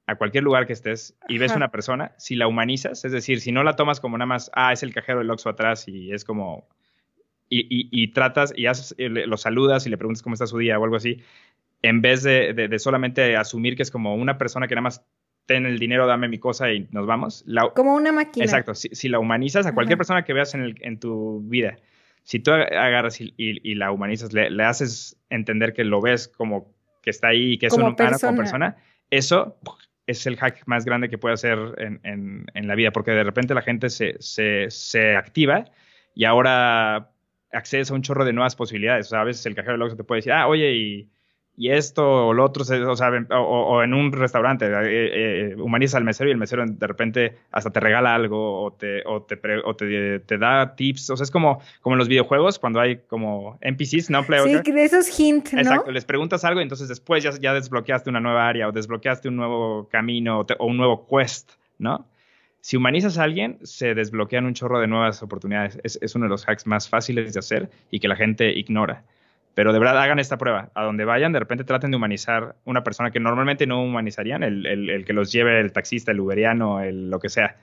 a 0.07 0.15
cualquier 0.15 0.43
lugar 0.43 0.65
que 0.65 0.73
estés 0.73 1.15
y 1.27 1.37
ves 1.37 1.51
Ajá. 1.51 1.57
una 1.57 1.71
persona, 1.71 2.13
si 2.17 2.35
la 2.35 2.47
humanizas, 2.47 3.03
es 3.05 3.11
decir, 3.11 3.41
si 3.41 3.51
no 3.51 3.63
la 3.63 3.75
tomas 3.75 3.99
como 3.99 4.17
nada 4.17 4.25
más, 4.27 4.49
ah, 4.55 4.71
es 4.73 4.81
el 4.81 4.93
cajero 4.93 5.19
del 5.19 5.29
Oxxo 5.29 5.49
atrás 5.49 5.87
y 5.87 6.11
es 6.13 6.23
como... 6.25 6.67
Y, 7.49 7.59
y- 7.69 7.89
y 7.91 8.09
tratas 8.09 8.53
y 8.55 8.65
haces, 8.65 8.93
le- 8.97 9.25
lo 9.27 9.37
saludas 9.37 9.85
y 9.85 9.89
le 9.89 9.97
preguntas 9.97 10.21
cómo 10.21 10.33
está 10.33 10.47
su 10.47 10.57
día 10.57 10.77
o 10.79 10.83
algo 10.83 10.97
así, 10.97 11.21
en 11.81 12.01
vez 12.01 12.23
de, 12.23 12.53
de- 12.53 12.67
de 12.67 12.79
solamente 12.79 13.37
asumir 13.37 13.75
que 13.77 13.83
es 13.83 13.91
como 13.91 14.15
una 14.15 14.37
persona 14.37 14.67
que 14.67 14.75
nada 14.75 14.81
más 14.83 15.05
ten 15.45 15.65
el 15.65 15.79
dinero, 15.79 16.07
dame 16.07 16.27
mi 16.27 16.39
cosa 16.39 16.71
y 16.73 16.87
nos 16.91 17.05
vamos. 17.05 17.43
La, 17.47 17.69
Como 17.69 17.95
una 17.95 18.11
máquina. 18.11 18.43
Exacto, 18.45 18.75
si, 18.75 18.89
si 18.89 19.07
la 19.07 19.19
humanizas 19.19 19.65
a 19.65 19.73
cualquier 19.73 19.95
Ajá. 19.95 19.99
persona 19.99 20.25
que 20.25 20.33
veas 20.33 20.53
en, 20.55 20.61
el- 20.61 20.75
en 20.81 20.99
tu 20.99 21.39
vida, 21.45 21.77
si 22.23 22.39
tú 22.39 22.51
ag- 22.51 22.69
agarras 22.75 23.21
y, 23.21 23.33
y- 23.37 23.71
y 23.71 23.75
la 23.75 23.91
humanizas, 23.91 24.33
le, 24.33 24.49
le 24.49 24.63
haces 24.63 25.17
entender 25.29 25.71
que 25.73 25.85
lo 25.85 26.01
ves 26.01 26.27
como 26.27 26.73
que 27.01 27.09
está 27.11 27.29
ahí 27.29 27.53
y 27.53 27.57
que 27.57 27.67
es 27.67 27.73
Como 27.73 27.85
un 27.87 27.93
humano 27.93 28.09
persona. 28.09 28.27
como 28.29 28.37
persona, 28.37 28.75
eso 29.09 29.57
es 30.07 30.25
el 30.27 30.37
hack 30.37 30.63
más 30.65 30.85
grande 30.85 31.09
que 31.09 31.17
puede 31.17 31.33
hacer 31.35 31.59
en, 31.77 31.99
en- 32.03 32.45
en 32.53 32.67
la 32.67 32.75
vida, 32.75 32.91
porque 32.91 33.11
de 33.11 33.23
repente 33.23 33.53
la 33.53 33.61
gente 33.61 33.89
se, 33.89 34.15
se, 34.19 34.69
se 34.71 35.15
activa 35.15 35.65
y 36.15 36.25
ahora 36.25 37.11
accedes 37.51 37.91
a 37.91 37.93
un 37.93 38.01
chorro 38.01 38.25
de 38.25 38.33
nuevas 38.33 38.55
posibilidades. 38.55 39.07
O 39.07 39.09
sea, 39.11 39.21
a 39.21 39.23
veces 39.25 39.45
el 39.45 39.55
cajero 39.55 39.73
del 39.73 39.81
Oxxo 39.83 39.97
te 39.97 40.03
puede 40.03 40.19
decir, 40.19 40.33
ah, 40.33 40.47
oye, 40.47 40.73
y, 40.73 41.11
y 41.59 41.71
esto 41.71 42.27
o 42.27 42.33
lo 42.33 42.45
otro, 42.45 42.61
o, 42.61 42.95
sea, 42.95 43.09
o, 43.31 43.35
o- 43.41 43.83
en 43.83 43.93
un 43.95 44.11
restaurante, 44.11 44.67
eh, 44.67 45.51
eh, 45.51 45.55
humaniza 45.57 45.97
al 45.97 46.03
mesero 46.03 46.29
y 46.29 46.31
el 46.31 46.37
mesero 46.37 46.63
de 46.65 46.85
repente 46.87 47.35
hasta 47.51 47.71
te 47.71 47.79
regala 47.79 48.13
algo 48.13 48.61
o 48.63 48.73
te, 48.73 49.01
o 49.07 49.23
te, 49.23 49.37
pre- 49.37 49.61
o 49.65 49.75
te, 49.75 50.19
te 50.19 50.37
da 50.37 50.75
tips. 50.75 51.09
O 51.09 51.17
sea, 51.17 51.23
es 51.23 51.31
como, 51.31 51.59
como 51.81 51.95
en 51.95 51.97
los 51.97 52.07
videojuegos 52.07 52.59
cuando 52.59 52.79
hay 52.79 52.97
como 53.07 53.57
NPCs, 53.61 54.11
¿no? 54.11 54.23
Player 54.23 54.63
Sí, 54.63 54.71
de 54.71 54.83
esos 54.83 55.19
hints, 55.19 55.53
¿no? 55.53 55.59
Exacto, 55.59 55.89
les 55.91 56.05
preguntas 56.05 56.45
algo 56.45 56.59
y 56.59 56.63
entonces 56.63 56.87
después 56.89 57.23
ya, 57.23 57.31
ya 57.41 57.53
desbloqueaste 57.55 58.09
una 58.11 58.19
nueva 58.19 58.47
área 58.47 58.67
o 58.67 58.71
desbloqueaste 58.71 59.27
un 59.27 59.37
nuevo 59.37 59.89
camino 59.89 60.39
o, 60.39 60.45
te- 60.45 60.55
o 60.59 60.67
un 60.67 60.77
nuevo 60.77 61.07
quest, 61.07 61.53
¿no? 61.79 62.05
Si 62.61 62.77
humanizas 62.77 63.17
a 63.17 63.23
alguien, 63.23 63.57
se 63.63 63.95
desbloquean 63.95 64.45
un 64.45 64.53
chorro 64.53 64.79
de 64.79 64.87
nuevas 64.87 65.23
oportunidades. 65.23 65.79
Es, 65.83 65.97
es 66.01 66.13
uno 66.15 66.25
de 66.25 66.29
los 66.29 66.47
hacks 66.47 66.67
más 66.67 66.87
fáciles 66.87 67.33
de 67.33 67.39
hacer 67.39 67.69
y 67.89 67.99
que 67.99 68.07
la 68.07 68.15
gente 68.15 68.51
ignora. 68.51 69.03
Pero 69.57 69.73
de 69.73 69.79
verdad 69.79 69.99
hagan 69.99 70.19
esta 70.19 70.37
prueba. 70.37 70.69
A 70.75 70.83
donde 70.83 71.03
vayan, 71.03 71.33
de 71.33 71.39
repente 71.39 71.63
traten 71.63 71.89
de 71.89 71.97
humanizar 71.97 72.57
una 72.63 72.83
persona 72.83 73.09
que 73.09 73.19
normalmente 73.19 73.65
no 73.65 73.81
humanizarían, 73.81 74.43
el, 74.43 74.67
el, 74.67 75.03
que 75.03 75.13
los 75.13 75.31
lleve 75.31 75.59
el 75.59 75.71
taxista, 75.71 76.11
el 76.11 76.19
uberiano, 76.19 76.79
el, 76.79 77.09
lo 77.09 77.17
que 77.17 77.29
sea. 77.29 77.57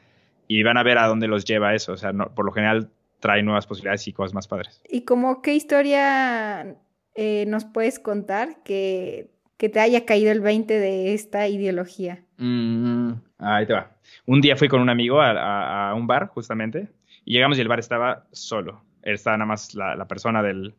Y 0.48 0.64
van 0.64 0.76
a 0.76 0.82
ver 0.82 0.98
a 0.98 1.06
dónde 1.06 1.28
los 1.28 1.44
lleva 1.44 1.72
eso. 1.72 1.92
O 1.92 1.96
sea, 1.96 2.12
por 2.12 2.46
lo 2.46 2.50
general 2.50 2.90
trae 3.20 3.44
nuevas 3.44 3.68
posibilidades 3.68 4.08
y 4.08 4.12
cosas 4.12 4.34
más 4.34 4.48
padres. 4.48 4.82
¿Y 4.90 5.04
como 5.04 5.40
qué 5.40 5.54
historia 5.54 6.74
eh, 7.14 7.44
nos 7.46 7.64
puedes 7.64 8.00
contar 8.00 8.64
que, 8.64 9.30
que, 9.56 9.68
te 9.68 9.78
haya 9.78 10.04
caído 10.04 10.32
el 10.32 10.40
20 10.40 10.76
de 10.76 11.14
esta 11.14 11.46
ideología? 11.46 12.24
Mm, 12.38 13.12
ahí 13.38 13.66
te 13.66 13.72
va. 13.72 13.92
Un 14.26 14.40
día 14.40 14.56
fui 14.56 14.66
con 14.66 14.80
un 14.80 14.90
amigo 14.90 15.20
a, 15.20 15.90
a, 15.90 15.94
un 15.94 16.08
bar, 16.08 16.26
justamente, 16.26 16.88
y 17.24 17.34
llegamos 17.34 17.56
y 17.56 17.60
el 17.60 17.68
bar 17.68 17.78
estaba 17.78 18.26
solo. 18.32 18.82
Estaba 19.04 19.36
nada 19.36 19.46
más 19.46 19.76
la, 19.76 19.94
la 19.94 20.08
persona 20.08 20.42
del, 20.42 20.74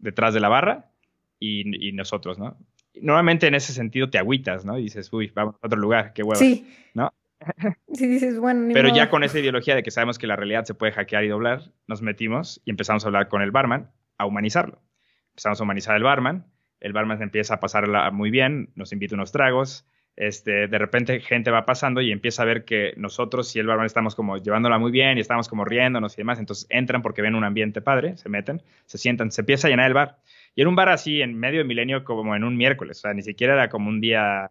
detrás 0.00 0.34
de 0.34 0.40
la 0.40 0.48
barra 0.48 0.90
y, 1.38 1.92
nosotros, 1.92 2.38
¿no? 2.38 2.56
Normalmente 3.00 3.46
en 3.46 3.54
ese 3.54 3.72
sentido 3.72 4.10
te 4.10 4.18
agüitas, 4.18 4.64
¿no? 4.64 4.78
Y 4.78 4.84
dices, 4.84 5.12
uy, 5.12 5.30
vamos 5.34 5.54
a 5.62 5.66
otro 5.66 5.78
lugar, 5.78 6.12
qué 6.12 6.22
hueva. 6.22 6.36
Sí. 6.36 6.66
¿No? 6.94 7.12
Sí, 7.92 8.06
dices, 8.06 8.38
bueno. 8.38 8.68
Pero 8.72 8.92
ya 8.92 9.10
con 9.10 9.22
esa 9.22 9.38
ideología 9.38 9.74
de 9.76 9.82
que 9.82 9.90
sabemos 9.90 10.18
que 10.18 10.26
la 10.26 10.34
realidad 10.34 10.64
se 10.64 10.74
puede 10.74 10.92
hackear 10.92 11.24
y 11.24 11.28
doblar, 11.28 11.72
nos 11.86 12.02
metimos 12.02 12.60
y 12.64 12.70
empezamos 12.70 13.04
a 13.04 13.08
hablar 13.08 13.28
con 13.28 13.42
el 13.42 13.52
barman, 13.52 13.90
a 14.18 14.26
humanizarlo. 14.26 14.82
Empezamos 15.30 15.60
a 15.60 15.64
humanizar 15.64 15.94
al 15.94 16.02
barman, 16.02 16.46
el 16.80 16.92
barman 16.92 17.22
empieza 17.22 17.54
a 17.54 17.60
pasarla 17.60 18.10
muy 18.10 18.30
bien, 18.30 18.70
nos 18.74 18.92
invita 18.92 19.14
unos 19.14 19.32
tragos, 19.32 19.86
este, 20.20 20.66
de 20.66 20.78
repente 20.78 21.20
gente 21.20 21.52
va 21.52 21.64
pasando 21.64 22.00
y 22.00 22.10
empieza 22.10 22.42
a 22.42 22.44
ver 22.44 22.64
que 22.64 22.92
nosotros 22.96 23.54
y 23.54 23.60
el 23.60 23.68
barman 23.68 23.86
estamos 23.86 24.16
como 24.16 24.36
llevándola 24.36 24.76
muy 24.76 24.90
bien 24.90 25.16
y 25.16 25.20
estamos 25.20 25.48
como 25.48 25.64
riéndonos 25.64 26.14
y 26.14 26.16
demás, 26.16 26.40
entonces 26.40 26.66
entran 26.70 27.02
porque 27.02 27.22
ven 27.22 27.36
un 27.36 27.44
ambiente 27.44 27.80
padre, 27.80 28.16
se 28.16 28.28
meten, 28.28 28.60
se 28.86 28.98
sientan, 28.98 29.30
se 29.30 29.42
empieza 29.42 29.68
a 29.68 29.70
llenar 29.70 29.86
el 29.86 29.94
bar. 29.94 30.18
Y 30.56 30.62
era 30.62 30.70
un 30.70 30.74
bar 30.74 30.88
así 30.88 31.22
en 31.22 31.38
medio 31.38 31.58
de 31.58 31.64
milenio 31.64 32.02
como 32.02 32.34
en 32.34 32.42
un 32.42 32.56
miércoles, 32.56 32.98
o 32.98 33.00
sea, 33.02 33.14
ni 33.14 33.22
siquiera 33.22 33.54
era 33.54 33.68
como 33.68 33.88
un 33.88 34.00
día... 34.00 34.50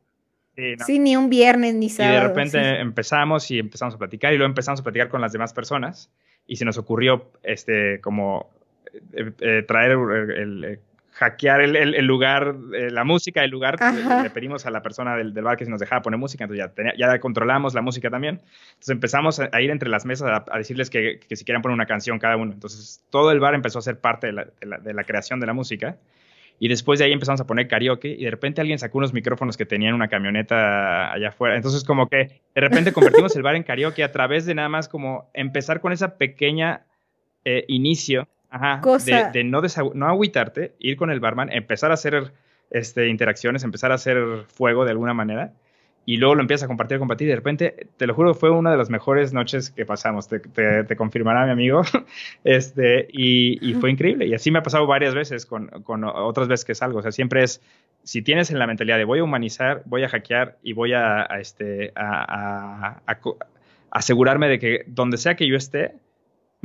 Sí, 0.86 1.00
ni 1.00 1.18
un 1.18 1.30
viernes 1.30 1.76
ni 1.76 1.90
sábado. 1.90 2.16
Y 2.16 2.22
de 2.22 2.28
repente 2.30 2.80
empezamos 2.80 3.52
y 3.52 3.60
empezamos 3.60 3.94
a 3.96 3.98
platicar 3.98 4.34
y 4.34 4.38
luego 4.38 4.50
empezamos 4.50 4.80
a 4.80 4.84
platicar 4.84 5.10
con 5.10 5.20
las 5.20 5.34
demás 5.34 5.54
personas 5.54 6.10
y 6.48 6.56
se 6.56 6.64
nos 6.64 6.78
ocurrió 6.78 7.30
este 7.44 8.00
como 8.00 8.50
eh, 9.14 9.32
eh, 9.42 9.64
traer 9.68 9.92
el, 9.92 10.80
hackear 11.18 11.62
el, 11.62 12.06
lugar, 12.06 12.56
eh, 12.74 12.92
la 12.92 13.04
música 13.04 13.42
del 13.42 13.50
lugar. 13.50 13.78
Le, 14.24 14.30
pedimos 14.30 14.66
a 14.68 14.72
la 14.72 14.84
persona 14.84 15.16
del, 15.16 15.32
bar 15.32 15.58
que 15.58 15.66
se 15.66 15.72
nos 15.72 15.80
dejaba 15.80 16.04
poner 16.04 16.20
música, 16.20 16.44
entonces 16.44 16.70
ya, 16.76 16.94
ya 16.96 17.20
controlamos 17.20 17.74
la 17.74 17.82
música 17.82 18.10
también. 18.10 18.36
Entonces 18.70 18.90
empezamos 18.90 19.40
a, 19.40 19.62
ir 19.62 19.72
entre 19.72 19.90
las 19.90 20.06
mesas 20.06 20.44
a, 20.48 20.58
decirles 20.58 20.90
que, 20.90 21.20
si 21.30 21.44
quieran 21.44 21.64
poner 21.64 21.74
una 21.74 21.88
canción 21.88 22.20
cada 22.20 22.38
uno. 22.38 22.54
Entonces 22.54 23.04
todo 23.10 23.32
el 23.32 23.40
bar 23.40 23.56
empezó 23.56 23.80
a 23.80 23.82
ser 23.82 24.00
parte 24.00 24.28
de 24.28 24.34
la, 24.34 25.04
creación 25.04 25.40
de 25.40 25.48
la 25.48 25.54
música. 25.54 25.98
Y 26.60 26.70
después 26.70 27.00
de 27.00 27.06
ahí 27.06 27.14
empezamos 27.14 27.42
a 27.42 27.46
poner 27.46 27.68
karaoke 27.68 28.10
y 28.10 28.24
de 28.24 28.32
repente 28.32 28.62
alguien 28.62 28.80
sacó 28.80 28.98
unos 28.98 29.14
micrófonos 29.14 29.58
que 29.58 29.66
tenían 29.68 29.94
una 29.94 30.08
camioneta 30.08 31.14
allá 31.14 31.30
afuera. 31.30 31.56
Entonces 31.56 31.84
como 31.84 32.08
que 32.08 32.42
de 32.54 32.62
repente 32.62 32.94
convertimos 32.94 33.36
el 33.36 33.44
bar 33.44 33.56
en 33.56 33.64
karaoke 33.64 34.04
a 34.04 34.12
través 34.12 34.46
de 34.46 34.56
nada 34.56 34.70
más 34.70 34.88
como 34.88 35.30
empezar 35.34 35.82
con 35.82 35.94
esa 35.94 36.18
pequeña 36.18 36.82
eh, 37.46 37.66
inicio 37.68 38.28
Ajá, 38.50 38.82
de, 39.34 39.44
no, 39.44 39.62
no 39.94 40.08
agüitarte, 40.08 40.74
ir 40.80 40.96
con 40.96 41.12
el 41.12 41.20
barman, 41.20 41.52
empezar 41.52 41.92
a 41.92 41.96
hacer 41.96 42.32
este, 42.72 43.08
interacciones, 43.10 43.64
empezar 43.64 43.92
a 43.92 43.96
hacer 43.96 44.46
fuego 44.48 44.86
de 44.86 44.92
alguna 44.92 45.14
manera, 45.14 45.54
y 46.06 46.16
luego 46.16 46.36
lo 46.36 46.42
empiezas 46.42 46.64
a 46.64 46.68
compartir, 46.68 47.00
compartir, 47.00 47.28
y 47.28 47.32
de 47.32 47.36
repente, 47.36 47.88
te 47.98 48.08
lo 48.08 48.14
juro, 48.14 48.34
fue 48.34 48.50
una 48.50 48.72
de 48.72 48.78
las 48.78 48.90
mejores 48.90 49.34
noches 49.34 49.72
que 49.72 49.86
pasamos, 49.86 50.30
te, 50.30 50.40
te, 50.40 50.96
confirmará 50.96 51.46
mi 51.46 51.52
amigo, 51.52 51.82
este, 52.46 53.10
y, 53.12 53.74
fue 53.82 53.92
increíble, 53.92 54.26
y 54.26 54.34
así 54.34 54.50
me 54.50 54.60
ha 54.60 54.64
pasado 54.64 54.88
varias 54.88 55.14
veces 55.14 55.46
con, 55.46 55.68
con, 55.84 56.06
otras 56.06 56.48
veces 56.48 56.64
que 56.66 56.76
salgo, 56.76 57.00
o 57.00 57.02
sea, 57.02 57.12
siempre 57.12 57.44
es, 57.44 57.62
si 58.04 58.22
tienes 58.22 58.50
en 58.50 58.60
la 58.60 58.68
mentalidad 58.68 58.98
de 58.98 59.04
voy 59.04 59.20
a 59.20 59.24
humanizar, 59.26 59.82
voy 59.86 60.06
a 60.06 60.10
hackear 60.10 60.58
y 60.64 60.72
voy 60.72 60.94
a, 60.94 61.24
este, 61.42 61.92
a 61.96 63.02
asegurarme 63.92 64.48
de 64.48 64.60
que 64.60 64.84
donde 64.88 65.18
sea 65.18 65.36
que 65.36 65.46
yo 65.46 65.58
esté, 65.58 65.96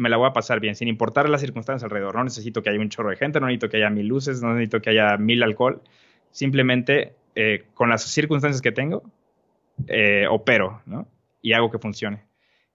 me 0.02 0.10
la 0.10 0.16
voy 0.16 0.28
a 0.28 0.32
pasar 0.32 0.60
bien, 0.60 0.74
sin 0.74 0.88
importar 0.88 1.28
las 1.28 1.40
circunstancias 1.40 1.84
alrededor. 1.84 2.14
No 2.16 2.24
necesito 2.24 2.62
que 2.62 2.70
haya 2.70 2.80
un 2.80 2.88
chorro 2.88 3.10
de 3.10 3.16
gente, 3.16 3.40
no 3.40 3.46
necesito 3.46 3.68
que 3.68 3.78
haya 3.78 3.88
mil 3.88 4.06
luces, 4.06 4.42
no 4.42 4.52
necesito 4.52 4.82
que 4.82 4.90
haya 4.90 5.16
mil 5.16 5.42
alcohol. 5.42 5.80
Simplemente 6.30 7.14
eh, 7.34 7.64
con 7.74 7.88
las 7.88 8.02
circunstancias 8.02 8.60
que 8.60 8.72
tengo, 8.72 9.02
eh, 9.86 10.26
opero, 10.28 10.82
¿no? 10.86 11.06
Y 11.40 11.52
hago 11.52 11.70
que 11.70 11.78
funcione. 11.78 12.24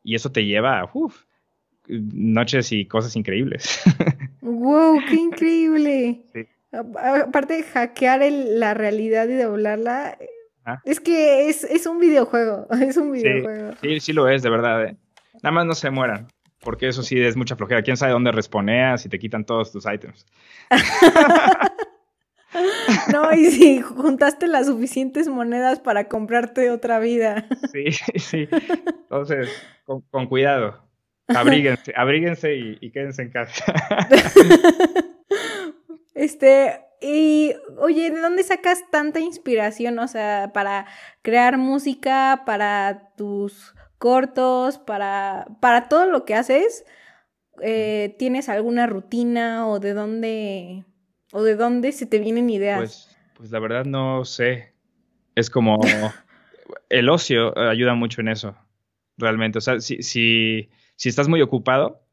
Y 0.03 0.15
eso 0.15 0.31
te 0.31 0.45
lleva 0.45 0.79
a 0.79 0.89
noches 1.87 2.71
y 2.71 2.85
cosas 2.85 3.15
increíbles. 3.15 3.81
¡Wow! 4.41 5.01
¡Qué 5.09 5.15
increíble! 5.15 6.21
Aparte 6.71 7.55
de 7.55 7.63
hackear 7.63 8.21
la 8.31 8.73
realidad 8.73 9.27
y 9.27 9.35
doblarla, 9.35 10.17
es 10.83 10.99
que 10.99 11.49
es, 11.49 11.85
un 11.85 11.99
videojuego. 11.99 12.67
Es 12.81 12.97
un 12.97 13.11
videojuego. 13.11 13.71
Sí, 13.81 13.87
sí, 13.89 13.99
sí 13.99 14.13
lo 14.13 14.29
es, 14.29 14.43
de 14.43 14.49
verdad. 14.49 14.85
¿eh? 14.85 14.97
Nada 15.43 15.51
más 15.51 15.65
no 15.65 15.73
se 15.75 15.89
mueran 15.89 16.27
porque 16.67 16.89
eso 16.89 17.01
sí 17.01 17.17
es 17.17 17.37
mucha 17.37 17.55
flojera. 17.55 17.81
¿Quién 17.81 17.95
sabe 17.95 18.11
dónde 18.11 18.33
responeas 18.33 19.05
y 19.05 19.07
te 19.07 19.19
quitan 19.19 19.45
todos 19.45 19.71
tus 19.71 19.85
ítems? 19.85 20.25
no, 23.13 23.31
y 23.31 23.45
si 23.45 23.79
juntaste 23.79 24.47
las 24.47 24.67
suficientes 24.67 25.29
monedas 25.29 25.79
para 25.79 26.09
comprarte 26.09 26.69
otra 26.69 26.99
vida. 26.99 27.47
sí, 27.71 27.85
sí. 28.19 28.49
Entonces, 28.51 29.49
con, 29.85 30.27
cuidado. 30.27 30.83
Abríguense, 31.29 31.93
abríguense 31.95 32.55
y, 32.55 32.77
y 32.81 32.91
quédense 32.91 33.21
en 33.21 33.29
casa. 33.29 33.63
este, 36.15 36.81
y 36.99 37.55
oye, 37.77 38.11
¿de 38.11 38.19
dónde 38.19 38.43
sacas 38.43 38.83
tanta 38.91 39.21
inspiración? 39.21 39.97
O 39.99 40.07
sea, 40.09 40.51
para 40.53 40.85
crear 41.21 41.57
música, 41.57 42.43
para 42.45 43.13
tus 43.15 43.73
cortos, 43.97 44.77
para, 44.77 45.47
para 45.59 45.89
todo 45.89 46.05
lo 46.05 46.25
que 46.25 46.35
haces, 46.35 46.85
eh, 47.61 48.15
¿tienes 48.19 48.49
alguna 48.49 48.87
rutina 48.87 49.67
o 49.67 49.79
de 49.79 49.93
dónde, 49.93 50.85
o 51.31 51.43
de 51.43 51.55
dónde 51.55 51.91
se 51.91 52.05
te 52.05 52.19
vienen 52.19 52.49
ideas? 52.49 52.77
Pues, 52.79 53.17
pues 53.33 53.51
la 53.51 53.59
verdad 53.59 53.85
no 53.85 54.25
sé. 54.25 54.73
Es 55.35 55.49
como 55.49 55.79
el 56.89 57.09
ocio 57.09 57.57
ayuda 57.57 57.93
mucho 57.95 58.21
en 58.21 58.29
eso, 58.29 58.55
realmente. 59.17 59.57
O 59.57 59.61
sea, 59.61 59.79
si, 59.79 60.01
si, 60.03 60.69
si 60.95 61.09
estás 61.09 61.27
muy 61.27 61.41
ocupado 61.41 62.03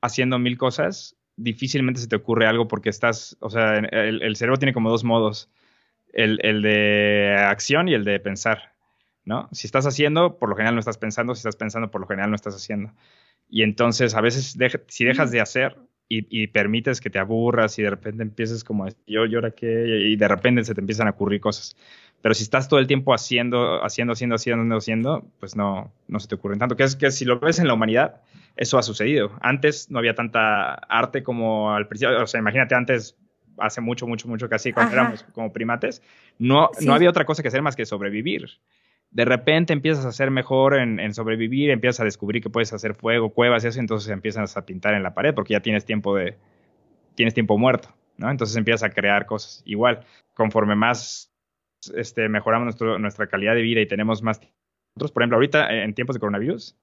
haciendo 0.00 0.38
mil 0.38 0.58
cosas, 0.58 1.16
difícilmente 1.36 2.00
se 2.00 2.08
te 2.08 2.16
ocurre 2.16 2.46
algo 2.46 2.68
porque 2.68 2.90
estás, 2.90 3.36
o 3.40 3.50
sea, 3.50 3.78
el, 3.78 4.22
el 4.22 4.36
cerebro 4.36 4.58
tiene 4.58 4.74
como 4.74 4.90
dos 4.90 5.04
modos, 5.04 5.50
el, 6.12 6.38
el 6.42 6.62
de 6.62 7.36
acción 7.38 7.88
y 7.88 7.94
el 7.94 8.04
de 8.04 8.20
pensar. 8.20 8.73
¿No? 9.24 9.48
Si 9.52 9.66
estás 9.66 9.86
haciendo, 9.86 10.38
por 10.38 10.48
lo 10.48 10.56
general 10.56 10.74
no 10.74 10.80
estás 10.80 10.98
pensando, 10.98 11.34
si 11.34 11.40
estás 11.40 11.56
pensando, 11.56 11.90
por 11.90 12.00
lo 12.00 12.06
general 12.06 12.30
no 12.30 12.36
estás 12.36 12.54
haciendo. 12.54 12.92
Y 13.48 13.62
entonces 13.62 14.14
a 14.14 14.20
veces 14.20 14.56
si 14.88 15.04
dejas 15.04 15.30
de 15.30 15.40
hacer 15.40 15.76
y, 16.08 16.46
permites 16.48 17.00
que 17.00 17.10
te 17.10 17.18
aburras 17.18 17.78
y 17.78 17.82
de 17.82 17.90
repente 17.90 18.22
empieces 18.22 18.62
como 18.62 18.86
yo, 19.06 19.26
yo 19.26 19.38
ahora 19.38 19.50
qué, 19.50 19.66
y 20.10 20.16
de 20.16 20.28
repente 20.28 20.62
se 20.62 20.74
te 20.74 20.80
empiezan 20.80 21.08
a 21.08 21.10
ocurrir 21.10 21.40
cosas. 21.40 21.76
Pero 22.20 22.34
si 22.34 22.42
estás 22.42 22.68
todo 22.68 22.78
el 22.78 22.86
tiempo 22.86 23.12
haciendo, 23.12 23.82
haciendo, 23.84 24.12
haciendo, 24.12 24.36
haciendo, 24.36 24.76
haciendo, 24.76 25.26
pues 25.40 25.56
no, 25.56 25.92
no 26.08 26.20
se 26.20 26.28
te 26.28 26.36
ocurren 26.36 26.58
tanto. 26.58 26.76
Que 26.76 26.84
es 26.84 26.96
que 26.96 27.10
si 27.10 27.24
lo 27.24 27.38
ves 27.40 27.58
en 27.58 27.66
la 27.66 27.74
humanidad, 27.74 28.22
eso 28.56 28.78
ha 28.78 28.82
sucedido. 28.82 29.32
Antes 29.40 29.90
no 29.90 29.98
había 29.98 30.14
tanta 30.14 30.74
arte 30.74 31.22
como 31.22 31.74
al 31.74 31.86
principio. 31.88 32.22
O 32.22 32.26
sea, 32.26 32.40
imagínate 32.40 32.74
antes, 32.74 33.16
hace 33.58 33.80
mucho, 33.80 34.06
mucho, 34.06 34.28
mucho 34.28 34.48
casi 34.48 34.72
cuando 34.72 34.94
éramos 34.94 35.24
como 35.32 35.52
primates, 35.52 36.00
no, 36.38 36.70
no 36.80 36.94
había 36.94 37.10
otra 37.10 37.24
cosa 37.24 37.42
que 37.42 37.48
hacer 37.48 37.62
más 37.62 37.76
que 37.76 37.84
sobrevivir 37.84 38.48
de 39.14 39.24
repente 39.24 39.72
empiezas 39.72 40.04
a 40.04 40.12
ser 40.12 40.30
mejor 40.32 40.74
en, 40.74 41.14
sobrevivir, 41.14 41.70
empiezas 41.70 42.00
a 42.00 42.04
descubrir 42.04 42.42
que 42.42 42.50
puedes 42.50 42.72
hacer 42.72 42.94
fuego, 42.94 43.30
cuevas 43.30 43.64
y 43.64 43.68
eso, 43.68 43.78
entonces 43.78 44.10
empiezas 44.10 44.56
a 44.56 44.66
pintar 44.66 44.94
en 44.94 45.04
la 45.04 45.14
pared 45.14 45.32
porque 45.32 45.52
ya 45.52 45.60
tienes 45.60 45.84
tiempo 45.84 46.16
de, 46.16 46.36
tienes 47.14 47.32
tiempo 47.32 47.56
muerto, 47.56 47.94
¿no? 48.18 48.28
Entonces 48.28 48.56
empiezas 48.56 48.82
a 48.82 48.90
crear 48.92 49.24
cosas. 49.24 49.62
Igual, 49.64 50.04
conforme 50.34 50.74
más 50.74 51.32
este, 51.94 52.28
mejoramos 52.28 52.74
nuestra 52.98 53.28
calidad 53.28 53.54
de 53.54 53.62
vida 53.62 53.80
y 53.80 53.86
tenemos 53.86 54.20
más 54.20 54.40
nosotros, 54.96 55.12
por 55.12 55.22
ejemplo, 55.22 55.36
ahorita 55.36 55.72
en 55.82 55.94
tiempos 55.94 56.14
de 56.14 56.20
coronavirus, 56.20 56.76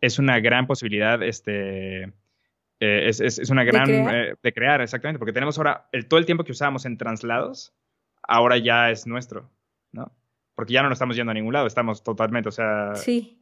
es 0.00 0.18
una 0.18 0.40
gran 0.40 0.66
posibilidad, 0.66 1.22
este, 1.22 2.04
eh, 2.80 3.08
es, 3.08 3.50
una 3.50 3.64
gran, 3.64 3.90
eh, 3.90 4.34
¿De 4.42 4.52
crear? 4.52 4.80
exactamente, 4.80 5.18
porque 5.18 5.34
tenemos 5.34 5.58
ahora, 5.58 5.88
el, 5.92 6.06
todo 6.06 6.20
el 6.20 6.26
tiempo 6.26 6.44
que 6.44 6.52
usábamos 6.52 6.86
en 6.86 6.96
traslados, 6.96 7.74
ahora 8.22 8.56
ya 8.56 8.90
es 8.90 9.06
nuestro. 9.06 9.50
Porque 10.58 10.72
ya 10.72 10.82
no 10.82 10.88
nos 10.88 10.96
estamos 10.96 11.14
yendo 11.14 11.30
a 11.30 11.34
ningún 11.34 11.52
lado, 11.52 11.68
estamos 11.68 12.02
totalmente, 12.02 12.48
o 12.48 12.50
sea... 12.50 12.96
Sí, 12.96 13.38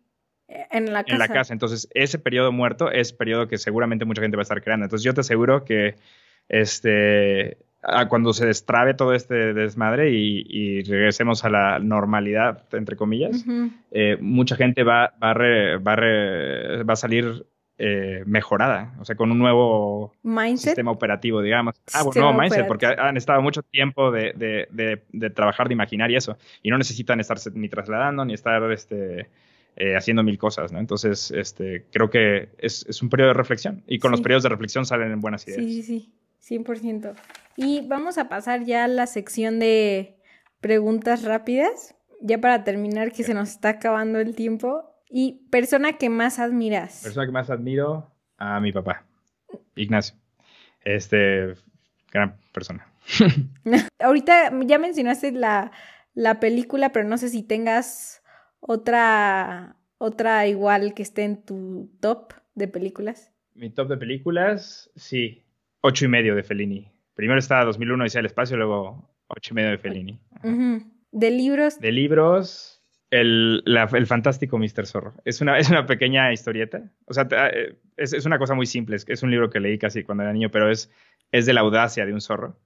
en 0.48 0.92
la 0.92 1.02
casa. 1.02 1.14
En 1.14 1.18
la 1.18 1.28
casa. 1.28 1.54
Entonces, 1.54 1.88
ese 1.94 2.18
periodo 2.18 2.52
muerto 2.52 2.90
es 2.90 3.14
periodo 3.14 3.48
que 3.48 3.56
seguramente 3.56 4.04
mucha 4.04 4.20
gente 4.20 4.36
va 4.36 4.42
a 4.42 4.44
estar 4.44 4.62
creando. 4.62 4.84
Entonces, 4.84 5.02
yo 5.02 5.14
te 5.14 5.22
aseguro 5.22 5.64
que 5.64 5.94
este, 6.50 7.56
cuando 8.10 8.34
se 8.34 8.44
destrabe 8.44 8.92
todo 8.92 9.14
este 9.14 9.54
desmadre 9.54 10.10
y, 10.10 10.82
regresemos 10.82 11.42
a 11.46 11.48
la 11.48 11.78
normalidad, 11.78 12.64
entre 12.72 12.96
comillas, 12.96 13.46
eh, 13.92 14.18
mucha 14.20 14.54
gente 14.54 14.82
va, 14.82 15.14
va, 15.18 15.32
va, 15.78 15.96
va 16.84 16.92
a 16.92 16.96
salir 16.96 17.46
eh, 17.78 18.22
mejorada, 18.26 18.94
o 19.00 19.04
sea, 19.04 19.16
con 19.16 19.30
un 19.30 19.38
nuevo 19.38 20.12
Mindset. 20.22 20.70
sistema 20.70 20.90
operativo, 20.90 21.42
digamos. 21.42 21.74
Ah, 21.92 22.02
bueno, 22.02 22.22
nuevo 22.22 22.40
mindset, 22.40 22.66
porque 22.66 22.86
han 22.86 23.16
estado 23.16 23.42
mucho 23.42 23.62
tiempo 23.62 24.10
de, 24.10 24.32
de- 24.34 24.66
de- 24.70 25.02
de 25.12 25.30
trabajar, 25.30 25.68
de 25.68 25.74
imaginar 25.74 26.10
y 26.10 26.16
eso, 26.16 26.38
y 26.62 26.70
no 26.70 26.78
necesitan 26.78 27.20
estarse 27.20 27.50
ni 27.52 27.68
trasladando, 27.68 28.24
ni 28.24 28.32
estar 28.34 28.62
este, 28.72 29.28
eh, 29.76 29.94
haciendo 29.96 30.22
mil 30.22 30.38
cosas, 30.38 30.72
¿no? 30.72 30.78
Entonces, 30.78 31.30
este, 31.32 31.84
creo 31.92 32.08
que 32.08 32.48
es, 32.58 32.86
es 32.88 33.02
un 33.02 33.10
periodo 33.10 33.28
de 33.28 33.34
reflexión, 33.34 33.82
y 33.86 33.98
con 33.98 34.10
los 34.10 34.22
periodos 34.22 34.44
de 34.44 34.48
reflexión 34.48 34.86
salen 34.86 35.20
buenas 35.20 35.46
ideas. 35.46 35.62
Sí, 35.62 35.82
sí, 35.82 36.12
sí, 36.40 36.58
100%. 36.64 37.12
Y 37.56 37.86
vamos 37.86 38.16
a 38.18 38.28
pasar 38.28 38.64
ya 38.64 38.84
a 38.84 38.88
la 38.88 39.06
sección 39.06 39.58
de 39.58 40.16
preguntas 40.60 41.24
rápidas, 41.24 41.94
ya 42.22 42.38
para 42.40 42.64
terminar 42.64 43.12
que 43.12 43.22
se 43.22 43.34
nos 43.34 43.50
está 43.50 43.68
acabando 43.70 44.18
el 44.18 44.34
tiempo. 44.34 44.92
Y 45.08 45.46
persona 45.50 45.94
que 45.94 46.10
más 46.10 46.38
admiras. 46.38 47.00
persona 47.02 47.26
que 47.26 47.32
más 47.32 47.50
admiro 47.50 48.10
a 48.38 48.60
mi 48.60 48.72
papá, 48.72 49.04
Ignacio. 49.74 50.16
Este, 50.84 51.54
gran 52.12 52.36
persona. 52.52 52.86
Ahorita 53.98 54.52
ya 54.64 54.78
mencionaste 54.78 55.32
la, 55.32 55.72
la 56.14 56.40
película, 56.40 56.92
pero 56.92 57.08
no 57.08 57.18
sé 57.18 57.28
si 57.28 57.42
tengas 57.42 58.22
otra, 58.60 59.76
otra 59.98 60.46
igual 60.46 60.94
que 60.94 61.02
esté 61.02 61.24
en 61.24 61.42
tu 61.42 61.90
top 62.00 62.32
de 62.54 62.68
películas. 62.68 63.32
Mi 63.54 63.70
top 63.70 63.88
de 63.88 63.96
películas, 63.96 64.90
sí, 64.96 65.44
ocho 65.80 66.04
y 66.04 66.08
medio 66.08 66.34
de 66.34 66.42
Fellini. 66.42 66.90
Primero 67.14 67.38
está 67.38 67.64
2001 67.64 68.04
Dice 68.04 68.18
el 68.18 68.26
espacio, 68.26 68.56
luego 68.56 69.08
ocho 69.28 69.52
y 69.52 69.54
medio 69.54 69.70
de 69.70 69.78
Fellini. 69.78 70.20
De 71.12 71.30
libros, 71.30 71.80
De 71.80 71.92
libros, 71.92 72.75
el, 73.10 73.62
la- 73.64 73.88
el 73.92 74.06
fantástico 74.06 74.58
Mr. 74.58 74.86
Zorro. 74.86 75.14
Es 75.24 75.40
una, 75.40 75.58
es 75.58 75.70
una 75.70 75.86
pequeña 75.86 76.32
historieta. 76.32 76.82
O 77.06 77.14
sea, 77.14 77.28
eh, 77.52 77.76
es, 77.96 78.12
es 78.12 78.26
una 78.26 78.38
cosa 78.38 78.54
muy 78.54 78.66
simple. 78.66 78.96
Es, 78.96 79.04
es 79.08 79.22
un 79.22 79.30
libro 79.30 79.50
que 79.50 79.60
leí 79.60 79.78
casi 79.78 80.02
cuando 80.02 80.24
era 80.24 80.32
niño, 80.32 80.50
pero 80.50 80.70
es, 80.70 80.90
es 81.32 81.46
de 81.46 81.52
la 81.52 81.60
audacia 81.60 82.04
de 82.06 82.12
un 82.12 82.20
zorro. 82.20 82.58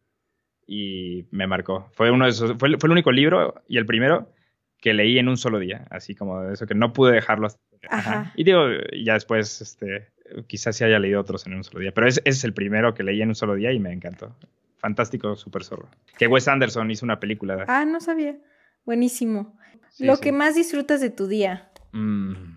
Y 0.67 1.27
me 1.31 1.47
marcó. 1.47 1.89
Fue, 1.93 2.11
uno 2.11 2.25
de 2.27 2.31
esos, 2.31 2.57
fue, 2.59 2.69
el- 2.69 2.79
fue 2.79 2.89
el 2.89 2.93
único 2.93 3.11
libro 3.13 3.63
y 3.69 3.77
el 3.79 3.87
primero 3.87 4.33
que 4.81 4.95
leí 4.95 5.19
en 5.19 5.29
un 5.29 5.37
solo 5.37 5.59
día. 5.59 5.87
Así 5.91 6.15
como 6.15 6.41
de 6.43 6.55
eso, 6.55 6.67
que 6.67 6.75
no 6.75 6.93
pude 6.93 7.13
dejarlo 7.13 7.47
hasta. 7.47 7.61
Ajá. 7.89 8.33
Y 8.37 8.45
digo, 8.45 8.67
ya 9.05 9.15
después, 9.15 9.61
este, 9.63 10.09
quizás 10.47 10.77
sí 10.77 10.85
haya 10.85 10.99
leído 10.99 11.21
otros 11.21 11.47
en 11.47 11.55
un 11.55 11.65
solo 11.65 11.81
día. 11.81 11.93
Pero 11.93 12.07
es, 12.07 12.21
es 12.25 12.45
el 12.45 12.53
primero 12.55 12.95
que 12.95 13.03
leí 13.03 13.21
en 13.23 13.29
un 13.31 13.35
solo 13.35 13.55
día 13.55 13.73
y 13.73 13.81
me 13.81 13.93
encantó. 13.93 14.35
Fantástico 14.79 15.35
Super 15.37 15.65
Zorro. 15.65 15.89
Que 16.19 16.27
Wes 16.27 16.47
Anderson 16.49 16.91
hizo 16.91 17.05
una 17.05 17.21
película. 17.21 17.65
ah, 17.69 17.85
no 17.85 18.01
sabía. 18.01 18.37
Buenísimo. 18.85 19.57
Sí, 19.91 20.05
Lo 20.07 20.17
sí. 20.17 20.23
que 20.23 20.33
más 20.33 20.55
disfrutas 20.55 21.01
de 21.01 21.11
tu 21.11 21.27
día, 21.27 21.71
Mm. 21.93 22.57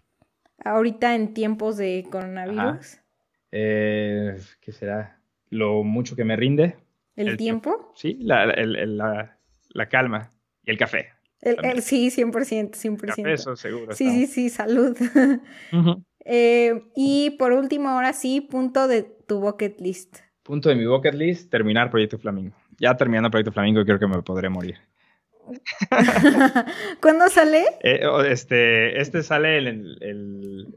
ahorita 0.63 1.15
en 1.15 1.33
tiempos 1.33 1.77
de 1.77 2.05
coronavirus, 2.09 2.99
Eh, 3.55 4.35
¿Qué 4.61 4.71
será? 4.71 5.19
Lo 5.49 5.83
mucho 5.83 6.15
que 6.15 6.23
me 6.25 6.35
rinde. 6.35 6.75
el, 7.15 7.27
el 7.29 7.37
tiempo. 7.37 7.91
Sí, 7.95 8.17
la, 8.19 8.45
el- 8.45 8.75
el- 8.75 8.97
la, 8.97 9.37
la 9.69 9.89
calma 9.89 10.31
y 10.63 10.71
el 10.71 10.77
café. 10.79 11.09
El, 11.41 11.55
también. 11.57 11.75
el- 11.77 11.83
sí, 11.83 12.09
100%, 12.09 12.75
100%. 12.75 13.23
Café, 13.23 13.33
eso 13.33 13.55
seguro. 13.55 13.93
Sí, 13.93 14.09
sí, 14.09 14.27
sí, 14.27 14.49
salud. 14.49 14.97
Eh, 16.25 16.83
y 16.95 17.31
por 17.31 17.51
último, 17.51 17.89
ahora 17.89 18.13
sí, 18.13 18.39
punto 18.39 18.87
de 18.87 19.03
tu 19.03 19.41
bucket 19.41 19.81
list. 19.81 20.19
Punto 20.41 20.69
de 20.69 20.75
mi 20.75 20.85
bucket 20.85 21.13
list, 21.15 21.51
terminar 21.51 21.91
Proyecto 21.91 22.17
Flamingo. 22.17 22.55
Ya 22.79 22.95
terminando 22.95 23.29
Proyecto 23.29 23.51
Flamingo 23.51 23.83
creo 23.83 23.99
que 23.99 24.07
me 24.07 24.21
podré 24.21 24.47
morir. 24.47 24.77
¿Cuándo 27.01 27.27
sale? 27.29 27.63
Eh, 27.81 28.05
o- 28.05 28.21
este, 28.23 28.99
este 29.01 29.23
sale 29.23 29.57
el, 29.57 29.97
el- 30.01 30.67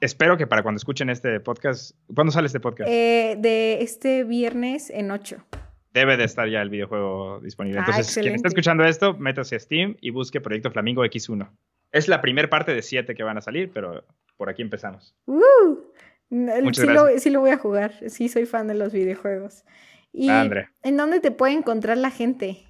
Espero 0.00 0.36
que 0.36 0.46
para 0.46 0.62
cuando 0.62 0.76
escuchen 0.76 1.10
este 1.10 1.40
podcast... 1.40 1.96
¿Cuándo 2.14 2.32
sale 2.32 2.46
este 2.46 2.60
podcast? 2.60 2.88
Eh, 2.88 3.36
de 3.38 3.82
este 3.82 4.22
viernes 4.22 4.90
en 4.90 5.10
8. 5.10 5.44
Debe 5.92 6.16
de 6.16 6.22
estar 6.24 6.48
ya 6.48 6.62
el 6.62 6.70
videojuego 6.70 7.40
disponible. 7.40 7.80
Ah, 7.80 7.84
Entonces, 7.88 8.16
quien 8.16 8.34
esté 8.34 8.46
escuchando 8.46 8.84
esto, 8.84 9.14
métase 9.14 9.56
a 9.56 9.58
Steam 9.58 9.96
y 10.00 10.10
busque 10.10 10.40
Proyecto 10.40 10.70
Flamingo 10.70 11.04
X1. 11.04 11.50
Es 11.90 12.06
la 12.06 12.20
primera 12.20 12.48
parte 12.48 12.74
de 12.74 12.82
siete 12.82 13.16
que 13.16 13.24
van 13.24 13.38
a 13.38 13.40
salir, 13.40 13.72
pero 13.72 14.04
por 14.36 14.48
aquí 14.50 14.62
empezamos. 14.62 15.16
¡Uh! 15.26 15.78
Muchas 16.30 16.86
sí, 16.86 16.92
lo, 16.92 17.08
sí 17.18 17.30
lo 17.30 17.40
voy 17.40 17.50
a 17.50 17.56
jugar. 17.56 17.94
Sí, 18.08 18.28
soy 18.28 18.46
fan 18.46 18.68
de 18.68 18.74
los 18.74 18.92
videojuegos. 18.92 19.64
¿Y 20.12 20.28
en 20.30 20.96
dónde 20.96 21.18
te 21.20 21.30
puede 21.32 21.54
encontrar 21.54 21.96
la 21.98 22.10
gente? 22.10 22.67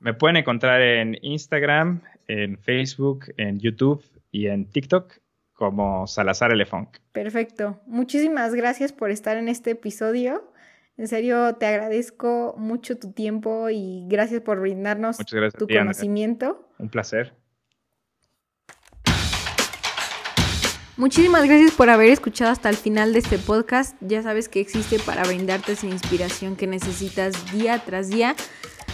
Me 0.00 0.14
pueden 0.14 0.36
encontrar 0.36 0.80
en 0.80 1.18
Instagram, 1.22 2.02
en 2.28 2.56
Facebook, 2.58 3.26
en 3.36 3.58
YouTube 3.58 4.02
y 4.30 4.46
en 4.46 4.70
TikTok 4.70 5.14
como 5.54 6.06
Salazar 6.06 6.52
Elefunk. 6.52 6.98
Perfecto. 7.10 7.80
Muchísimas 7.86 8.54
gracias 8.54 8.92
por 8.92 9.10
estar 9.10 9.36
en 9.36 9.48
este 9.48 9.72
episodio. 9.72 10.52
En 10.96 11.08
serio, 11.08 11.56
te 11.56 11.66
agradezco 11.66 12.54
mucho 12.56 12.96
tu 12.96 13.12
tiempo 13.12 13.68
y 13.70 14.04
gracias 14.08 14.40
por 14.40 14.60
brindarnos 14.60 15.18
gracias. 15.18 15.54
tu 15.54 15.66
conocimiento. 15.66 16.68
Un 16.78 16.88
placer. 16.88 17.34
Muchísimas 20.96 21.44
gracias 21.44 21.72
por 21.72 21.90
haber 21.90 22.10
escuchado 22.10 22.50
hasta 22.50 22.68
el 22.68 22.76
final 22.76 23.12
de 23.12 23.20
este 23.20 23.38
podcast. 23.38 23.96
Ya 24.00 24.22
sabes 24.22 24.48
que 24.48 24.60
existe 24.60 24.98
para 24.98 25.22
brindarte 25.22 25.72
esa 25.72 25.86
inspiración 25.86 26.56
que 26.56 26.66
necesitas 26.66 27.52
día 27.52 27.80
tras 27.84 28.10
día. 28.10 28.34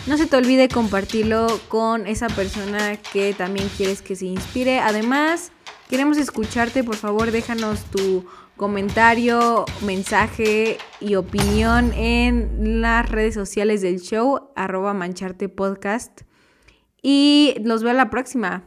No 0.07 0.18
se 0.18 0.26
te 0.26 0.36
olvide 0.36 0.68
compartirlo 0.68 1.46
con 1.68 2.07
esa 2.07 2.26
persona 2.28 2.96
que 2.96 3.32
también 3.32 3.70
quieres 3.74 4.02
que 4.02 4.16
se 4.16 4.26
inspire. 4.26 4.78
Además, 4.80 5.50
queremos 5.88 6.18
escucharte. 6.18 6.84
Por 6.84 6.96
favor, 6.96 7.30
déjanos 7.30 7.84
tu 7.84 8.26
comentario, 8.59 9.64
mensaje 9.82 10.76
y 11.00 11.14
opinión 11.14 11.94
en 11.94 12.82
las 12.82 13.09
redes 13.09 13.34
sociales 13.34 13.80
del 13.80 13.98
show, 14.00 14.50
arroba 14.55 14.92
mancharte 14.92 15.48
podcast. 15.48 16.20
Y 17.00 17.55
los 17.64 17.82
veo 17.82 17.92
a 17.92 17.94
la 17.94 18.11
próxima. 18.11 18.64